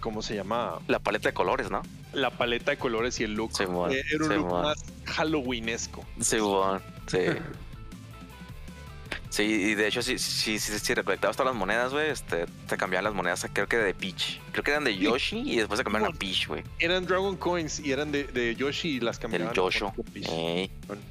[0.00, 0.78] ¿Cómo se llama?
[0.86, 1.82] La paleta de colores, ¿no?
[2.12, 3.50] la paleta de colores y el look.
[3.60, 6.04] Eh, era un look más Halloweenesco.
[6.20, 7.18] Simón, sí.
[9.34, 12.76] Sí, y de hecho, si, si, si, si recolectabas todas las monedas, güey, este, te
[12.76, 14.40] cambiaban las monedas, creo que de Peach.
[14.52, 16.16] Creo que eran de Yoshi y después se cambiaron a.
[16.16, 16.62] Peach, güey.
[16.78, 19.52] Eran Dragon Coins y eran de, de Yoshi y las El cambiaban.
[19.52, 19.92] Yosho.
[20.12, 20.28] Peach.
[20.28, 20.70] Ey.
[20.86, 21.02] Bueno.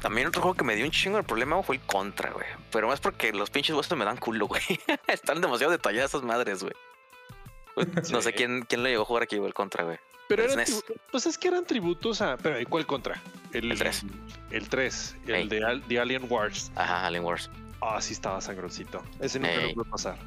[0.00, 2.46] También otro juego que me dio un chingo de problema fue el Contra, güey.
[2.72, 4.60] Pero más porque los pinches huesos me dan culo, güey.
[5.06, 6.74] Están demasiado detalladas esas madres, güey.
[8.10, 9.98] No sé quién, quién lo llegó a jugar aquí, güey, el Contra, güey.
[10.30, 12.36] Pero el eran, tribu- pues es que eran tributos a.
[12.38, 13.20] Pero ¿cuál contra?
[13.52, 14.04] El tres.
[14.50, 15.48] El 3, el Ey.
[15.48, 16.72] de, Al- de Alien Wars.
[16.74, 17.50] Ajá, Alien Wars.
[17.80, 19.02] Ah, sí estaba sangroncito.
[19.20, 19.68] Ese nunca Ey.
[19.68, 20.18] lo pude pasar.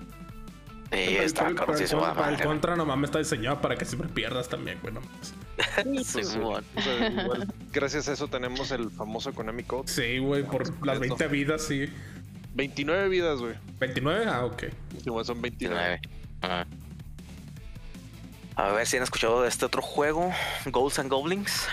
[0.91, 4.08] Sí, está el cabroncísimo, contra- madre, el contra nomás me está diseñado para que siempre
[4.10, 4.93] pierdas también, güey.
[4.93, 5.34] no mames.
[6.14, 6.64] Pues, Simón.
[6.76, 9.88] o sea, igual, gracias a eso tenemos el famoso Konami Code.
[9.88, 11.88] Sí, güey, por las 20 vidas, sí.
[12.54, 13.56] 29 vidas, güey.
[13.80, 14.24] ¿29?
[14.28, 14.64] Ah, ok.
[15.04, 15.99] Sí, güey, Son 29.
[16.01, 16.01] 19.
[16.41, 16.68] Ajá.
[18.56, 20.32] A ver si han escuchado de este otro juego,
[20.66, 21.68] Ghosts and Goblins.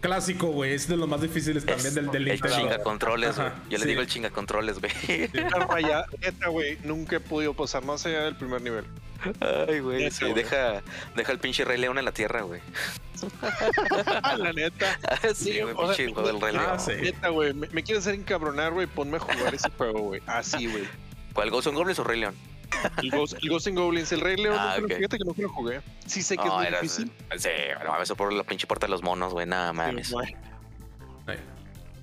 [0.00, 0.72] Clásico, güey.
[0.72, 3.48] Es de los más difíciles también Es del, del el chinga controles, güey.
[3.70, 3.88] Yo le sí.
[3.88, 4.92] digo el chinga controles, güey.
[5.32, 6.78] Neta, güey.
[6.84, 8.84] Nunca he podido pasar más allá del primer nivel.
[9.40, 10.10] Ay, güey.
[10.10, 10.82] Sí, deja,
[11.14, 12.60] deja el pinche Rey León en la tierra, güey.
[14.36, 14.98] La neta.
[15.34, 16.80] sí, güey, o sea, pinche del Rey ah, León.
[16.80, 16.92] sí.
[17.00, 17.54] Neta, güey.
[17.54, 18.86] Me, me quieres hacer encabronar, güey.
[18.86, 20.22] Ponme a jugar ese juego, güey.
[20.26, 20.84] Así, güey.
[21.32, 22.34] ¿Cuál Ghosts and Goblins o Rey León?
[23.02, 24.56] El Ghost, el Ghost and Goblins, el Rey León.
[24.58, 24.76] Ah.
[24.86, 25.80] Fíjate que nunca lo jugué.
[26.06, 27.10] Sí sé que No, es muy era- difícil.
[27.36, 27.48] Sí,
[27.82, 29.46] no mames, eso por la pinche puerta de los monos, güey.
[29.46, 30.08] Nada mames.
[30.08, 30.14] Sí.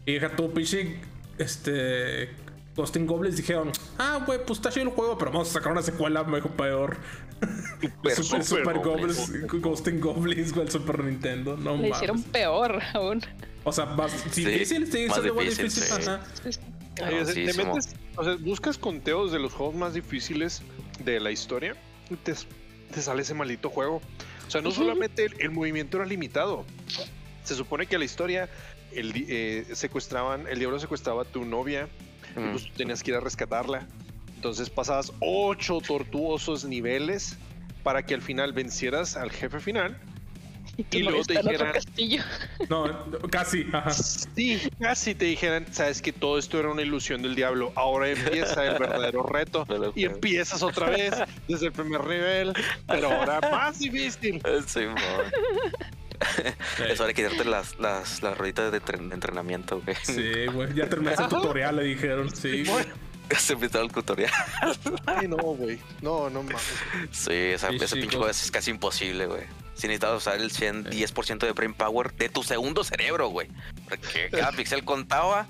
[0.05, 0.99] Y deja tu pinche.
[1.37, 2.29] Este.
[2.75, 5.81] Ghosting Goblins dijeron: Ah, güey, pues está chido el juego, pero vamos a sacar una
[5.83, 6.97] secuela mejor peor.
[7.81, 9.29] Super, Super, Super Goblins.
[9.29, 11.55] Goblins, Ghosting Goblins, güey, el Super Nintendo.
[11.55, 11.91] No Le mames.
[11.95, 13.21] hicieron peor aún.
[13.65, 16.03] O sea, más Sí, difícil, sí, más siendo más difícil, difícil.
[16.03, 16.09] sí.
[16.09, 16.21] Ajá.
[16.95, 20.61] Te metes, o sea, buscas conteos de los juegos más difíciles
[21.03, 21.75] de la historia
[22.09, 22.33] y te,
[22.93, 24.01] te sale ese maldito juego.
[24.47, 26.65] O sea, no solamente el, el movimiento era limitado.
[27.43, 28.49] Se supone que la historia
[28.91, 31.87] el, eh, secuestraban, el diablo secuestraba a tu novia
[32.35, 32.51] y Mm.
[32.51, 33.87] pues tenías que ir a rescatarla.
[34.35, 37.37] Entonces pasabas ocho tortuosos niveles
[37.83, 39.97] para que al final vencieras al jefe final.
[40.91, 42.23] Y, luego te dijeran- castillo.
[42.69, 43.65] No, casi.
[43.71, 43.91] Ajá.
[43.91, 47.71] Sí, casi te dijeran, sabes que todo esto era una ilusión del diablo.
[47.75, 49.65] Ahora empieza el verdadero reto
[49.95, 51.13] y empiezas otra vez
[51.47, 52.53] desde el primer nivel,
[52.87, 54.41] pero ahora más difícil.
[54.65, 54.95] Sí, mo.
[56.87, 59.95] Es hora de quitarte las, las, las rueditas de, tren- de entrenamiento, güey.
[60.03, 60.73] Sí, güey.
[60.73, 62.33] Ya terminaste el tutorial, le dijeron.
[62.35, 62.63] Sí.
[62.65, 62.85] güey.
[63.37, 64.31] Se empezó el tutorial.
[65.05, 65.79] Ay, no, güey.
[66.01, 66.61] No, no mames.
[67.11, 67.99] Sí, esa, Sí, ese chicos.
[67.99, 69.43] pinche juego es casi imposible, güey.
[69.83, 73.49] Si necesitas usar el 110% de brain power de tu segundo cerebro, güey.
[73.89, 75.45] Porque cada pixel contaba.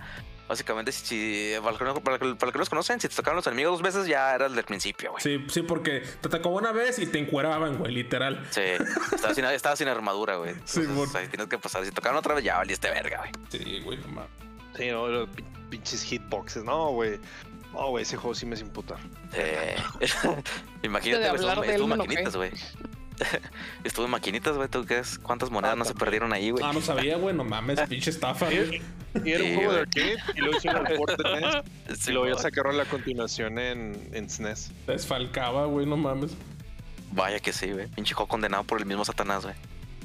[0.49, 2.99] Básicamente, si, para, los que no, para los que- para los que no los conocen,
[2.99, 5.21] si te tocaban los enemigos dos veces, ya eras del principio, güey.
[5.21, 8.43] Sí, sí, porque te atacó una vez y te encueraban, güey, literal.
[8.49, 8.61] Sí,
[9.13, 10.55] estaba sin, estaba sin armadura, güey.
[10.65, 11.07] Sí, mon.
[11.15, 11.86] ahí tienes que pasar.
[11.86, 13.31] Si tocaban otra vez, ya valiste verga, güey.
[13.49, 14.29] Sí, güey, no mames.
[14.75, 16.63] Sí, no, los pin- pinches hitboxes.
[16.63, 17.19] No, güey.
[17.71, 18.97] No, güey, ese juego sí me hace imputar.
[19.34, 19.75] Eh,
[20.84, 22.51] Imagínate, güey, me maquinitas, güey.
[23.84, 24.68] Estuvo en maquinitas, güey.
[24.70, 25.20] ¿Tú qué es?
[25.20, 26.64] ¿Cuántas monedas Ah, no se perdieron ahí, güey?
[26.64, 28.82] Ah, no sabía, güey, no mames, pinche estafa, güey.
[29.24, 30.11] Y era un juego de güey.
[30.14, 33.59] arcade y luego hicieron el port de NES Sí, y luego ya sacaron la continuación
[33.59, 34.72] en, en SNES.
[34.88, 36.32] Desfalcaba, güey, no mames.
[37.11, 37.88] Vaya que sí, güey.
[37.89, 39.55] Pinche juego condenado por el mismo Satanás, güey.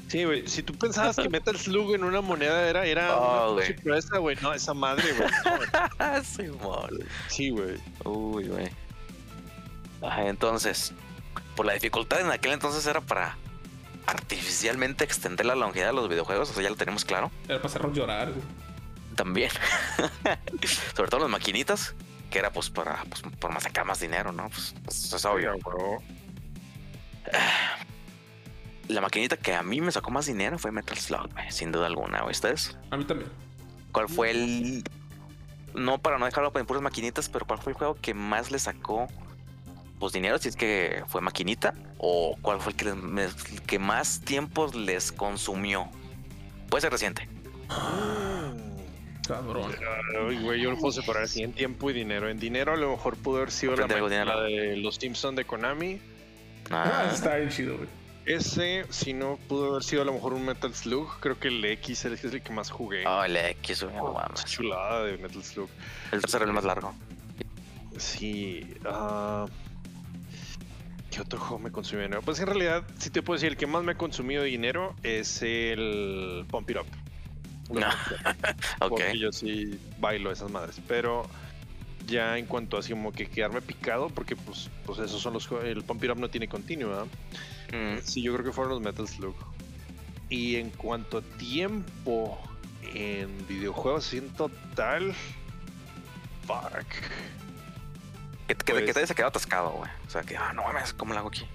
[0.09, 0.47] Sí, güey.
[0.47, 4.19] Si tú pensabas que Metal Slug en una moneda era, era Oh, una güey.
[4.21, 4.37] güey.
[4.41, 5.29] No, esa madre, güey.
[5.99, 7.05] No, sí, mol.
[7.27, 7.77] sí, güey.
[8.05, 8.69] Uy, güey.
[10.01, 10.93] Ajá, entonces,
[11.59, 13.35] por la dificultad en aquel entonces era para
[14.05, 17.31] artificialmente extender la longevidad de los videojuegos, o sea, ya lo tenemos claro.
[17.49, 18.41] Era para hacernos llorar, güey.
[19.13, 19.51] También.
[20.95, 21.95] Sobre todo las maquinitas,
[22.29, 24.47] que era pues para, pues, por más sacar más dinero, ¿no?
[24.47, 25.51] Pues, pues, es obvio.
[25.57, 26.01] Bro.
[28.87, 31.87] La maquinita que a mí me sacó más dinero fue Metal Slug, güey, sin duda
[31.87, 32.77] alguna, ¿o ¿ustedes?
[32.89, 33.29] A mí también.
[33.91, 34.85] ¿Cuál fue el...
[35.73, 38.59] No para no dejarlo en puras maquinitas, pero cuál fue el juego que más le
[38.59, 39.09] sacó
[39.99, 43.61] pues dinero, si es que fue maquinita, o cuál fue el que, les- me- el
[43.67, 45.89] que más tiempos les consumió?
[46.69, 47.27] Puede ser reciente.
[49.27, 49.71] Cabrón.
[50.27, 52.29] Ay, güey, yo lo puedo separar así en tiempo y dinero.
[52.29, 55.45] En dinero a lo mejor pudo haber sido la, de la de los Simpsons de
[55.45, 56.01] Konami.
[56.71, 57.89] Ah, Ah, está bien chido, güey.
[58.25, 61.19] Ese, si no, pudo haber sido a lo mejor un Metal Slug.
[61.19, 63.05] Creo que el X es el que más jugué.
[63.07, 64.45] oh, el X, güey, no Oh, mames.
[64.45, 65.69] chulada de Metal Slug.
[66.11, 66.93] El tercero el más largo.
[67.97, 68.73] Sí.
[68.85, 69.45] ah,
[71.11, 72.21] ¿Qué otro juego me consumió dinero?
[72.21, 75.41] Pues en realidad, si te puedo decir, el que más me ha consumido dinero es
[75.41, 76.85] el Pump It Up.
[77.71, 77.87] No.
[78.89, 80.79] Porque yo sí bailo esas madres.
[80.87, 81.27] Pero
[82.07, 85.47] ya en cuanto a así como que quedarme picado, porque pues, pues esos son los
[85.49, 87.05] jue- El Pump It Up no tiene continuo, ¿verdad?
[87.73, 89.35] Mm, Sí, yo creo que fueron los Metal Slug.
[90.29, 92.39] Y en cuanto a tiempo
[92.93, 95.13] en videojuegos en total.
[96.47, 96.87] Fuck.
[98.55, 99.89] Que, que, Pues- que te haya quedado atascado, güey.
[100.07, 101.45] O sea, que, ah, no mames, ¿cómo lo hago aquí?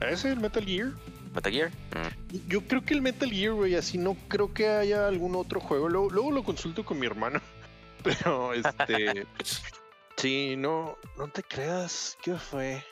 [0.00, 0.92] ¿Ese es el Metal Gear?
[1.34, 1.70] ¿Metal Gear?
[1.70, 2.48] Mm.
[2.48, 5.88] Yo creo que el Metal Gear, güey, así no creo que haya algún otro juego.
[5.88, 7.40] Luego, luego lo consulto con mi hermano.
[8.02, 9.26] Pero, este.
[10.16, 12.16] sí, no, no te creas.
[12.22, 12.82] ¿Qué fue?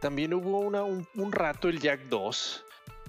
[0.00, 2.64] También hubo una, un, un rato el Jack 2.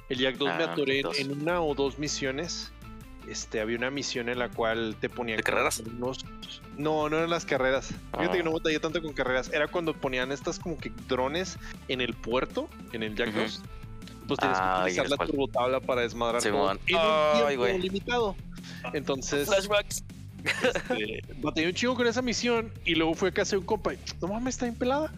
[0.10, 1.20] El Jack 2 me Ah, atoré en, Jack 2.
[1.20, 2.72] en una o dos misiones.
[3.30, 5.38] Este, había una misión en la cual te ponían.
[5.38, 5.80] ¿De carreras?
[5.82, 6.26] unos-
[6.78, 7.94] No, no eran las carreras.
[8.18, 8.54] Fíjate que no Ah.
[8.54, 9.52] batallé tanto con carreras.
[9.54, 11.58] Era cuando ponían estas como que drones
[11.90, 13.40] en el puerto, en el Jack Ujú.
[13.42, 13.62] 2.
[14.28, 15.30] Pues tienes Ah, que utilizar la cuál.
[15.30, 16.80] turbotabla para desmadrar todo Simón.
[16.88, 18.36] en un tiempo limitado.
[18.94, 20.04] Entonces, Flashbacks.
[20.64, 23.94] este, batallé un chingo con esa misión y luego fue a casa de un compa.
[23.94, 25.12] y, No mames, está bien pelada.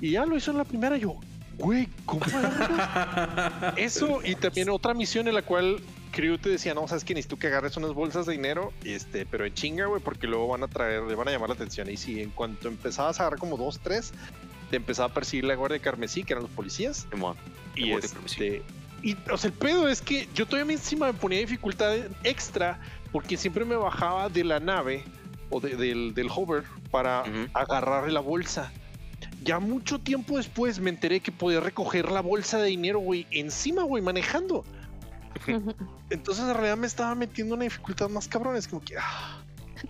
[0.00, 0.96] Y ya lo hizo en la primera.
[0.96, 1.16] y Yo,
[1.56, 2.20] güey, ¿cómo
[3.76, 4.20] eso?
[4.24, 5.80] Y también otra misión en la cual
[6.10, 9.44] Crew te decía, no, sabes que necesito que agarres unas bolsas de dinero, este, pero
[9.46, 11.88] en chinga, güey, porque luego van a traer, le van a llamar la atención.
[11.90, 14.12] Y si en cuanto empezabas a agarrar como dos, tres,
[14.70, 17.06] te empezaba a perseguir la guardia de carmesí, que eran los policías.
[17.74, 18.62] Y este.
[19.02, 21.94] Y, o sea, el pedo es que yo todavía encima me ponía dificultad
[22.24, 22.80] extra
[23.12, 25.04] porque siempre me bajaba de la nave
[25.50, 27.48] o de- del, del hover para Ujú.
[27.54, 28.72] agarrar la bolsa.
[29.44, 33.84] Ya mucho tiempo después me enteré que podía recoger la bolsa de dinero, güey, encima,
[33.84, 34.64] güey, manejando.
[36.10, 38.56] Entonces en realidad me estaba metiendo una dificultad más cabrón.
[38.56, 38.96] Es como que.
[38.98, 39.42] ah,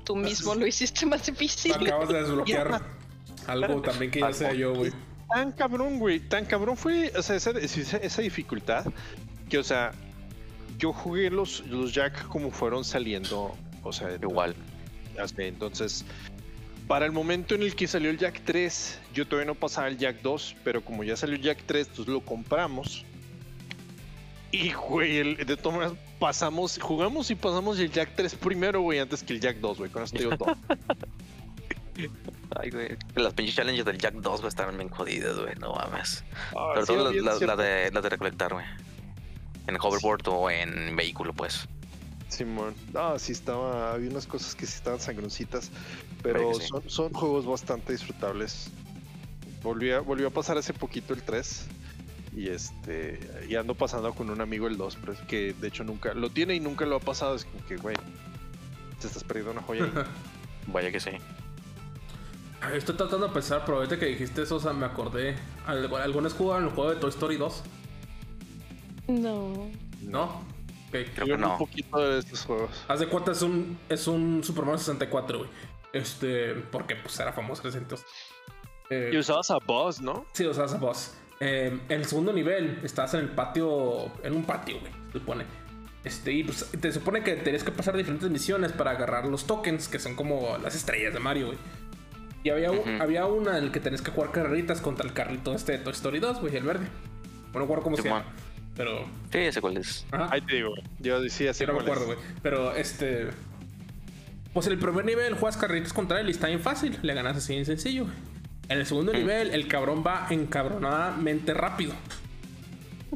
[0.05, 1.72] Tú mismo lo hiciste más difícil.
[1.74, 2.82] Acabas de desbloquear
[3.46, 4.92] algo también que ya sé yo, güey.
[5.33, 8.84] tan cabrón, güey, tan cabrón fue, o sea, esa, esa, esa dificultad
[9.49, 9.92] que, o sea,
[10.79, 14.54] yo jugué los, los Jack como fueron saliendo, o sea, Igual.
[15.38, 16.04] entonces,
[16.87, 19.99] para el momento en el que salió el Jack 3, yo todavía no pasaba el
[19.99, 23.04] Jack 2, pero como ya salió el Jack 3, entonces lo compramos
[24.50, 28.99] Y, güey, el- de todas maneras, pasamos, jugamos y pasamos el Jack 3 primero, güey,
[28.99, 29.91] antes que el Jack 2, güey.
[29.91, 30.57] Con eso te digo todo.
[32.57, 32.96] Ay, güey.
[33.16, 35.54] Las pinches challenges del Jack 2, güey, estaban bien jodidas, güey.
[35.57, 36.25] No mames.
[36.57, 37.57] Ah, Pero sí, todo bien la, la- cierto.
[37.57, 38.64] la de, la de recolectar, güey.
[39.66, 41.68] En hoverboard o en vehículo, pues.
[42.29, 42.75] Simón.
[42.92, 43.92] No, sí estaba.
[43.92, 45.70] Había unas cosas que sí estaban sangroncitas.
[46.22, 46.66] Pero sí.
[46.68, 48.70] son, son juegos bastante disfrutables.
[49.62, 51.66] Volvió a, volvió a pasar hace poquito el 3.
[52.34, 53.18] Y este.
[53.49, 56.14] Y ando pasando con un amigo el 2, pero es que de hecho nunca.
[56.14, 57.34] Lo tiene y nunca lo ha pasado.
[57.34, 57.96] Es como que, güey.
[59.00, 59.92] Te estás perdiendo una joya ahí.
[60.68, 61.11] Vaya que sí.
[62.75, 65.37] Estoy tratando de pensar, pero ahorita que dijiste eso, o sea, me acordé.
[65.67, 67.63] ¿Algu- ¿Alguna vez jugaron el juego de Toy Story 2?
[69.09, 69.71] No.
[70.03, 70.25] ¿No?
[70.88, 70.96] Ok.
[71.14, 71.53] Creo Yo que no.
[71.53, 72.71] un poquito de estos juegos.
[72.88, 75.50] Haz de cuenta, es un, es un Super Mario 64, güey.
[75.92, 78.07] Este, porque pues era famoso en ese entonces.
[78.91, 80.26] Eh, Y usabas a Buzz, ¿no?
[80.33, 81.14] Sí, sea, esa voz.
[81.40, 85.44] Eh, el segundo nivel, estás en el patio, en un patio, güey, se supone.
[86.04, 89.88] Este, y pues te supone que tenías que pasar diferentes misiones para agarrar los tokens,
[89.88, 91.58] que son como las estrellas de Mario, güey.
[92.44, 93.02] Y había, un- Ujú.
[93.02, 95.92] había una en el que tenías que jugar carreritas contra el carrito este de Toy
[95.92, 96.86] Story 2, güey, el verde.
[97.52, 98.24] Bueno, no recuerdo cómo se llama.
[98.76, 99.06] Pero.
[99.32, 100.06] Sí, ese cuál es.
[100.12, 100.28] Ajá.
[100.30, 100.82] Ahí te digo, güey.
[101.00, 101.52] Yo decía.
[101.52, 102.18] Sí, no me acuerdo, güey.
[102.42, 103.28] Pero este.
[104.54, 106.96] Pues en el primer nivel juegas carritos contra él y está bien fácil.
[107.02, 108.14] Le ganas así bien sencillo, güey.
[108.68, 111.95] En el segundo nivel, el cabrón va encabronadamente rápido.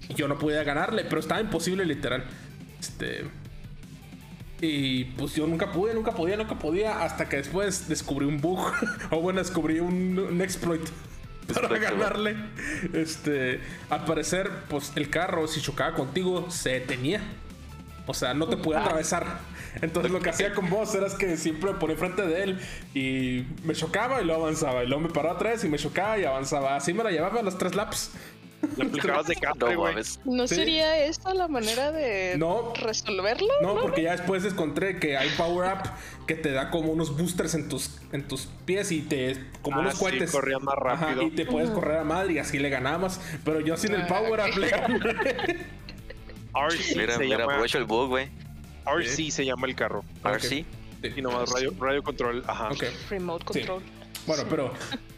[0.08, 2.24] Y yo no podía ganarle, pero estaba imposible, literal.
[2.80, 3.24] Este.
[4.60, 7.02] Y pues yo nunca pude, nunca podía, nunca podía.
[7.02, 8.60] Hasta que después descubrí un bug.
[9.10, 10.88] o bueno, descubrí un, un exploit.
[11.52, 12.36] Para ganarle.
[12.94, 13.60] Este.
[13.90, 17.20] Al parecer, pues el carro, si chocaba contigo, se detenía.
[18.06, 19.38] O sea, no te podía atravesar.
[19.80, 22.60] Entonces lo que hacía con vos era que siempre me ponía enfrente de él
[22.94, 24.84] y me chocaba y luego avanzaba.
[24.84, 26.76] Y luego me paraba atrás y me chocaba y avanzaba.
[26.76, 28.10] Así me la llevaba a los tres laps.
[28.76, 29.94] Le aplicabas de No café, güey.
[30.24, 30.54] ¿No Sí.
[30.54, 32.72] sería esta la manera de No.
[32.80, 33.48] resolverlo?
[33.60, 35.90] No, porque ya después encontré que hay power up
[36.28, 39.36] que te da como unos boosters en tus, en tus pies y te.
[39.62, 40.32] como Ah, unos sí, cohetes.
[40.60, 43.20] más Ajá, y te puedes correr a madre y así le ganabas.
[43.44, 44.98] Pero yo sin el Ah, power up le gané.
[46.96, 48.28] Mira, mira, aprovecho el bug, güey.
[48.86, 50.04] RC se llama el carro.
[50.24, 50.64] RC.
[51.16, 52.44] Y nomás radio, radio control.
[52.46, 52.68] Ajá.
[52.70, 52.84] Ok.
[53.10, 53.58] Remote Sí.
[53.60, 53.82] control.
[54.26, 54.72] Bueno, pero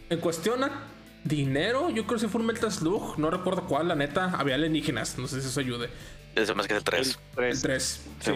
[0.09, 0.83] en cuestión a
[1.23, 4.55] dinero, yo creo que si fue un Metal Slug, no recuerdo cuál, la neta, había
[4.55, 5.89] alienígenas, no sé si eso ayude.
[6.35, 7.19] Eso más que es el 3.
[7.37, 7.61] El El 3.
[7.61, 8.31] 3, sí.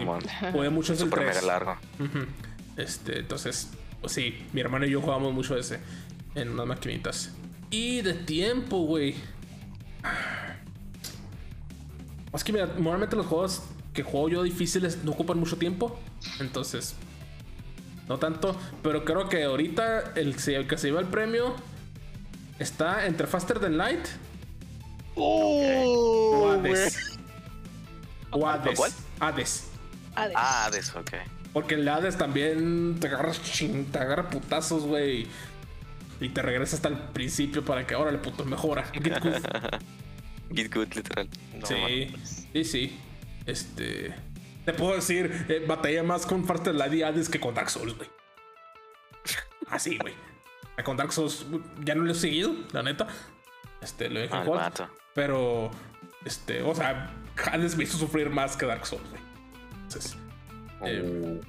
[0.52, 1.34] Jugué mucho ese el Super 3.
[1.34, 1.76] mega largo.
[1.98, 2.26] Ujú.
[2.76, 3.70] Este, entonces,
[4.00, 5.80] pues sí, mi hermano y yo jugábamos mucho ese
[6.34, 7.32] en unas maquinitas.
[7.70, 9.16] Y de tiempo, güey.
[12.32, 13.62] Es que mira, normalmente los juegos
[13.92, 15.98] que juego yo difíciles no ocupan mucho tiempo.
[16.38, 16.94] Entonces,
[18.08, 18.56] no tanto.
[18.82, 21.54] Pero creo que ahorita el, el que se lleva el premio
[22.58, 24.06] está entre Faster Than Light
[25.16, 26.52] ¡Oh!
[26.54, 26.72] o güey.
[26.72, 27.18] Hades.
[28.30, 28.78] O Hades.
[28.78, 28.92] ¿Cuál?
[29.18, 29.70] Hades.
[30.14, 30.34] Hades.
[30.36, 31.12] Ah, de eso, ok.
[31.52, 35.26] Porque el Hades también te agarras ching, te agarra putazos, güey.
[36.20, 38.84] Y te regresa hasta el principio para que ahora le puto mejora.
[38.92, 40.54] Get good.
[40.54, 41.28] Git good, literal.
[41.58, 42.14] No, sí,
[42.52, 42.98] sí, sí.
[43.50, 44.14] Este.
[44.64, 47.96] Te puedo decir, eh, batalla más con Faster Light y Hades que con Dark Souls,
[47.96, 48.08] güey.
[49.68, 50.14] Así, güey.
[50.84, 51.44] Con Dark Souls
[51.84, 53.06] ya no lo he seguido, la neta.
[53.82, 54.72] Este, lo dejé jugar.
[55.14, 55.70] Pero,
[56.24, 57.12] este, o sea,
[57.52, 59.22] Hades me hizo sufrir más que Dark Souls, güey.
[59.84, 60.16] Entonces,
[60.84, 61.40] eh,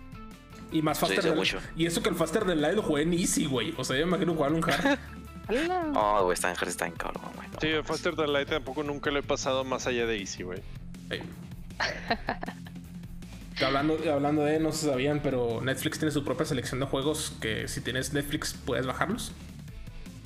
[0.71, 1.59] y más Faster Than- mucho.
[1.75, 3.73] Y eso que el Faster Than Light lo jugué en Easy, güey.
[3.77, 4.99] O sea, yo me imagino jugar un hard.
[5.95, 7.47] Oh, güey, está en está en cabrón, güey.
[7.49, 7.87] No Sí, mames.
[7.87, 10.61] Faster Than Light tampoco nunca lo he pasado más allá de Easy, güey.
[11.09, 11.21] Ey.
[13.63, 17.67] Hablando, hablando de, no se sabían, pero Netflix tiene su propia selección de juegos que
[17.67, 19.33] si tienes Netflix puedes bajarlos.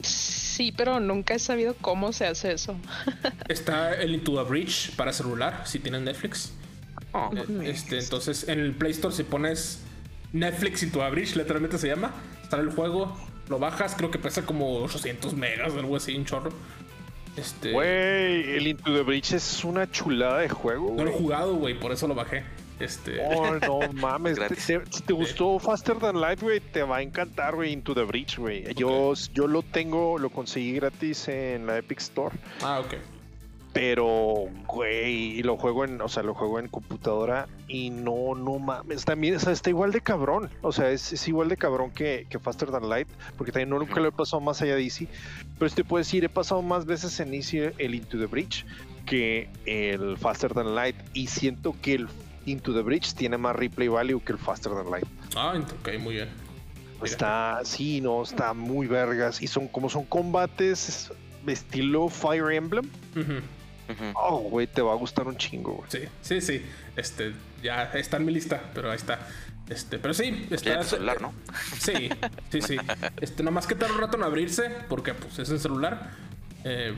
[0.01, 2.77] Sí, pero nunca he sabido cómo se hace eso.
[3.49, 6.53] Está el Into Bridge para celular, si tienes Netflix.
[7.11, 9.81] Oh, Eh, Este, entonces en el Play Store si pones
[10.31, 13.17] Netflix Into Bridge, literalmente se llama, está el juego,
[13.49, 16.51] lo bajas, creo que pesa como 800 megas o algo así, un chorro.
[17.37, 21.55] Este, Güey, el Into the Breach es una chulada de juego, no lo he jugado,
[21.55, 22.43] güey, por eso lo bajé.
[22.79, 24.37] Este, Oh, no mames.
[24.37, 28.03] Te- si te gustó Faster Than Light, güey, te va a encantar, güey, Into the
[28.03, 28.73] Breach, güey.
[28.75, 32.35] Yo, yo lo tengo, lo conseguí gratis en la Epic Store.
[32.61, 32.95] ah, ok.
[33.75, 39.03] Pero, güey, lo juego en, o sea, lo juego en computadora y no, no mames,
[39.03, 42.25] también, o sea, está igual de cabrón, o sea, es, es igual de cabrón que,
[42.29, 45.09] que Faster Than Light, porque también no, nunca lo he pasado más allá de Easy,
[45.59, 48.65] pero te puedo decir, he pasado más veces en Easy el Into the Breach
[49.05, 52.07] que el Faster Than Light y siento que el
[52.45, 55.05] Into the Breach tiene más replay value que el Faster Than Light.
[55.35, 56.29] Ah, ok, muy bien.
[57.01, 57.05] Mira.
[57.05, 61.11] Está, sí, no, está muy vergas y son como son combates
[61.45, 62.89] estilo Fire Emblem.
[64.15, 65.89] Oh, güey, te va a gustar un chingo, güey.
[65.89, 66.65] Sí, sí, sí.
[66.95, 69.27] Este, ya está en mi lista, pero ahí está.
[69.69, 70.73] Este, pero sí, está.
[70.73, 71.33] en tu celular, ¿no?
[71.79, 72.09] Sí,
[72.51, 72.77] sí, sí.
[73.21, 76.11] Este, nomás que tarda un rato en abrirse, porque pues es en celular.
[76.63, 76.95] Eh,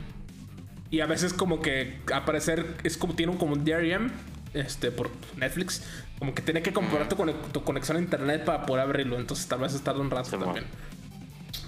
[0.90, 4.12] y a veces como que aparecer es como tiene un como un DRM,
[4.54, 5.84] este, por Netflix,
[6.20, 7.16] como que tiene que comprobar tu,
[7.52, 10.66] tu conexión a internet para poder abrirlo, entonces tal vez tarda un rato Sí, también.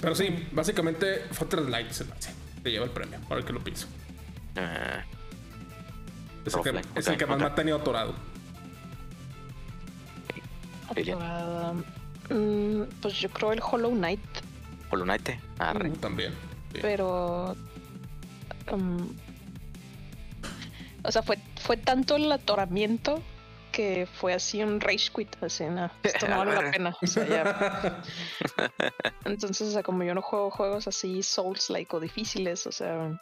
[0.01, 2.05] Pero sí, básicamente Fortress Light se
[2.63, 3.87] te lleva el premio, ahora que lo pienso.
[4.55, 5.03] Eh,
[6.45, 8.13] Es el que, Roguelike, es el ok, que más me ha tenido atorado.
[10.89, 11.73] Atorada.
[12.29, 14.19] Mm, pues yo creo el Hollow Knight,
[14.91, 15.29] Hollow Knight.
[15.59, 15.89] Arre.
[15.89, 16.33] Uh, también.
[16.73, 16.79] sí.
[16.81, 17.55] pero.
[18.71, 19.03] mm,
[21.03, 23.21] o sea, fue, fue tanto el atoramiento
[23.71, 25.41] que fue así un rage quit.
[25.41, 26.95] Así, no, esto no vale la pena.
[27.01, 28.01] O sea, ya.
[29.25, 33.19] Entonces, o sea, como yo no juego juegos así Souls-like o difíciles, o sea,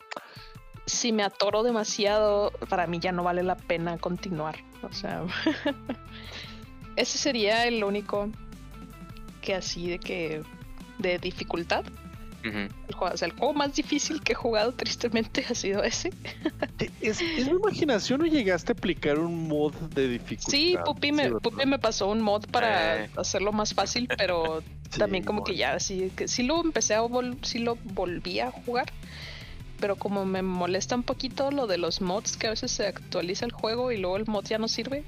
[0.88, 4.58] si me atoro demasiado, para mí ya no vale la pena continuar.
[4.82, 5.24] O sea,
[6.96, 8.30] ese sería el único
[9.42, 10.42] que así de que
[10.98, 11.86] de dificultad.
[12.46, 12.60] Ujú.
[12.88, 16.12] El juego, o sea, el juego más difícil que he jugado tristemente ha sido ese.
[17.02, 20.52] ¿Es, es mi imaginación o llegaste a aplicar un mod de dificultad?
[20.52, 21.32] Sí, Pupi me.
[21.32, 23.10] Pupi me pasó un mod para Eh.
[23.18, 24.62] hacerlo más fácil, pero
[24.92, 28.40] Sí, también como que ya, sí, que sí lo empecé a vol sí lo volví
[28.40, 28.86] a jugar,
[29.80, 33.46] pero como me molesta un poquito lo de los mods, que a veces se actualiza
[33.46, 35.04] el juego y luego el mod ya no sirve.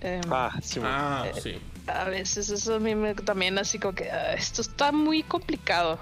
[0.00, 0.80] em, Ah, sí.
[0.82, 1.58] Ah, Eh, sí.
[1.86, 5.98] A veces eso a mí me, también así como que ah, esto está muy complicado.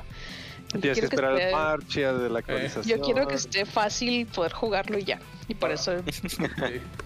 [0.74, 2.84] Yo Tienes que quiero que esperar esté- el parche de la actualización.
[2.98, 5.18] Yo quiero que esté fácil poder jugarlo y ya.
[5.48, 6.36] Y por eso sí.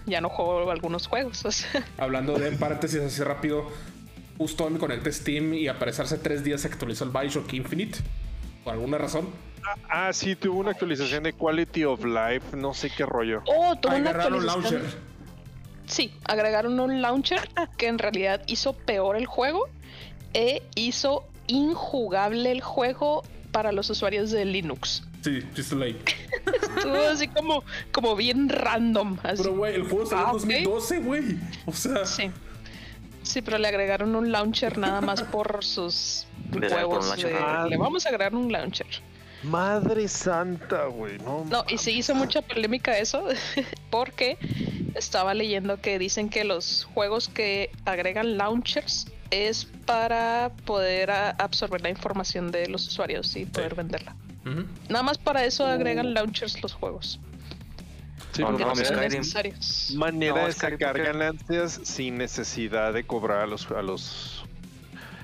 [0.05, 1.43] ya no juego algunos juegos.
[1.43, 1.83] o sea.
[1.97, 3.67] Hablando de en paréntesis así rápido,
[4.37, 7.99] justo hoy me conecté Steam y aparece hace tres días se actualizó el Bioshock Infinite.
[8.63, 9.27] Por alguna razón.
[9.89, 13.41] Ah, sí, tuvo una actualización de Quality of Life, no sé qué rollo.
[13.45, 14.45] Oh, tuvo una actualización.
[14.63, 14.81] launcher.
[15.85, 19.67] Sí, agregaron un launcher que en realidad hizo peor el juego
[20.33, 25.03] e hizo injugable el juego para los usuarios de Linux.
[25.21, 25.97] Sí, sí, está ahí.
[26.77, 29.17] Estuvo así como, como bien random.
[29.23, 29.43] Así.
[29.43, 30.39] Pero, güey, el juego salió en Ah, ok.
[30.41, 31.23] 2012, güey.
[31.65, 32.31] O sea, Sí.
[33.23, 37.15] Sí, pero le agregaron un launcher nada más por sus huevos.
[37.17, 37.65] de- Ah.
[37.69, 38.87] le vamos a agregar un launcher.
[39.43, 41.17] Madre santa, güey.
[41.19, 43.23] No, No, y se hizo mucha polémica eso,
[43.91, 44.37] porque
[44.95, 51.89] estaba leyendo que dicen que los juegos que agregan launchers es para poder absorber la
[51.89, 54.15] información de los usuarios y poder venderla.
[54.89, 55.67] Nada más para eso Uh.
[55.67, 57.19] agregan launchers los juegos.
[58.31, 59.19] Sí, No, no, no son Skyrim.
[59.19, 59.91] necesarios.
[59.95, 64.36] manera No, de sacar porque- ganancias sin necesidad de cobrar a los a los,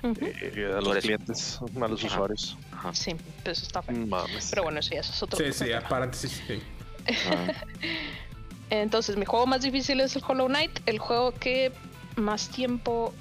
[0.04, 2.14] Eh, a los clientes, a los Ajá.
[2.14, 2.58] usuarios.
[2.72, 2.94] Ajá.
[2.94, 3.96] Sí, pues eso está feo.
[4.06, 4.48] Mames.
[4.50, 6.42] Pero bueno, eso ya eso es otro Sí, sí, a paréntesis.
[6.46, 6.62] Sí.
[8.70, 10.80] Entonces, mi juego más difícil es el Hollow Knight.
[10.86, 11.72] El juego que
[12.16, 13.14] más tiempo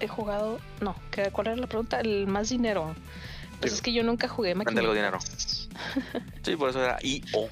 [0.00, 0.58] he jugado.
[0.80, 2.00] No, ¿qué- ¿cuál era la pregunta?
[2.00, 2.94] El más dinero.
[3.60, 3.76] Pues Sí.
[3.76, 5.68] es que yo nunca jugué Mande algo maquinitas.
[6.44, 7.48] Sí, por eso era I-O.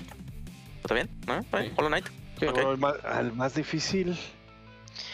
[0.82, 1.08] ¿Está bien?
[1.26, 1.38] ¿No?
[1.38, 1.70] ¿Está bien?
[1.72, 1.76] Sí.
[1.78, 2.06] Hollow Knight.
[2.40, 4.16] El, más, al más difícil.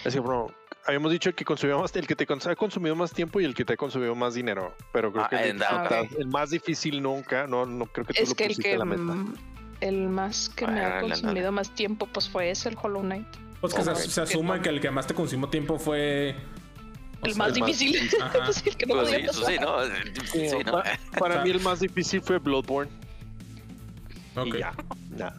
[0.04, 0.52] Es que, bro,
[0.86, 3.64] habíamos dicho que consumía más, el que te ha consumido más tiempo y el que
[3.64, 4.74] te ha consumido más dinero.
[4.92, 5.62] Pero creo Ah, que el,
[6.18, 8.78] el más difícil nunca, no, no creo que tú Es lo que el que a
[8.78, 9.02] la meta.
[9.02, 9.34] mm,
[9.80, 13.26] el más que me Ah, ha consumido más tiempo, pues fue ese, el Hollow Knight.
[13.60, 16.34] Pues que se, se asume que el que más te consumió tiempo fue.
[17.22, 18.10] El más el difícil.
[18.20, 18.38] Ajá.
[18.66, 19.54] El que no Pues podía sí, eso pasar.
[19.54, 20.24] sí, ¿no?
[20.26, 20.72] Sí, Sí, ¿no?
[20.72, 20.84] pa-
[21.16, 22.90] Para mí el más difícil fue Bloodborne.
[24.34, 24.46] ok.
[24.46, 24.74] Y ya.
[25.16, 25.32] ya.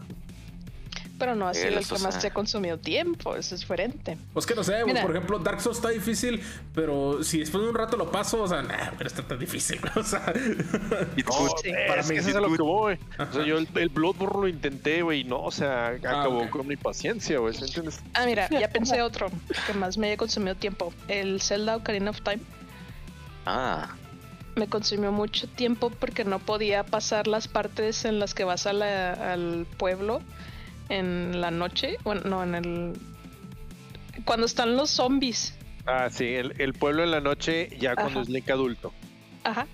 [1.19, 4.18] Pero no ha sido Miguel, el que más te ha consumido tiempo, eso es diferente.
[4.34, 5.03] Pues que no sé, Mira.
[5.03, 6.41] por ejemplo, Dark Souls está difícil,
[6.73, 9.80] pero si después de un rato lo paso, o sea, nah, pero está tan difícil,
[9.95, 10.34] o sea.
[10.34, 11.69] No, Sí.
[11.69, 12.98] es Para mí eso es lo que voy.
[13.19, 16.49] O sea, yo el, el Bloodborne lo intenté, güey, no, o sea, acabó ok.
[16.49, 17.99] con mi paciencia, güey, ¿sí entiendes?
[18.15, 19.27] Ah, mira, ya pensé otro
[19.68, 20.94] que más me haya consumido tiempo.
[21.07, 22.41] El Zelda Ocarina of Time.
[23.45, 23.95] Ah,
[24.56, 28.73] me consumió mucho tiempo porque no podía pasar las partes en las que vas a
[28.73, 30.22] la- al pueblo
[30.90, 31.98] en la noche.
[32.04, 32.94] Bueno, no, en el.
[34.26, 35.56] Cuando están los zombies.
[35.86, 38.22] Ah, sí, el, el pueblo en la noche ya cuando Ajá.
[38.22, 38.94] es Link adulto.
[39.44, 39.68] Ajá.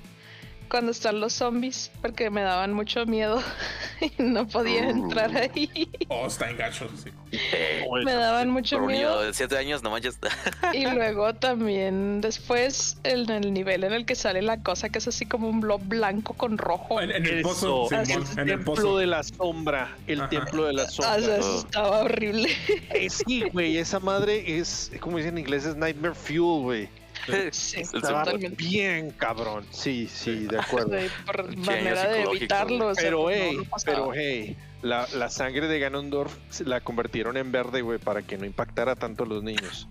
[0.69, 3.41] Cuando están los zombies, porque me daban mucho miedo
[4.17, 5.89] no podía entrar ahí.
[6.07, 7.09] Oh, está en gacho, sí.
[7.31, 9.21] eh, Me daban mucho por miedo.
[9.21, 10.17] de 7 años, no manches.
[10.73, 15.07] Y luego también después en el nivel en el que sale la cosa que es
[15.07, 17.01] así como un blob blanco con rojo.
[17.01, 18.97] En, en el pozo, Simón, el en el templo pozo.
[18.97, 20.29] de la sombra, el Ajá.
[20.29, 21.19] templo de la O sombra.
[21.21, 22.49] sea, eso estaba horrible.
[22.91, 26.89] Eh, sí, güey, esa madre es, como dicen en inglés, es Nightmare Fuel, güey.
[27.51, 28.49] Sí, totalmente.
[28.63, 29.65] bien cabrón.
[29.71, 30.89] Sí, sí, de acuerdo.
[30.89, 32.87] De- por manera de evitarlo.
[32.87, 37.37] o sea, Pero pues, hey, no pero hey, la, la sangre de Ganondorf la convirtieron
[37.37, 39.87] en verde, güey, para que no impactara tanto a los niños.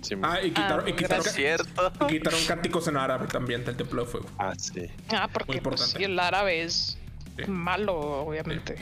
[0.00, 1.92] Sí, Ah, y quitaron, Ah, y quitaron, cierto.
[2.04, 4.26] y quitaron cánticos en árabe también del Templo de Fuego.
[4.38, 4.86] ah, sí.
[5.10, 6.96] Ah, porque Muy pues, el árabe es
[7.36, 7.42] Sí.
[7.50, 8.76] malo, obviamente.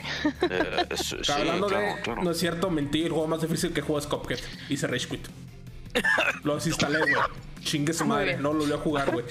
[0.49, 2.01] Eh, sí, sí, Hablando claro, de.
[2.01, 2.23] claro.
[2.23, 3.03] No es cierto, mentí.
[3.03, 4.39] El juego más difícil que juego es Cuphead.
[4.69, 5.27] Hice Rage Quit.
[6.43, 7.13] Lo desinstalé, güey.
[7.65, 8.37] Chingue su madre.
[8.37, 9.25] No lo volví a jugar, güey.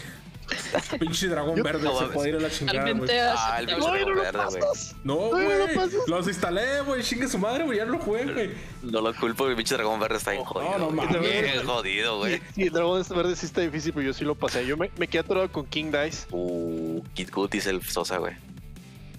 [1.01, 3.11] Pinche dragón verde no se puede ir a la chingada, güey.
[3.19, 4.62] Ah, el pinche dragón verde, güey.
[5.05, 5.90] No, no güey.
[6.06, 7.02] Los instalé, güey.
[7.02, 7.78] Chingue su madre, güey.
[7.78, 8.51] Ya no lo jugué, güey.
[8.82, 10.78] No lo culpo, el pinche dragón verde está bien jodido.
[10.78, 10.97] no güey.
[10.97, 11.20] mames.
[11.20, 12.43] Bien jodido, güey.
[12.55, 14.66] Sí, el dragón verde sí está difícil, pero yo sí lo pasé.
[14.66, 16.27] Yo me, me quedé atorado con King Dice.
[16.31, 18.35] Uh, Kid Cuties el Sosa, güey.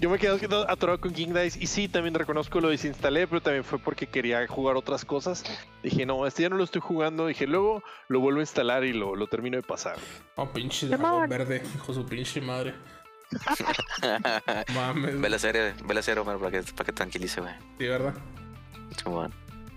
[0.05, 0.37] Yo me quedé
[0.67, 1.57] atorado con King Dice.
[1.59, 5.43] Y sí, también reconozco lo desinstalé, pero también fue porque quería jugar otras cosas.
[5.81, 7.25] Dije, no, este ya no lo estoy jugando.
[7.25, 9.97] Dije, luego lo vuelvo a instalar y lo, lo termino de pasar.
[10.35, 11.63] Oh, pinche dragón verde.
[11.73, 12.75] Hijo de su pinche madre.
[14.75, 15.19] Mames.
[15.19, 17.55] Ve la serie, ve la serie, Omar, para que, para que tranquilice, güey.
[17.79, 18.13] Sí, ¿verdad?
[19.01, 19.33] Simón.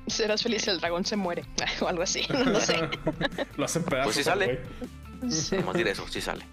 [0.09, 1.47] Serás feliz si el dragón se muere.
[1.81, 2.27] O algo así.
[2.29, 2.87] No sé.
[3.57, 4.05] lo hacen pedazos.
[4.09, 4.61] Pues sí sale.
[5.31, 5.57] Sí.
[5.57, 6.45] Vamos a decir eso, sí sale.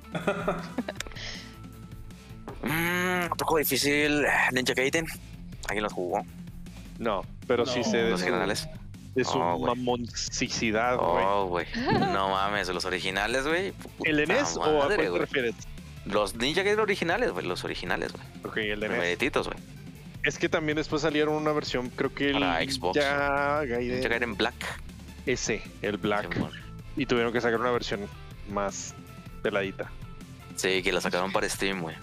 [2.65, 5.05] Mm, otro juego difícil, Ninja Gaiden.
[5.67, 6.25] ¿Alguien lo jugó?
[6.99, 8.67] No, pero sí No, sé de Los su, originales.
[9.15, 9.75] de su Oh, güey.
[9.75, 11.25] mamoncicidad, güey.
[11.25, 11.65] Oh, güey.
[12.11, 13.73] No mames, los originales, güey.
[14.03, 15.21] ¿El NES o a cuál madre, te güey.
[15.21, 15.55] refieres?
[16.05, 17.45] Los Ninja Gaiden originales, güey.
[17.45, 18.23] Los originales, güey.
[18.43, 18.97] Ok, el de NES.
[18.99, 19.59] Primeritos, güey.
[20.23, 22.95] Es que también después salieron una versión, creo que el Para Xbox.
[22.95, 24.55] ya Ninja Gaiden Gaiden Black.
[25.27, 26.33] S, el Black.
[26.33, 26.51] Simón.
[26.97, 28.01] Y tuvieron que sacar una versión
[28.49, 28.93] más
[29.41, 29.91] peladita.
[30.55, 31.95] Sí, que la sacaron para Steam, güey.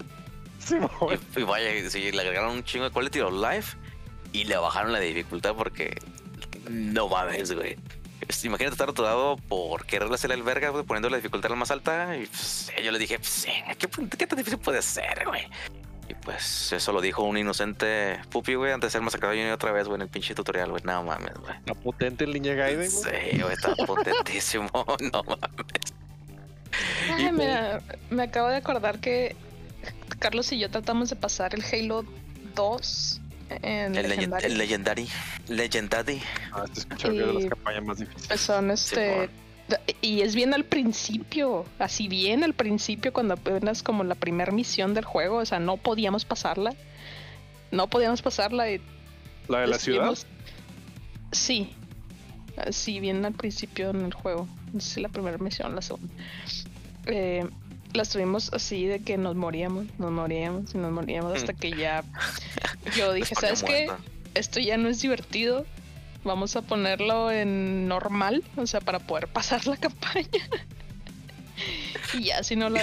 [0.70, 3.76] Y, y vaya, sí, le agregaron un chingo de quality of life
[4.32, 5.96] y le bajaron la dificultad porque
[6.70, 7.76] no mames, güey.
[8.44, 12.16] Imagínate estar atorado por quererle hacerle el verga, güey, poniendo la dificultad la más alta.
[12.16, 15.48] Y pues, yo le dije, pues, eh, ¿qué, qué tan difícil puede ser, güey?
[16.08, 19.72] Y pues eso lo dijo un inocente pupi, güey, antes de ser masacrado y otra
[19.72, 20.82] vez, güey, en el pinche tutorial, güey.
[20.84, 21.54] No mames, güey.
[21.66, 22.90] La potente en línea Gaiden.
[22.90, 22.90] güey.
[22.90, 24.70] Sí, güey, está potentísimo.
[25.12, 25.80] No mames.
[27.12, 29.36] Ay, mira, me acabo de acordar que
[30.18, 32.04] Carlos y yo tratamos de pasar el Halo
[32.54, 33.20] 2
[33.62, 34.44] en El, legen- Legendary.
[34.46, 35.08] el Legendary.
[35.48, 36.22] Legendary.
[36.52, 36.64] Ah,
[36.98, 38.28] que es de las Y- campañas más difíciles.
[38.28, 39.28] Pues son este.
[40.02, 44.92] Y es bien al principio, así bien al principio, cuando apenas como la primera misión
[44.92, 46.74] del juego, o sea, no podíamos pasarla.
[47.70, 48.80] No podíamos pasarla y
[49.48, 50.12] La de la ciudad.
[51.30, 51.72] Sí,
[52.56, 54.46] así bien al principio en el juego.
[54.72, 56.12] No sé si la primera misión, la segunda.
[57.06, 57.46] Eh,
[57.94, 62.04] la estuvimos así de que nos moríamos, nos moríamos y nos moríamos hasta que ya
[62.96, 63.90] yo dije, ¿sabes qué?
[64.34, 65.66] Esto ya no es divertido.
[66.24, 70.48] Vamos a ponerlo en normal, o sea, para poder pasar la campaña.
[72.14, 72.80] y ya si no la,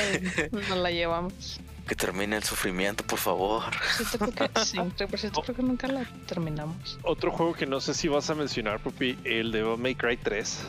[0.67, 1.59] no la llevamos.
[1.87, 3.63] Que termine el sufrimiento, por favor.
[4.11, 6.99] Creo que, sí, por cierto, creo que nunca la terminamos.
[7.01, 10.67] Otro juego que no sé si vas a mencionar, Pupi, el de May Cry 3.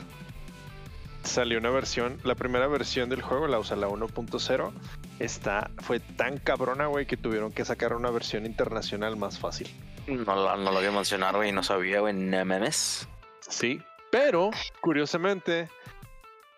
[1.22, 4.72] Salió una versión, la primera versión del juego, la usa la 1.0,
[5.18, 9.68] está, fue tan cabrona, güey, que tuvieron que sacar una versión internacional más fácil.
[10.06, 13.06] No, lo- no lo había mencionado, güey, no sabía, güey, no mames.
[13.40, 13.80] Sí,
[14.10, 15.68] pero curiosamente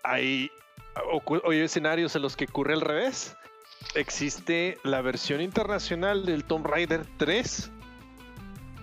[0.04, 0.50] hay,
[1.44, 3.36] hay escenarios en los que ocurre al revés.
[3.96, 7.70] Existe la versión internacional del Tomb Raider 3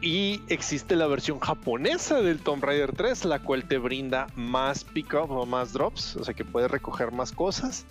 [0.02, 5.30] y existe la versión japonesa del Tomb Raider 3, la cual te brinda más pick-up
[5.32, 7.86] o más drops, o sea que puedes recoger más cosas.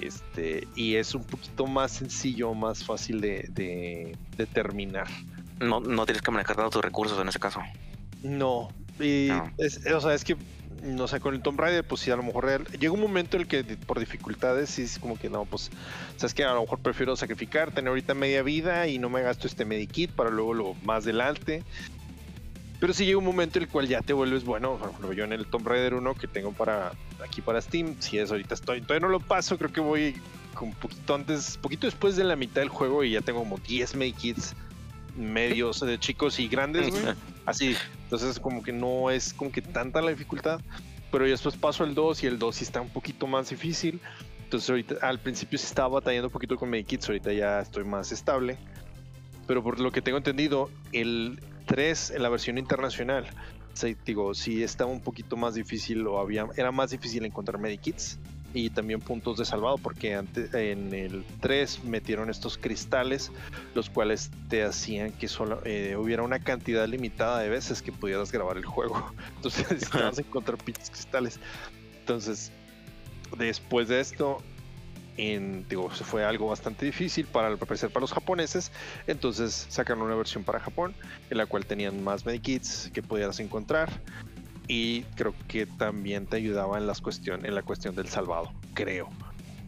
[0.00, 5.06] Este, y es un poquito más sencillo, más fácil de, de- de terminar.
[5.60, 7.60] No, no tienes que manejar tanto tus recursos en ese caso.
[8.22, 9.50] No, y No.
[9.58, 10.36] es- o sea, es que,
[10.82, 13.36] no sé, con el Tomb Raider, pues sí, a lo mejor real- llega un momento
[13.36, 15.70] en el que por dificultades, sí es como que no, pues,
[16.16, 19.46] sabes que a lo mejor prefiero sacrificar, tener ahorita media vida y no me gasto
[19.46, 21.62] este medikit para luego lo más adelante.
[22.78, 25.24] Pero sí llega un momento en el cual ya te vuelves bueno, por ejemplo, yo
[25.24, 26.92] en el Tomb Raider 1 que tengo para
[27.22, 30.14] aquí para Steam, si es ahorita estoy, todavía no lo paso, creo que voy
[30.62, 33.94] un poquito antes, poquito después de la mitad del juego y ya tengo como 10
[33.96, 34.54] medikits
[35.16, 37.14] medios de chicos y grandes, güey.
[37.46, 37.76] Así,
[38.10, 40.60] entonces como que no es como que tanta la dificultad,
[41.12, 44.00] pero ya después paso al 2 y el 2 sí está un poquito más difícil.
[44.42, 48.10] Entonces ahorita al principio sí estaba batallando un poquito con Medikits, ahorita ya estoy más
[48.10, 48.58] estable.
[49.46, 53.28] Pero por lo que tengo entendido, el 3 en la versión internacional,
[53.74, 58.18] sí, digo, sí estaba un poquito más difícil o había era más difícil encontrar Medikits
[58.52, 63.30] y también puntos de salvado porque antes en el 3 metieron estos cristales
[63.74, 68.32] los cuales te hacían que solo eh, hubiera una cantidad limitada de veces que pudieras
[68.32, 69.12] grabar el juego.
[69.36, 71.38] Entonces necesitabas encontrar pinches cristales.
[72.00, 72.50] Entonces,
[73.38, 74.38] después de esto,
[75.16, 78.72] en, digo, fue algo bastante difícil para al parecer para los japoneses.
[79.06, 80.94] Entonces sacaron una versión para Japón
[81.28, 83.90] en la cual tenían más medikits que pudieras encontrar
[84.70, 89.08] y creo que también te ayudaba en las cuestión, en la cuestión del salvado, creo.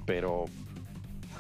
[0.07, 0.45] Pero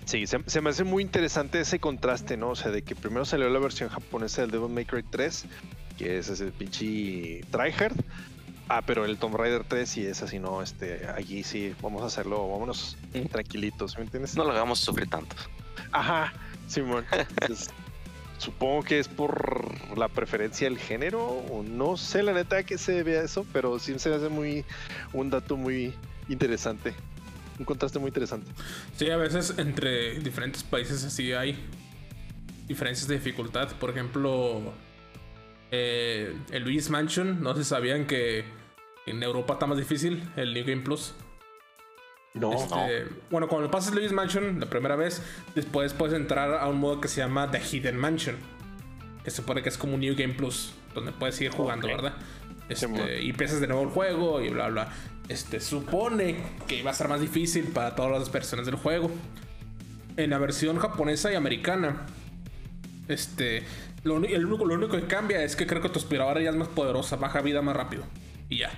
[0.04, 2.50] sí, se, se, me hace muy interesante ese contraste, ¿no?
[2.50, 5.44] O sea, de que primero salió la versión japonesa del Devil May Cry 3,
[5.96, 7.94] que es ese pinche tryhard.
[8.68, 10.60] Ah, pero el Tomb Raider 3 sí es así, ¿no?
[10.60, 12.96] Este, allí sí, vamos a hacerlo, vámonos
[13.30, 14.34] tranquilitos, ¿me entiendes?
[14.34, 15.36] No lo hagamos sufrir tanto.
[15.92, 16.32] Ajá,
[16.66, 17.04] Simón.
[17.42, 17.70] Entonces,
[18.42, 23.02] supongo que es por la preferencia del género, o no sé la neta que se
[23.04, 24.64] vea eso, pero sí se hace muy
[25.12, 25.94] un dato muy
[26.28, 26.92] interesante,
[27.58, 28.50] un contraste muy interesante.
[28.96, 31.56] Sí, a veces entre diferentes países así hay
[32.66, 33.68] diferencias de dificultad.
[33.78, 34.60] Por ejemplo,
[35.70, 38.44] eh, el Luis Mansion, no se sabían que
[39.06, 41.14] en Europa está más difícil el New Game Plus.
[42.34, 43.16] No, Este, no.
[43.30, 45.22] Bueno, cuando pasas Luis Mansion la primera vez,
[45.54, 48.36] después puedes entrar a un modo que se llama The Hidden Mansion.
[49.24, 51.86] Que se supone que es como un New Game Plus, donde puedes seguir jugando.
[51.86, 52.14] ¿verdad?
[52.68, 54.88] Este, y empiezas de nuevo el juego y bla, bla.
[55.28, 56.36] Este, supone
[56.66, 59.10] que va a ser más difícil para todas las versiones del juego.
[60.16, 62.06] En la versión japonesa y americana,
[63.08, 63.62] este,
[64.04, 66.56] lo, el único, lo único que cambia es que creo que tu aspiradora ya es
[66.56, 68.04] más poderosa, baja vida más rápido.
[68.48, 68.70] Y ya.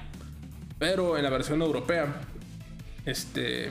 [0.78, 2.20] Pero en la versión europea,
[3.06, 3.70] este,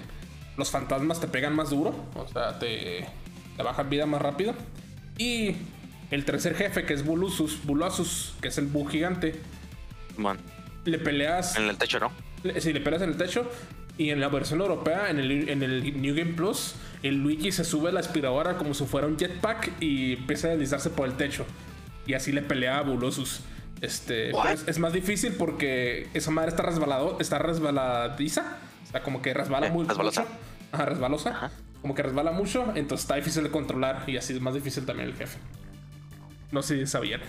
[0.57, 3.05] los fantasmas te pegan más duro, o sea, te,
[3.57, 4.53] te bajan vida más rápido.
[5.17, 5.55] Y
[6.11, 9.35] el tercer jefe, que es Bulusus, Bulasus, que es el bug gigante,
[10.17, 10.37] Man,
[10.85, 12.11] le peleas, en el techo, ¿no?
[12.43, 13.49] le- sí, le peleas en el techo.
[13.95, 16.73] Y en la versión europea, en el, en el New Game Plus,
[17.03, 20.51] el Luigi se sube a la aspiradora como si fuera un jetpack y empieza a
[20.51, 21.45] deslizarse por el techo.
[22.07, 23.41] Y así le pelea a Bulosus.
[23.81, 28.57] Este, es, es más difícil porque esa madre está resbalado, está resbaladiza.
[28.93, 30.21] O sea, como que resbala Eh, muy resbalosa.
[30.21, 30.33] mucho.
[30.71, 31.29] Ajá, resbalosa.
[31.31, 31.51] Ajá.
[31.81, 35.09] Como que resbala mucho, entonces está difícil de controlar y así es más difícil también
[35.09, 35.37] el jefe.
[36.51, 37.21] No sé si sabían.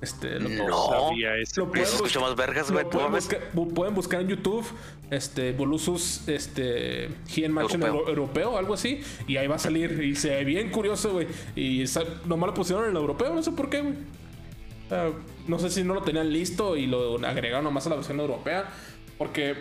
[0.00, 0.88] Este, lo, No.
[0.88, 2.86] Sabía ese Lo puedo- Escucho más vergas, güey.
[2.86, 4.66] pueden, buscar, bu- pueden buscar en YouTube
[5.10, 8.00] este Bolusus este Hidden Mansion Europeo.
[8.00, 11.26] Euro- europeo algo así y ahí va a salir y se ve bien curioso güey
[11.54, 13.94] y esa- nomás lo pusieron en el europeo no sé por qué güey
[14.88, 15.10] sea,
[15.46, 18.70] no sé si no lo tenían listo y lo agregaron nomás a la versión europea
[19.18, 19.54] porque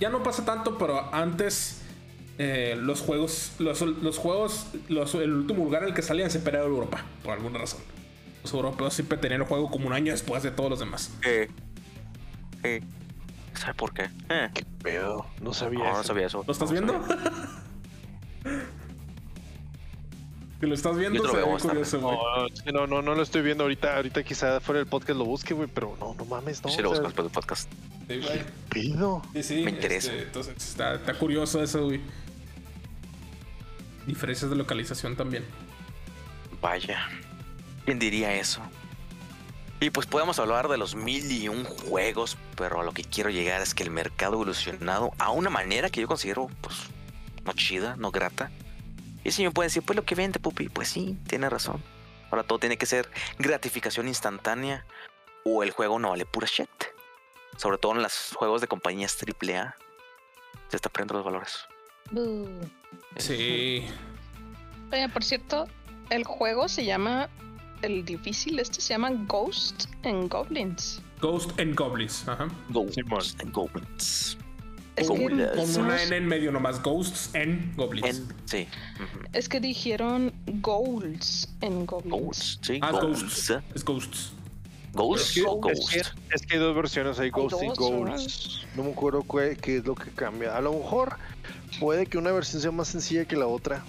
[0.00, 1.82] ya no pasa tanto pero antes
[2.38, 6.54] eh, los juegos los, los juegos los- el último lugar en el que salían siempre
[6.56, 7.80] era Europa por alguna razón
[8.42, 11.48] los europeos siempre tenían el juego como un año después de todos los demás Eh,
[12.62, 12.82] eh,
[13.54, 14.08] ¿Sabe por qué?
[14.30, 15.26] Eh, ¿Qué pedo?
[15.42, 16.04] No sabía no, no eso.
[16.04, 16.44] sabía eso.
[16.46, 16.94] ¿Lo estás No viendo?
[20.60, 22.16] Si lo estás viendo, lo se ve curioso, güey.
[22.66, 23.96] No, no, no, no lo estoy viendo ahorita.
[23.96, 26.68] Ahorita quizá fuera del podcast lo busque, güey, pero no, no mames, no.
[26.68, 27.70] Sí, lo busco después del podcast.
[28.06, 28.20] Sí,
[28.68, 29.22] pedo.
[29.32, 30.12] Sí, sí, Me interesa.
[30.12, 32.00] este, entonces está, está curioso eso, güey.
[34.06, 35.44] Diferencias de localización también.
[36.60, 37.08] Vaya.
[37.86, 38.60] ¿Quién diría eso?
[39.80, 43.30] Y pues podemos hablar de los mil y un juegos, pero a lo que quiero
[43.30, 46.76] llegar es que el mercado ha evolucionado a una manera que yo considero, pues,
[47.46, 48.50] no chida, no grata.
[49.24, 51.82] Y si me pueden decir, pues lo que vende, pupi, pues sí, tiene razón.
[52.30, 54.86] Ahora todo tiene que ser gratificación instantánea
[55.44, 56.68] o el juego no vale pura shit.
[57.56, 59.74] Sobre todo en los juegos de compañías AAA.
[60.68, 61.58] Se está perdiendo los valores.
[63.16, 63.86] Sí.
[64.92, 65.68] Oye, por cierto,
[66.10, 67.28] el juego se llama.
[67.82, 71.00] El difícil este se llama Ghost and Goblins.
[71.20, 72.28] Ghost and Goblins.
[72.28, 72.48] Ajá.
[72.68, 74.36] Ghosts and Goblins.
[75.00, 75.50] Es que, Goblins.
[75.50, 76.82] Con una no- N en medio nomás.
[76.82, 78.06] Ghosts and Goblins.
[78.18, 78.68] En- sí.
[79.32, 82.10] es que dijeron Goals and Goblins.
[82.22, 82.78] Ghosts, sí.
[82.82, 83.48] Ah, Ghosts.
[83.50, 83.64] Ghosts.
[83.74, 84.32] Es Ghosts.
[84.92, 85.92] Ghosts Es que, o es, Ghost.
[85.92, 86.00] que,
[86.34, 88.66] es que hay dos versiones, hay Ghost y dos, Goals.
[88.74, 90.56] No me acuerdo qué, qué es lo que cambia.
[90.56, 91.16] A lo mejor
[91.78, 93.84] puede que una versión sea más sencilla que la otra.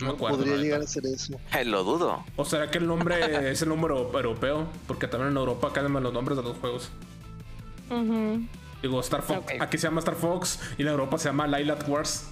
[0.00, 0.38] No me acuerdo.
[0.38, 1.38] Podría llegar a ser eso.
[1.58, 2.24] Eh, lo dudo.
[2.36, 3.16] ¿O será que el nombre
[3.50, 4.66] es el número europeo?
[4.86, 6.90] Porque también en Europa cambian los nombres de los juegos.
[7.90, 8.40] Ujú.
[8.82, 9.38] Digo, Star Fox.
[9.38, 9.52] Ok.
[9.60, 12.28] Aquí se llama Star Fox y en Europa se llama Lilac Wars.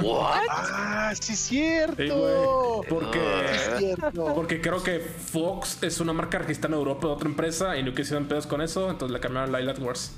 [0.00, 0.40] What?
[0.48, 1.96] Ah, sí es cierto.
[2.02, 2.88] Sí, güey.
[2.88, 3.44] Porque.
[3.44, 4.34] Es cierto.
[4.34, 7.92] Porque creo que Fox es una marca registrada en Europa de otra empresa y no
[7.92, 10.14] quisieron pedos con eso, entonces le cambiaron a Lilac Wars.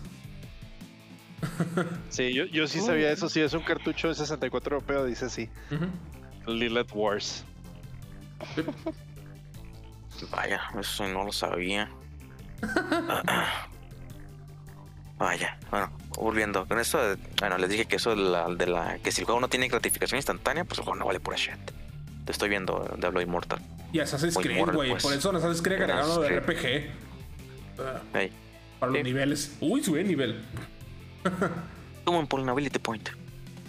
[2.11, 3.29] Sí, yo, yo sí sabía eso.
[3.29, 5.49] Sí, es un cartucho de 64 europeo, dice así.
[6.47, 7.45] Lilith Wars.
[10.31, 11.89] Vaya, eso no lo sabía.
[15.19, 18.99] Vaya, bueno, volviendo con eso, de- bueno, les dije que eso de la, de la
[18.99, 21.55] que si el juego no tiene gratificación instantánea, pues el juego no vale pura shit.
[22.25, 23.59] Te estoy viendo de hablo inmortal.
[23.93, 24.91] Y Assassin's Creed, güey.
[24.91, 25.03] pues.
[25.03, 26.91] Por eso Assassin's Creed agregaron lo de RPG.
[27.81, 28.33] Ah, Hey,
[28.79, 29.05] para los Sí.
[29.05, 29.57] niveles.
[29.61, 30.41] Uy, sube nivel.
[32.05, 33.09] como en Polinability Point.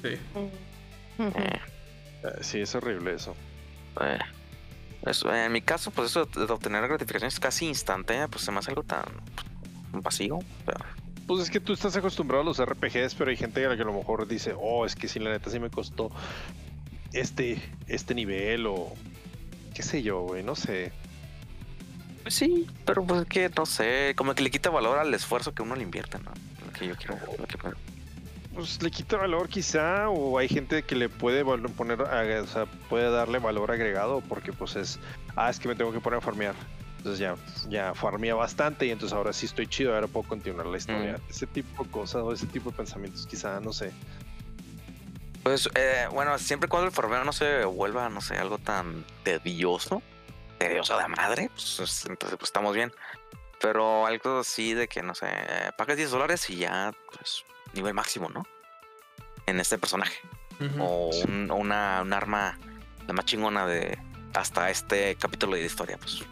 [0.01, 0.09] Sí.
[0.09, 0.19] Eh,
[1.19, 1.59] Eh,
[2.41, 3.35] Sí, es horrible eso.
[4.01, 4.19] eh,
[5.05, 8.71] eso, en mi caso, pues eso de obtener gratificaciones casi instantánea, pues se me hace
[8.71, 9.03] algo tan
[9.93, 10.39] vacío.
[10.65, 10.79] pero-
[11.29, 13.83] Pues es que tú estás acostumbrado a los RPGs, pero hay gente a la que
[13.83, 16.09] a lo mejor dice, oh, es que si la neta sí me costó
[17.13, 18.91] este, este nivel o
[19.75, 20.91] qué sé yo, güey, no sé.
[22.23, 25.53] Pues sí, pero pues es que no sé, como que le quita valor al esfuerzo
[25.53, 26.31] que uno le invierte, ¿no?
[26.65, 27.15] Lo que yo quiero.
[27.37, 27.57] lo que-
[28.55, 33.11] Pues le quita valor quizá, o hay gente que le puede poner, o sea, puede
[33.11, 34.97] darle valor agregado porque pues es,
[35.35, 36.55] ah, es que me tengo que poner a farmear.
[36.99, 37.35] Entonces ya,
[37.69, 41.17] ya farmea bastante y entonces ahora sí estoy chido, ahora puedo continuar la historia.
[41.29, 43.91] Ese tipo de cosas o ese tipo de pensamientos quizá, no sé.
[45.43, 50.01] Pues eh, bueno, siempre cuando el farmeo no se vuelva, no sé, algo tan tedioso,
[50.57, 52.91] tedioso de madre, pues es- entonces pues estamos bien.
[53.61, 55.27] Pero algo así de que, no sé,
[55.77, 57.43] pagas 10 dólares y ya, pues,
[57.73, 58.45] nivel máximo, ¿no?
[59.45, 60.17] En este personaje.
[60.59, 60.83] Ujú.
[60.83, 62.57] O un, o una, un arma,
[63.07, 63.97] la más chingona de
[64.33, 66.23] hasta este capítulo de la historia, pues.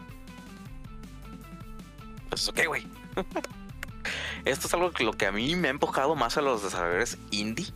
[2.28, 2.86] Pues ok, güey.
[4.44, 7.18] Esto es algo que lo que a mí me ha empujado más a los desarrolladores
[7.30, 7.66] indie.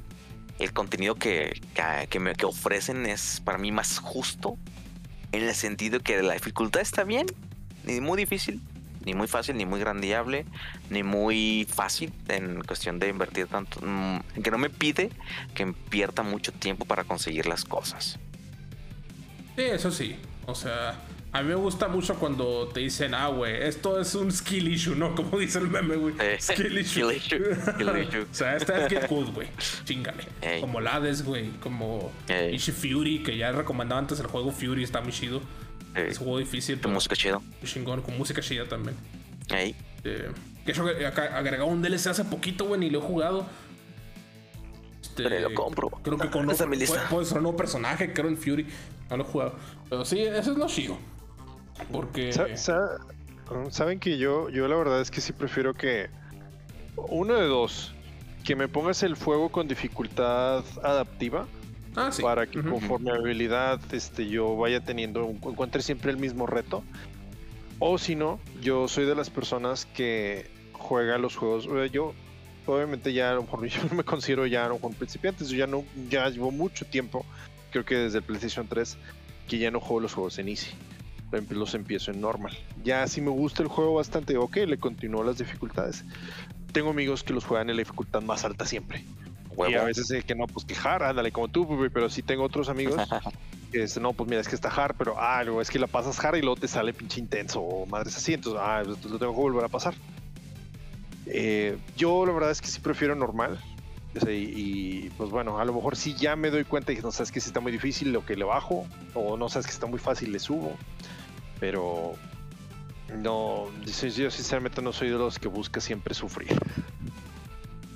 [0.59, 4.57] El contenido que, que, que me, que ofrecen es para mí más justo.
[5.33, 7.27] En el sentido que la dificultad está bien,
[7.85, 8.61] ni muy difícil,
[9.05, 10.45] ni muy fácil, ni muy grandiable,
[10.91, 13.81] ni muy fácil en cuestión de invertir tanto.
[13.83, 15.11] mm, que no me pide
[15.55, 18.19] que invierta mucho tiempo para conseguir las cosas.
[19.57, 20.17] Sí, eso sí.
[20.47, 21.01] O sea,
[21.35, 24.95] a mí me gusta mucho cuando te dicen, ah, güey, esto es un skill issue,
[24.95, 25.15] ¿no?
[25.15, 26.15] Como dice el meme, güey.
[26.39, 27.19] Skill issue.
[27.19, 29.49] skill issue, o sea, esta es Get Good, güey.
[29.85, 30.25] Chingale.
[30.61, 31.51] Como Hades, güey.
[31.61, 32.55] Como Ey.
[32.55, 35.41] Ishi Fury, que ya recomendaba antes el juego Fury, está muy chido.
[35.95, 37.41] Es un juego difícil, pero música chido.
[37.41, 38.97] muy chingón, con música chida también.
[39.51, 39.75] Eh,
[40.67, 43.47] que yo agregaba un DLC hace poquito, güey, ni lo he jugado.
[45.01, 45.91] Este, Pero lo compro.
[46.03, 46.77] Creo que con puede,
[47.11, 48.67] puede ser un nuevo personaje, creo en Fury.
[49.11, 49.57] No lo he jugado.
[49.91, 50.99] Pero sí, eso es lo chido.
[51.91, 52.33] Porque.
[52.33, 52.99] Sa- sa-
[53.71, 56.09] Saben que yo, yo la verdad es que sí prefiero que
[56.97, 57.93] uno de dos,
[58.45, 61.47] que me pongas el fuego con dificultad adaptiva
[61.95, 62.23] Ah, sí.
[62.23, 66.83] para que conforme a habilidad este, yo vaya teniendo, encuentre siempre el mismo reto.
[67.79, 71.69] O si no, yo soy de las personas que juega los juegos.
[71.93, 72.15] Yo,
[72.65, 75.49] obviamente, ya a lo mejor yo no me considero ya a lo mejor principiantes.
[75.51, 77.27] Yo ya no, ya llevo mucho tiempo,
[77.71, 78.97] creo que desde el PlayStation 3,
[79.47, 80.71] que ya no juego los juegos en Easy.
[81.33, 82.53] Em- Los empiezo en normal.
[82.83, 86.05] Ya si me gusta el juego bastante, ok, le continúo las dificultades.
[86.73, 89.05] Tengo amigos que los juegan en la dificultad más alta siempre.
[89.67, 89.87] Y a huevo.
[89.87, 93.03] veces sé que no, pues quejar, ándale, como tú, pero sí tengo otros amigos
[93.73, 96.23] que es, no, pues mira, es que está hard, pero ah, es que la pasas
[96.23, 99.33] hard y luego te sale pinche intenso o madres así, entonces, ah, entonces lo tengo
[99.35, 99.95] que volver a pasar.
[101.27, 103.59] Eh, yo la verdad es que sí prefiero normal.
[104.17, 106.97] o sea, y, y, pues bueno, a lo mejor sí ya me doy cuenta y
[106.97, 109.73] no sabes que sí está muy difícil lo que le bajo, o no sabes que
[109.73, 110.77] está muy fácil le subo,
[111.63, 112.17] pero
[113.19, 116.59] no, yo, yo sinceramente no soy de los que busca siempre sufrir.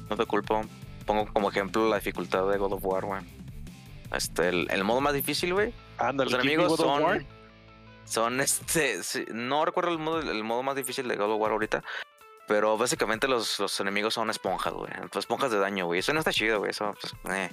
[0.08, 0.62] No te culpo.
[1.04, 3.22] Pongo como ejemplo la dificultad de God of War, güey.
[4.14, 5.74] Este, el, el modo más difícil, güey.
[6.14, 7.02] Los enemigos God of War.
[7.02, 7.26] son.
[8.04, 9.02] Son este.
[9.02, 11.82] sí, no recuerdo el modo, el modo más difícil de God of War ahorita.
[12.46, 14.92] Pero básicamente los, los enemigos son esponjas, güey.
[15.12, 15.98] Esponjas de daño, güey.
[15.98, 16.70] Eso no está chido, güey.
[16.70, 17.50] Eso, pues, eh.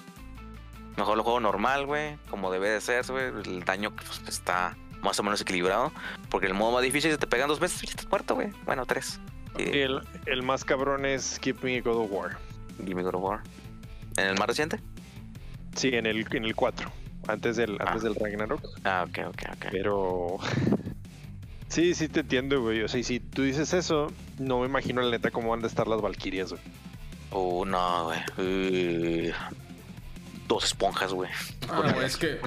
[0.96, 2.20] Mejor lo juego normal, güey.
[2.30, 3.30] Como debe de ser, güey.
[3.30, 5.92] El daño pues, está más o menos equilibrado.
[6.30, 8.50] Porque el modo más difícil, si te pegan dos veces, ya estás muerto, güey.
[8.66, 9.20] Bueno, tres.
[9.58, 12.38] Y, El, el más cabrón es Give Me God of War.
[12.80, 13.42] Give me God of War.
[14.18, 14.80] ¿En el más reciente?
[15.76, 16.92] Sí, en el, en el 4,
[17.28, 17.86] antes del, Ah.
[17.88, 18.62] antes del Ragnarok.
[18.84, 19.66] Ah, ok, ok, ok.
[19.72, 20.38] Pero.
[21.70, 22.84] Sí, sí te entiendo, güey.
[22.84, 24.06] O sea, y si tú dices eso,
[24.38, 26.62] no me imagino la neta cómo van a estar las Valkyrias, güey.
[27.32, 28.20] Uh, no, güey.
[28.38, 29.32] Uh,
[30.54, 31.30] dos esponjas, güey.
[31.70, 32.40] Ah, es que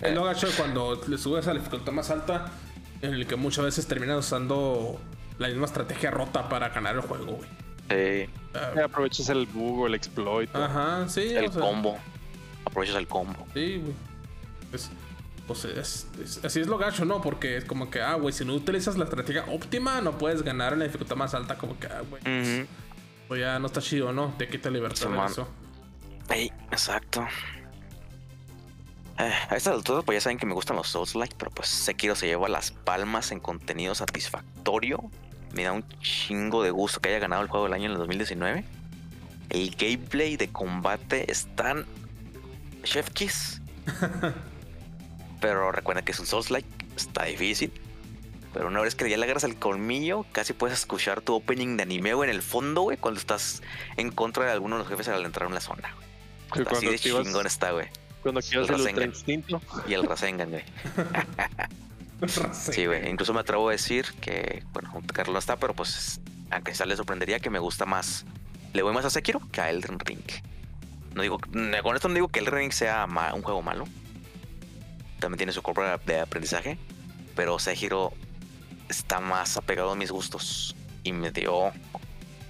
[0.00, 2.50] es lo gacho cuando le subes a la dificultad más alta,
[3.00, 5.00] en el que muchas veces terminas usando
[5.38, 7.48] la misma estrategia rota para ganar el juego, güey.
[7.90, 10.54] Sí, Ah, Aprovechas el bug o el exploit.
[10.54, 11.34] Ajá, sí.
[11.34, 11.98] el o sea, combo.
[12.64, 13.46] Aprovechas el combo.
[13.54, 13.94] Sí, güey.
[14.72, 14.90] Es,
[15.46, 17.20] pues es, es- así es lo gacho, ¿no?
[17.22, 20.74] Porque es como que, ah, güey, si no utilizas la estrategia óptima, no puedes ganar
[20.74, 21.56] en la dificultad más alta.
[21.58, 22.22] Como que, ah, güey,
[23.28, 24.34] pues ya no está chido, ¿no?
[24.38, 25.48] Te quita libertad de eso.
[26.32, 27.26] Exacto.
[29.18, 32.14] Eh, a estas alturas, pues ya saben que me gustan los Souls-like, pero pues Sekiro
[32.16, 35.10] se lleva las palmas en contenido satisfactorio.
[35.52, 37.98] Me da un chingo de gusto que haya ganado el juego del año en el
[37.98, 38.64] 2019.
[39.50, 41.86] El gameplay de combate están
[42.84, 43.60] Chef Kiss.
[45.40, 47.72] pero recuerda que es un Souls-like, está difícil.
[48.54, 51.82] Pero una vez que ya le agarras el colmillo, casi puedes escuchar tu opening de
[51.82, 53.62] anime güey, en el fondo, güey, cuando estás
[53.96, 55.94] en contra de alguno de los jefes al entrar en la zona.
[56.52, 57.88] Así de activas- chingón está, güey.
[58.22, 58.94] Cuando activas el Rasengan.
[58.94, 59.60] ultra instinto.
[59.88, 60.64] Y el Rasengan, güey.
[62.52, 63.08] Sí, güey.
[63.10, 66.20] Incluso me atrevo a decir que, bueno, Carlos no está, pero pues,
[66.50, 68.24] aunque sea le sorprendería que me gusta más.
[68.72, 70.20] Le voy más a Sekiro que a Elden Ring.
[71.14, 71.38] No digo,
[71.82, 73.86] con esto no digo que Elden Ring sea ma- un juego malo.
[75.18, 76.78] También tiene su curva de aprendizaje.
[77.34, 78.12] Pero Sekiro
[78.88, 80.76] está más apegado a mis gustos.
[81.02, 81.72] Y me dio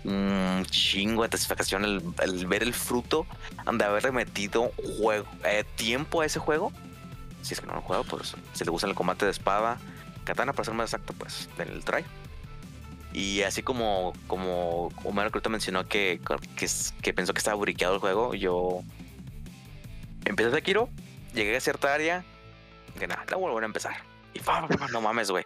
[0.04, 3.26] un chingo de satisfacción el, ver el fruto
[3.72, 6.72] de haberle metido juego, eh, tiempo a ese juego
[7.42, 9.78] si es que no lo juego, pues si le gusta el combate de espada,
[10.24, 12.04] katana para ser más exacto, pues en el try.
[13.12, 16.20] Y así como, como Homero mencionó que,
[17.02, 18.82] que, pensó que estaba briqueado el juego, yo
[20.24, 20.88] empecé de Kiro,
[21.34, 22.24] llegué a cierta área,
[22.98, 23.96] que nada, la voy a a empezar.
[24.32, 24.40] Y
[24.92, 25.44] no mames, güey.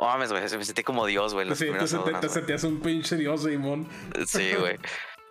[0.00, 1.52] No mames, güey, me sentí como Dios, güey.
[1.56, 3.88] Sí, te, te sentías un pinche dios, Simón.
[4.26, 4.78] Sí, güey.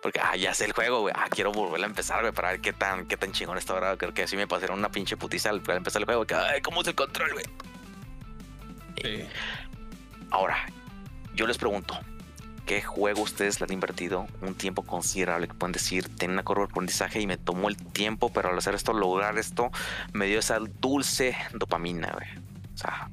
[0.02, 1.14] Porque, ah, ya sé el juego, güey.
[1.16, 3.96] Ah, quiero volver a empezar, güey, para ver qué tan, qué tan chingón está ahora.
[3.96, 6.26] Creo que así me pasaron una pinche putiza al, empezar el juego.
[6.26, 7.44] Que, ay, ¿cómo es el control, güey?
[9.02, 9.24] Sí.
[10.30, 10.56] Ahora,
[11.34, 11.98] yo les pregunto,
[12.66, 15.48] ¿qué juego ustedes le han invertido un tiempo considerable?
[15.48, 18.58] Que pueden decir, tiene una curva de aprendizaje y me tomó el tiempo, pero al
[18.58, 19.72] hacer esto, lograr esto,
[20.12, 22.28] me dio esa dulce dopamina, güey.
[22.74, 23.10] O sea,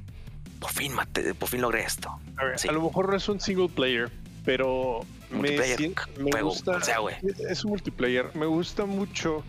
[0.60, 2.10] por fin, mate- por fin logré esto.
[2.38, 2.68] A, ver, Sí.
[2.68, 4.11] a lo mejor no es un single player,
[4.45, 5.02] pero
[5.32, 6.72] me, me juego, gusta.
[6.77, 7.15] o sea, güey.
[7.49, 8.32] Es un multiplayer.
[8.36, 9.44] Me gusta mucho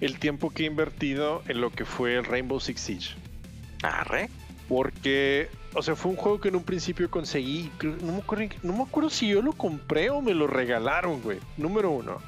[0.00, 3.14] el tiempo que he invertido en lo que fue el Rainbow Six Siege.
[3.82, 4.28] Arre.
[4.68, 7.70] Porque, o sea, fue un juego que en un principio conseguí.
[8.00, 11.38] No me acuerdo, no me acuerdo si yo lo compré o me lo regalaron, güey.
[11.58, 12.18] Número uno.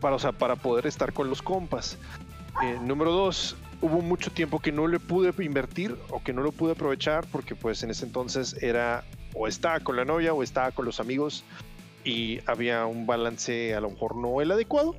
[0.00, 1.96] Para, o sea, para poder estar con los compas.
[2.62, 6.52] Eh, número dos, hubo mucho tiempo que no le pude invertir o que no lo
[6.52, 9.04] pude aprovechar porque pues en ese entonces era
[9.34, 11.44] o estaba con la novia o estaba con los amigos
[12.04, 14.94] y había un balance a lo mejor no el adecuado.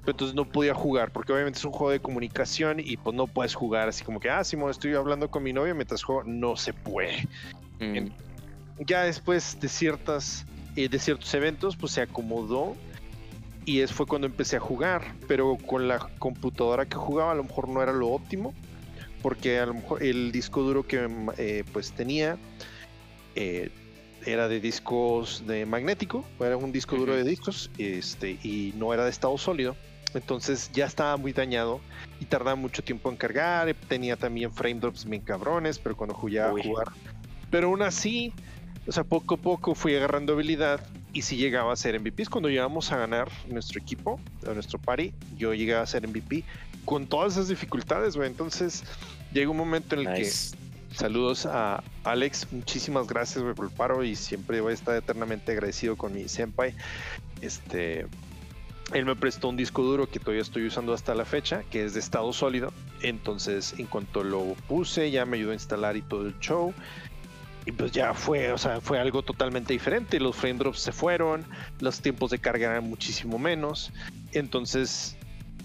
[0.00, 3.26] Pero entonces no podía jugar porque obviamente es un juego de comunicación y pues no
[3.26, 6.22] puedes jugar así como que, ah, Simón, estoy hablando con mi novia mientras juego.
[6.24, 7.26] No se puede
[7.78, 8.08] Mm,
[8.86, 10.46] ya después de ciertas
[10.76, 12.76] eh, de ciertos eventos pues se acomodó
[13.66, 17.44] y es fue cuando empecé a jugar pero con la computadora que jugaba a lo
[17.44, 18.54] mejor no era lo óptimo
[19.22, 21.06] porque a lo mejor el disco duro que
[21.36, 22.38] eh, pues tenía
[23.34, 23.70] eh,
[24.24, 29.04] era de discos de magnético era un disco duro de discos este y no era
[29.04, 29.76] de estado sólido
[30.14, 31.80] entonces ya estaba muy dañado
[32.20, 36.58] y tardaba mucho tiempo en cargar tenía también frame drops bien cabrones pero cuando jugaba
[36.58, 36.88] a jugar
[37.50, 38.32] pero aún así,
[38.86, 40.80] o sea, poco a poco fui agarrando habilidad
[41.16, 44.20] y si llegaba a ser MVPs cuando llegamos a ganar nuestro equipo,
[44.52, 46.44] nuestro party, yo llegaba a ser MVP
[46.84, 48.28] con todas esas dificultades, güey.
[48.28, 48.84] Entonces
[49.32, 50.54] llega un momento en el nice.
[50.90, 54.94] que saludos a Alex, muchísimas gracias güey, por el paro y siempre voy a estar
[54.94, 56.74] eternamente agradecido con mi senpai.
[57.40, 58.06] Este,
[58.92, 61.94] él me prestó un disco duro que todavía estoy usando hasta la fecha, que es
[61.94, 62.74] de estado sólido.
[63.00, 66.74] Entonces, en cuanto lo puse, ya me ayudó a instalar y todo el show.
[67.66, 70.20] Y pues ya fue, o sea, fue algo totalmente diferente.
[70.20, 71.44] Los frame drops se fueron,
[71.80, 73.92] los tiempos de carga eran muchísimo menos.
[74.32, 75.16] Entonces,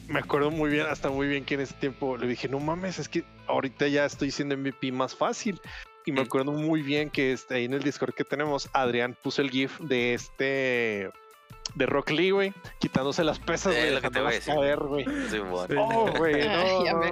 [0.08, 2.98] me acuerdo muy bien, hasta muy bien que en ese tiempo le dije, no mames,
[2.98, 5.62] es que ahorita ya estoy siendo MVP más fácil.
[6.04, 6.26] Y me Mm.
[6.26, 9.80] acuerdo muy bien que este, ahí en el Discord que tenemos, Adrián puso el GIF
[9.82, 11.12] de este
[11.76, 14.54] de Rock Lee, güey, quitándose las pesas, Eh, güey, lo que te voy a decir.
[14.54, 15.06] caer, güey.
[15.30, 15.88] Sí, bueno.
[15.88, 17.12] Oh, güey, no, me-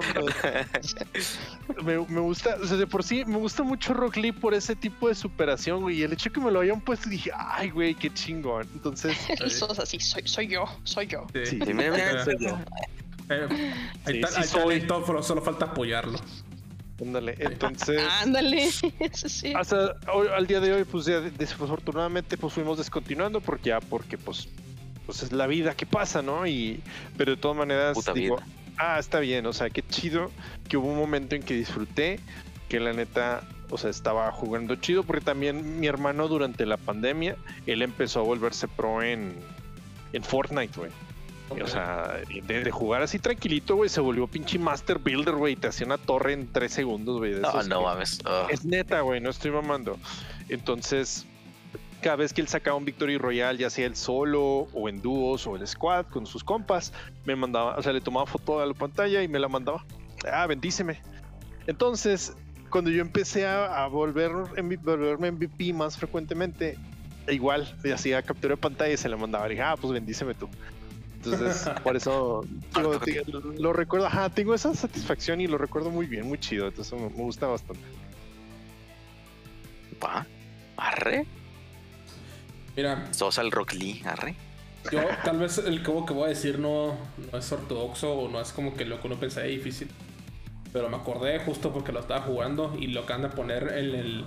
[1.98, 4.76] me, me gusta, o sea, de por sí, me gusta mucho Rock Lee por ese
[4.76, 6.00] tipo de superación, güey.
[6.00, 8.68] Y el hecho que me lo hayan puesto, dije, ay, güey, qué chingón.
[8.74, 9.16] Entonces,
[9.48, 11.26] Sos así, soy, soy yo, soy yo.
[11.32, 11.46] Sí.
[11.46, 11.58] Sí.
[11.64, 12.30] Sí, mira, mira, Sí.
[12.38, 12.64] mira.
[13.30, 13.72] Eh,
[14.06, 14.60] Sí, soy.
[14.62, 16.18] talento, pero solo falta apoyarlo.
[17.00, 17.34] Ándale.
[17.38, 18.64] Entonces, Ándale,
[19.00, 19.52] eso sí.
[19.54, 24.18] hasta hoy- al día de hoy, pues ya desafortunadamente, pues fuimos descontinuando porque ya, porque
[24.18, 24.48] pues,
[25.06, 26.46] pues es la vida que pasa, ¿no?
[26.46, 26.82] Y,
[27.16, 28.46] pero de todas maneras, Puta digo, vida.
[28.78, 30.30] ah, está bien, o sea, qué chido
[30.68, 32.20] que hubo un momento en que disfruté,
[32.68, 37.36] que la neta, o sea, estaba jugando chido, porque también mi hermano durante la pandemia,
[37.66, 39.34] él empezó a volverse pro en,
[40.12, 40.90] en Fortnite, güey.
[41.50, 45.66] O sea, de, de jugar así tranquilito, güey, se volvió pinche Master Builder, güey, te
[45.66, 47.34] hacía una torre en tres segundos, güey.
[47.40, 48.20] No, no mames.
[48.50, 49.98] Es neta, güey, no estoy mamando.
[50.48, 51.26] Entonces,
[52.00, 55.46] cada vez que él sacaba un Victory Royale, ya sea él solo o en dúos
[55.46, 56.92] o el squad con sus compas,
[57.24, 59.84] me mandaba, o sea, le tomaba foto a la pantalla y me la mandaba.
[60.30, 61.00] Ah, bendíceme.
[61.66, 62.34] Entonces,
[62.70, 66.78] cuando yo empecé a, a volver, MV volverme MVP más frecuentemente,
[67.28, 69.44] igual, le hacía captura de pantalla y se la mandaba.
[69.46, 70.48] Le dije, ah, pues bendíceme tú.
[71.22, 72.44] Entonces, por eso
[72.74, 73.24] digo, te-
[73.58, 76.68] lo recuerdo, ajá, tengo esa satisfacción y lo recuerdo muy bien, muy chido.
[76.68, 77.82] Entonces, me, me gusta bastante.
[80.02, 80.26] va.
[80.76, 81.26] Arre.
[82.76, 84.34] Mira, Sos al Rock Lee, arre.
[84.90, 86.96] Yo, tal vez el juego que voy a decir no,
[87.30, 89.88] no es ortodoxo o no es como que lo que uno pensaría difícil.
[90.72, 94.24] Pero me acordé justo porque lo estaba jugando y lo acaban de poner en el.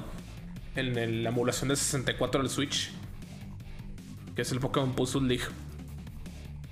[0.76, 2.91] En el- la emulación de 64 del Switch.
[4.36, 5.45] Que es el Pokémon Puzzle League.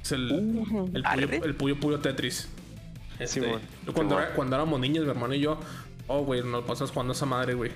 [0.01, 2.47] Es el, puyo, el puyo Puyo Tetris.
[3.19, 3.41] Este,
[3.93, 4.23] cuando, Simón.
[4.23, 5.59] era- cuando éramos niños, mi hermano y yo,
[6.07, 7.71] oh, güey, nos pasamos jugando esa madre, güey.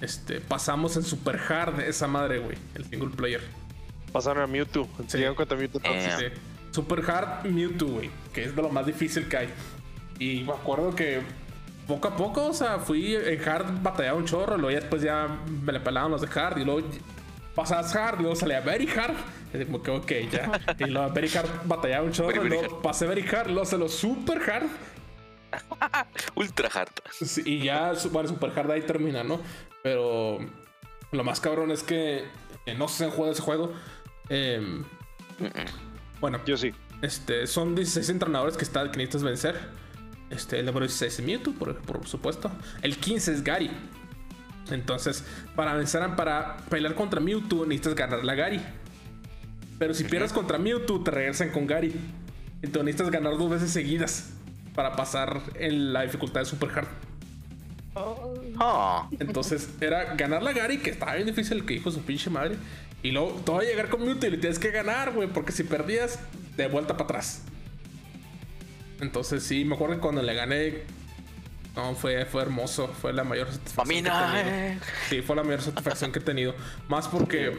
[0.00, 3.40] Este, pasamos en super hard esa madre, güey, el single player.
[4.12, 4.88] Pasaron a Mewtwo.
[5.06, 5.80] Se dieron cuenta Mewtwo.
[5.84, 6.14] Eh.
[6.18, 6.40] Sí.
[6.72, 9.48] Super hard Mewtwo, güey, que es de lo más difícil que hay.
[10.18, 11.20] Y me acuerdo que
[11.86, 15.26] poco a poco, o sea, fui en hard, batallaba un chorro, luego ya después ya
[15.64, 16.86] me le pelaban los de hard, y luego
[17.54, 19.14] pasabas hard, y luego salía very hard,
[19.54, 20.76] y como que ok, ya.
[20.78, 24.38] Y luego very hard batallaba un chorro, luego pasé very hard, luego se lo super
[24.38, 24.68] hard,
[26.34, 26.90] Ultra hard.
[27.10, 29.40] Sí, y ya, bueno, Super Hard ahí termina, ¿no?
[29.82, 30.38] Pero
[31.12, 32.24] lo más cabrón es que
[32.66, 33.72] eh, no sé si han jugado ese juego.
[34.28, 34.84] Em,
[36.20, 36.72] bueno, Yo sí.
[37.02, 39.60] este, son 16 entrenadores que, está, que necesitas vencer.
[40.30, 42.50] Este, el número 16 es Mewtwo, por, por supuesto.
[42.82, 43.70] El 15 es Gary.
[44.70, 45.24] Entonces,
[45.54, 48.60] para vencer, para pelear contra Mewtwo, necesitas ganar la Gary.
[49.84, 51.92] Pero si pierdes contra Mewtwo, te regresan con Gary.
[52.62, 54.30] Entonces necesitas ganar dos veces seguidas
[54.74, 56.88] para pasar en la dificultad de Super Hard.
[57.94, 62.56] Oh, Entonces era ganar la Gary, que estaba bien difícil, que dijo su pinche madre.
[63.02, 66.18] Y luego todo llegar con Mewtwo y le tienes que ganar, güey, porque si perdías,
[66.56, 67.42] de vuelta para atrás.
[69.02, 70.82] Entonces sí, me acuerdo que cuando le gané,
[71.76, 74.04] no, fue, fue hermoso, fue la mayor satisfacción.
[74.04, 74.36] que he tenido.
[74.48, 74.78] eh.
[75.08, 76.54] Sí, fue la mayor satisfacción que he tenido.
[76.88, 77.52] Más porque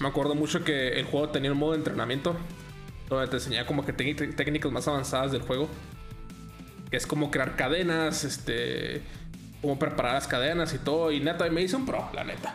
[0.00, 2.36] me acuerdo mucho que el juego tenía un modo de entrenamiento
[3.08, 5.68] donde te enseñaba como que técnic- técnicas más avanzadas del juego.
[6.90, 9.02] Que es como crear cadenas, este.
[9.62, 11.10] Cómo preparar las cadenas y todo.
[11.10, 12.54] Y neta, me hice un pro, la neta.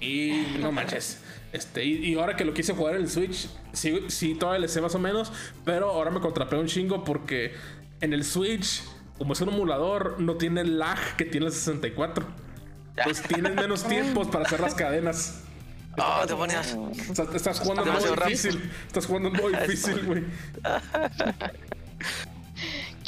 [0.00, 1.20] Y no manches.
[1.52, 4.68] Este, y, y ahora que lo quise jugar en el Switch, sí, sí, todavía le
[4.68, 5.32] sé más o menos.
[5.64, 7.54] Pero ahora me contrapé un chingo porque
[8.00, 8.82] en el Switch,
[9.18, 12.24] como es un emulador, no tiene el lag que tiene el 64.
[13.04, 15.42] Pues tienes menos tiempos para hacer las cadenas.
[16.00, 16.74] Oh, demonios.
[16.74, 18.14] O sea, estás jugando rápido.
[18.26, 18.70] difícil.
[18.86, 20.24] Estás jugando en modo difícil, güey.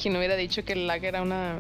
[0.01, 1.59] Quien hubiera dicho que el lag era una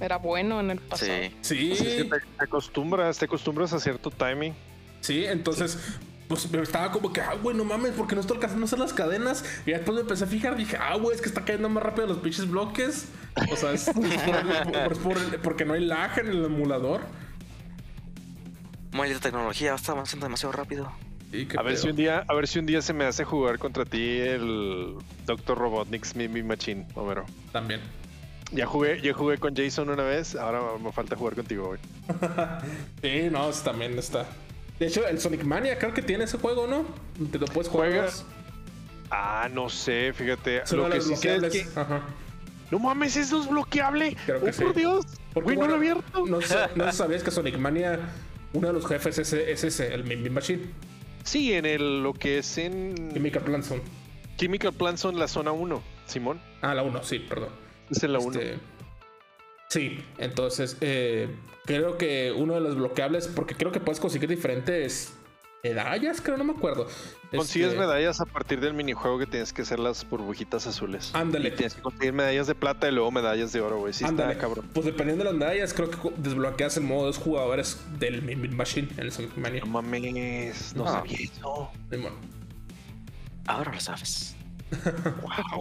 [0.00, 1.12] era bueno en el pasado.
[1.42, 1.54] Sí.
[1.54, 4.54] Sí, Pues es que te, te acostumbras, te acostumbras a cierto timing.
[5.00, 5.78] sí, entonces.
[6.32, 8.78] Pues me estaba como que, ah, güey, no mames, porque no estoy alcanzando a hacer
[8.78, 9.44] las cadenas.
[9.66, 12.06] Y después me empecé a fijar, dije, ah, güey, es que está cayendo más rápido
[12.06, 13.08] los pinches bloques.
[13.50, 14.04] O sea, es, es por
[14.36, 17.02] el- es por el- porque no hay lag en el emulador.
[18.92, 20.90] Maldita tecnología, está avanzando demasiado rápido.
[21.32, 21.82] Y A ver pedo.
[21.82, 24.94] si un día, a ver si un día se me hace jugar contra ti el
[25.26, 25.56] Dr.
[25.58, 27.24] Robotnik's Mimi Machine, Homero.
[27.52, 27.80] También.
[28.52, 31.80] Ya jugué, yo jugué con Jason una vez, ahora me falta jugar contigo, güey.
[33.02, 34.26] Sí, no, también está.
[34.82, 36.84] De hecho, el Sonic Mania creo que tiene ese juego, ¿no?
[37.30, 37.90] Te lo puedes jugar.
[37.90, 38.24] Juega- dos.
[39.12, 40.66] Ah, no sé, fíjate.
[40.66, 41.68] Solo Lo que sí sé es que...
[41.78, 42.02] Ajá.
[42.68, 44.16] No mames, ¿eso es bloqueable?
[44.26, 44.64] Creo que oh, sí.
[44.64, 45.06] por Dios.
[45.32, 46.26] Porque, Güey, no lo he abierto.
[46.26, 48.00] No, sabías que Sonic Mania,
[48.54, 50.62] uno de los jefes es, es ese, el Mimi Machine.
[51.22, 53.82] Sí, en el, lo que es en Chemical Plant Zone.
[54.36, 56.40] Chemical Plant Zone, la zona 1, Simón.
[56.60, 57.50] Ah, la 1, sí, perdón.
[57.88, 58.40] Es en la 1.
[58.40, 58.58] Este,
[59.72, 61.28] sí, entonces eh,
[61.64, 65.14] creo que uno de los bloqueables, porque creo que puedes conseguir diferentes
[65.64, 66.88] medallas, creo, no me acuerdo.
[67.30, 71.10] Consigues Este, medallas a partir del minijuego que tienes que hacer las burbujitas azules.
[71.14, 71.52] Ándale.
[71.52, 73.92] Tienes que conseguir medallas de plata y luego medallas de oro, güey.
[73.92, 74.68] Sí, Ándale, está cabrón.
[74.74, 78.88] Pues dependiendo de las medallas, creo que desbloqueas el modo dos jugadores del Mimi Machine
[78.96, 79.60] en el Sonic Mania.
[79.60, 80.90] No mames, no Ah.
[80.90, 81.70] sabía eso.
[83.46, 84.34] Ahora lo sabes.
[85.22, 85.60] Wow.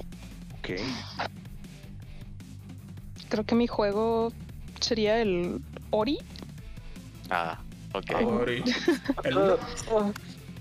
[0.57, 0.69] Ok.
[3.31, 4.33] Creo que mi juego
[4.81, 6.17] sería el Ori.
[7.29, 7.59] Ah,
[7.93, 8.11] ok.
[8.25, 8.61] Ori.
[9.23, 9.57] El uno.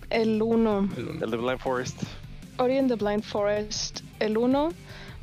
[0.08, 0.88] El 1.
[0.92, 1.24] El uno.
[1.24, 2.04] El de Blind Forest.
[2.58, 4.02] Ori and the Blind Forest.
[4.20, 4.68] El 1.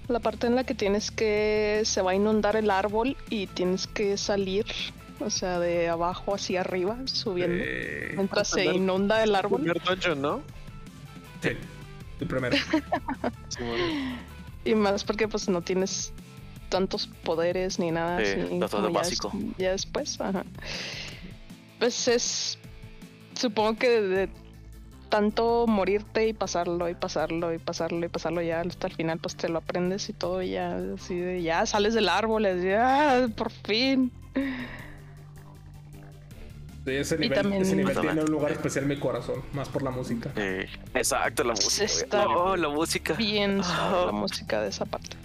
[0.09, 1.83] La parte en la que tienes que.
[1.85, 4.65] Se va a inundar el árbol y tienes que salir.
[5.21, 7.63] O sea, de abajo hacia arriba, subiendo.
[7.65, 9.61] Eh, Mientras se inunda el árbol.
[9.61, 10.41] Primer dungeon, ¿no?
[11.41, 11.51] sí,
[12.19, 12.57] el primero.
[14.65, 16.11] Y más porque pues no tienes
[16.69, 18.59] tantos poderes ni nada Sí, así.
[18.59, 19.31] todo ya básico.
[19.57, 20.45] Ya después, ajá.
[21.79, 22.57] Pues es.
[23.33, 24.29] Supongo que de,
[25.09, 29.35] tanto morirte y pasarlo y pasarlo y pasarlo y pasarlo ya hasta el final, pues
[29.35, 32.69] te lo aprendes y todo, y ya así de ya sales del árbol, y así,
[32.71, 34.11] ah, por fin.
[36.87, 37.41] Ese nivel,
[37.99, 40.31] tiene un lugar especial en mi corazón, más por la música.
[40.93, 42.25] exacto, la música.
[42.25, 43.13] no, la música.
[43.13, 44.05] Bien oh.
[44.07, 45.17] la música de esa parte.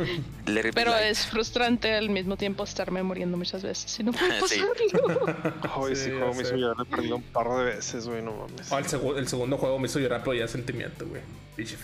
[0.74, 5.56] Pero es frustrante al mismo tiempo estarme muriendo muchas veces y no puedo pasarlo.
[5.68, 8.72] Joder, ese juego me hizo llorar, he perdido un par de veces, güey, no mames.
[8.72, 11.22] Oh, el, el, segundo juego me hizo llorar, pero ya sentimiento, güey.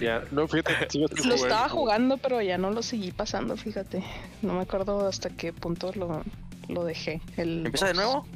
[0.01, 0.89] Ya, no, fíjate,
[1.25, 4.03] lo estaba jugando, pero ya no lo seguí pasando, fíjate.
[4.43, 6.23] No me acuerdo hasta qué punto lo,
[6.69, 7.21] lo dejé.
[7.37, 8.27] El ¿Empieza de nuevo?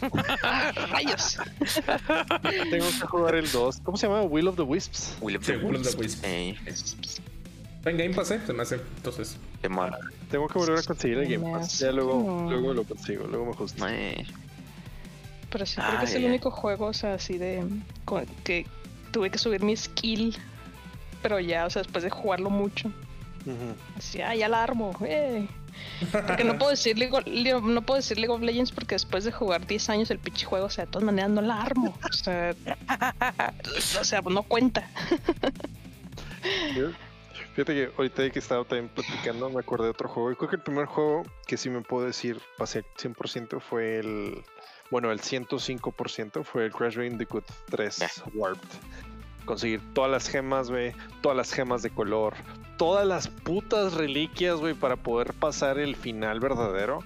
[0.90, 1.38] ¡Rayos!
[2.70, 3.80] Tengo que jugar el 2.
[3.82, 4.22] ¿Cómo se llama?
[4.22, 5.16] Will of the Wisps.
[5.20, 6.22] Will of the, Wisps.
[7.84, 8.40] En Game Pass, ¿eh?
[8.46, 8.76] Se me hace.
[8.96, 9.36] Entonces.
[10.30, 11.78] Tengo que volver a conseguir el Game Pass.
[11.78, 13.26] Ya luego, luego lo consigo.
[13.26, 13.84] Luego me ajusto.
[15.50, 17.64] Pero sí, creo que es el único juego, o sea, así de.
[18.44, 18.66] que
[19.10, 20.36] tuve que subir mi skill.
[21.22, 22.90] Pero ya, o sea, después de jugarlo mucho.
[23.96, 24.96] Así, ah, ya la armo.
[25.02, 25.46] Eh.
[26.10, 29.32] Porque no puedo decir League of, no puedo decir League of Legends porque después de
[29.32, 31.96] jugar 10 años el pinche juego, o sea, de todas maneras no la armo.
[32.02, 32.54] O sea,
[34.00, 34.88] o sea no cuenta.
[37.54, 40.32] Fíjate que ahorita que estaba también platicando, me acordé de otro juego.
[40.32, 44.42] Y creo que el primer juego que sí me puedo decir pasé 100% fue el.
[44.90, 48.68] Bueno, el 105% fue el Crash Bandicoot 3 Warped
[49.42, 52.34] conseguir todas las gemas, güey, todas las gemas de color,
[52.76, 57.00] todas las putas reliquias, güey, para poder pasar el final verdadero.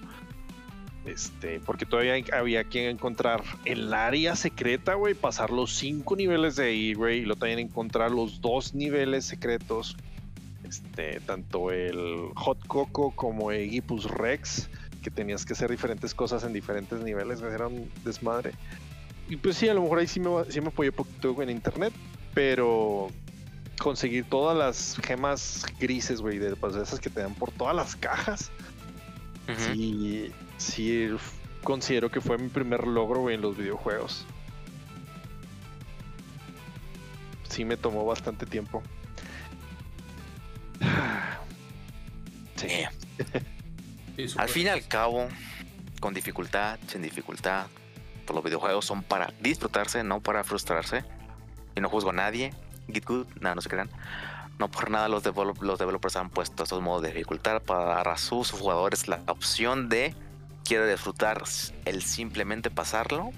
[1.04, 6.64] Este, porque todavía había que encontrar el área secreta, güey, pasar los cinco niveles de
[6.64, 9.96] ahí, güey, y lo también encontrar los dos niveles secretos.
[10.64, 14.68] Este, tanto el Hot Coco como el Gipus Rex,
[15.00, 18.50] que tenías que hacer diferentes cosas en diferentes niveles, era un desmadre.
[19.28, 21.92] Y pues sí, a lo mejor ahí sí me, sí me apoyé poquito en internet,
[22.36, 23.08] pero
[23.78, 27.96] conseguir todas las gemas grises, güey, de pues, esas que te dan por todas las
[27.96, 28.50] cajas.
[29.72, 31.08] Sí, sí,
[31.64, 34.26] considero que fue mi primer logro, güey, en los videojuegos.
[37.48, 38.82] Sí me tomó bastante tiempo.
[42.56, 42.68] Sí.
[44.38, 45.28] al fin y al cabo,
[46.00, 47.66] con dificultad, sin dificultad,
[48.24, 51.04] pues los videojuegos son para disfrutarse, no para frustrarse
[51.76, 52.52] y no juzgo a nadie.
[52.92, 53.90] Git good, nada, no se crean.
[54.58, 55.22] No por nada los,
[55.60, 59.88] los developers han puesto estos modos de dificultad para dar a sus jugadores la opción
[59.88, 60.14] de
[60.64, 61.44] quiero disfrutar
[61.84, 63.30] el simplemente pasarlo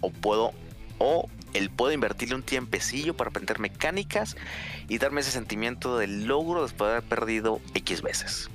[0.00, 0.52] o puedo
[0.98, 4.36] o el puedo invertirle un tiempecillo para aprender mecánicas
[4.88, 8.50] y darme ese sentimiento del logro después de haber perdido X veces.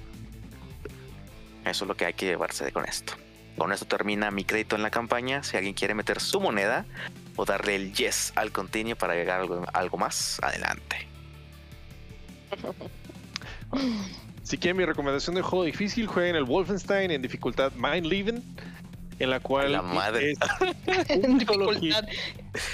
[1.66, 3.14] Eso es lo que hay que llevarse con esto.
[3.58, 5.44] Con esto termina mi crédito en la campaña.
[5.44, 6.86] Si alguien quiere meter su moneda,
[7.36, 11.08] o darle el yes al continue para llegar a algo, algo más adelante.
[14.46, 18.42] Si quieren mi recomendación de juego difícil, jueguen el Wolfenstein en dificultad Mind Living,
[19.18, 20.40] en la cual la madre es
[21.10, 22.06] en dificultad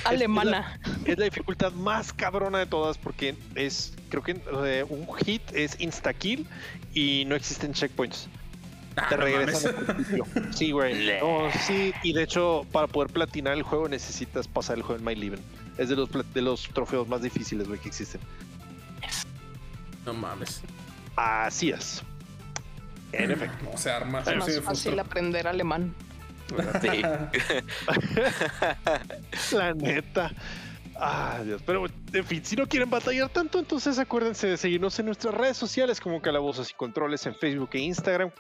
[0.04, 0.78] alemana.
[1.06, 5.80] Es la, dificultad más cabrona de todas porque es, creo que eh, un hit es
[5.80, 6.46] insta kill
[6.94, 8.28] y no existen checkpoints.
[8.96, 9.74] Ah, te regresan
[10.52, 11.20] Sí, güey.
[11.66, 15.16] sí, y de hecho, para poder platinar el juego necesitas pasar el juego en My
[15.16, 15.42] Living.
[15.78, 18.22] Es de los, de los trofeos más difíciles, güey, que existen.
[20.06, 20.62] No mames.
[21.16, 22.04] Así es.
[23.12, 23.70] En efecto.
[23.72, 24.22] No se arma.
[24.22, 25.94] Es más fácil aprender alemán.
[26.82, 27.02] Sí.
[29.56, 30.32] La neta.
[30.96, 31.62] Ah, Dios.
[31.66, 35.58] Pero, en fin, si no quieren batallar tanto, entonces acuérdense de seguirnos en nuestras redes
[35.58, 38.32] sociales como Calabozos y Controles en Facebook e Instagram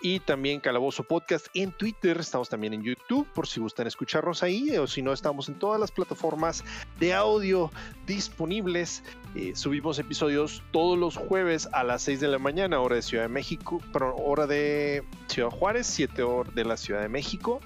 [0.00, 2.18] y también Calabozo Podcast en Twitter.
[2.18, 5.80] Estamos también en YouTube por si gustan escucharnos ahí o si no, estamos en todas
[5.80, 6.64] las plataformas
[6.98, 7.70] de audio
[8.06, 9.02] disponibles.
[9.34, 13.24] Eh, subimos episodios todos los jueves a las 6 de la mañana, hora de Ciudad
[13.24, 17.60] de México, pero hora de Ciudad Juárez, 7 horas de la Ciudad de México.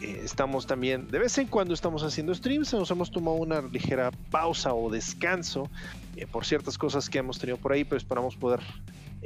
[0.00, 4.10] Eh, estamos también, de vez en cuando estamos haciendo streams, nos hemos tomado una ligera
[4.30, 5.70] pausa o descanso
[6.16, 8.60] eh, por ciertas cosas que hemos tenido por ahí, pero esperamos poder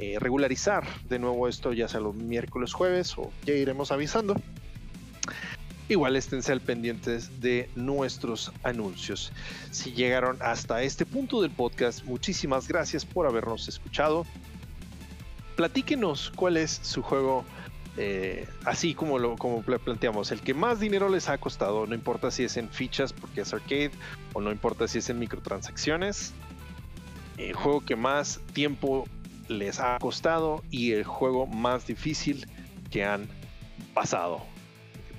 [0.01, 4.35] eh, regularizar de nuevo esto, ya sea los miércoles, jueves o ya iremos avisando.
[5.89, 9.31] Igual esténse al pendientes de nuestros anuncios.
[9.69, 14.25] Si llegaron hasta este punto del podcast, muchísimas gracias por habernos escuchado.
[15.55, 17.45] Platíquenos cuál es su juego,
[17.95, 22.31] eh, así como lo como planteamos, el que más dinero les ha costado, no importa
[22.31, 23.91] si es en fichas porque es arcade
[24.33, 26.33] o no importa si es en microtransacciones.
[27.37, 29.05] El juego que más tiempo
[29.51, 32.47] les ha costado y el juego más difícil
[32.89, 33.27] que han
[33.93, 34.41] pasado.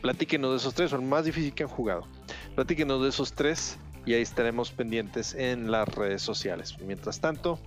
[0.01, 2.07] Platíquenos de esos tres, o el más difícil que han jugado.
[2.55, 6.77] Platíquenos de esos tres y ahí estaremos pendientes en las redes sociales.
[6.85, 7.59] Mientras tanto,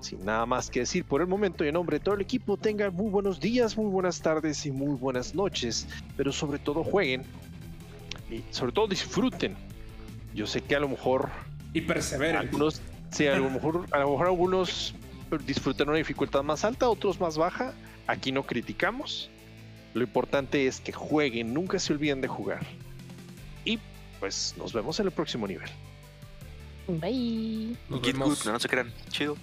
[0.00, 2.56] sin nada más que decir por el momento y en nombre de todo el equipo,
[2.56, 7.24] tengan muy buenos días, muy buenas tardes y muy buenas noches, pero sobre todo jueguen
[8.30, 9.56] y sobre todo disfruten.
[10.34, 11.28] Yo sé que a lo mejor
[11.72, 12.36] Y perseveren.
[12.36, 14.94] algunos, sí, a lo mejor, a lo mejor algunos
[15.44, 17.74] disfrutan una dificultad más alta, otros más baja.
[18.06, 19.30] Aquí no criticamos.
[19.94, 22.66] Lo importante es que jueguen, nunca se olviden de jugar.
[23.64, 23.78] Y
[24.20, 25.68] pues nos vemos en el próximo nivel.
[26.88, 27.76] Bye.
[27.88, 28.38] Nos Get vemos.
[28.38, 28.92] good, no, no se crean.
[29.10, 29.36] Chido.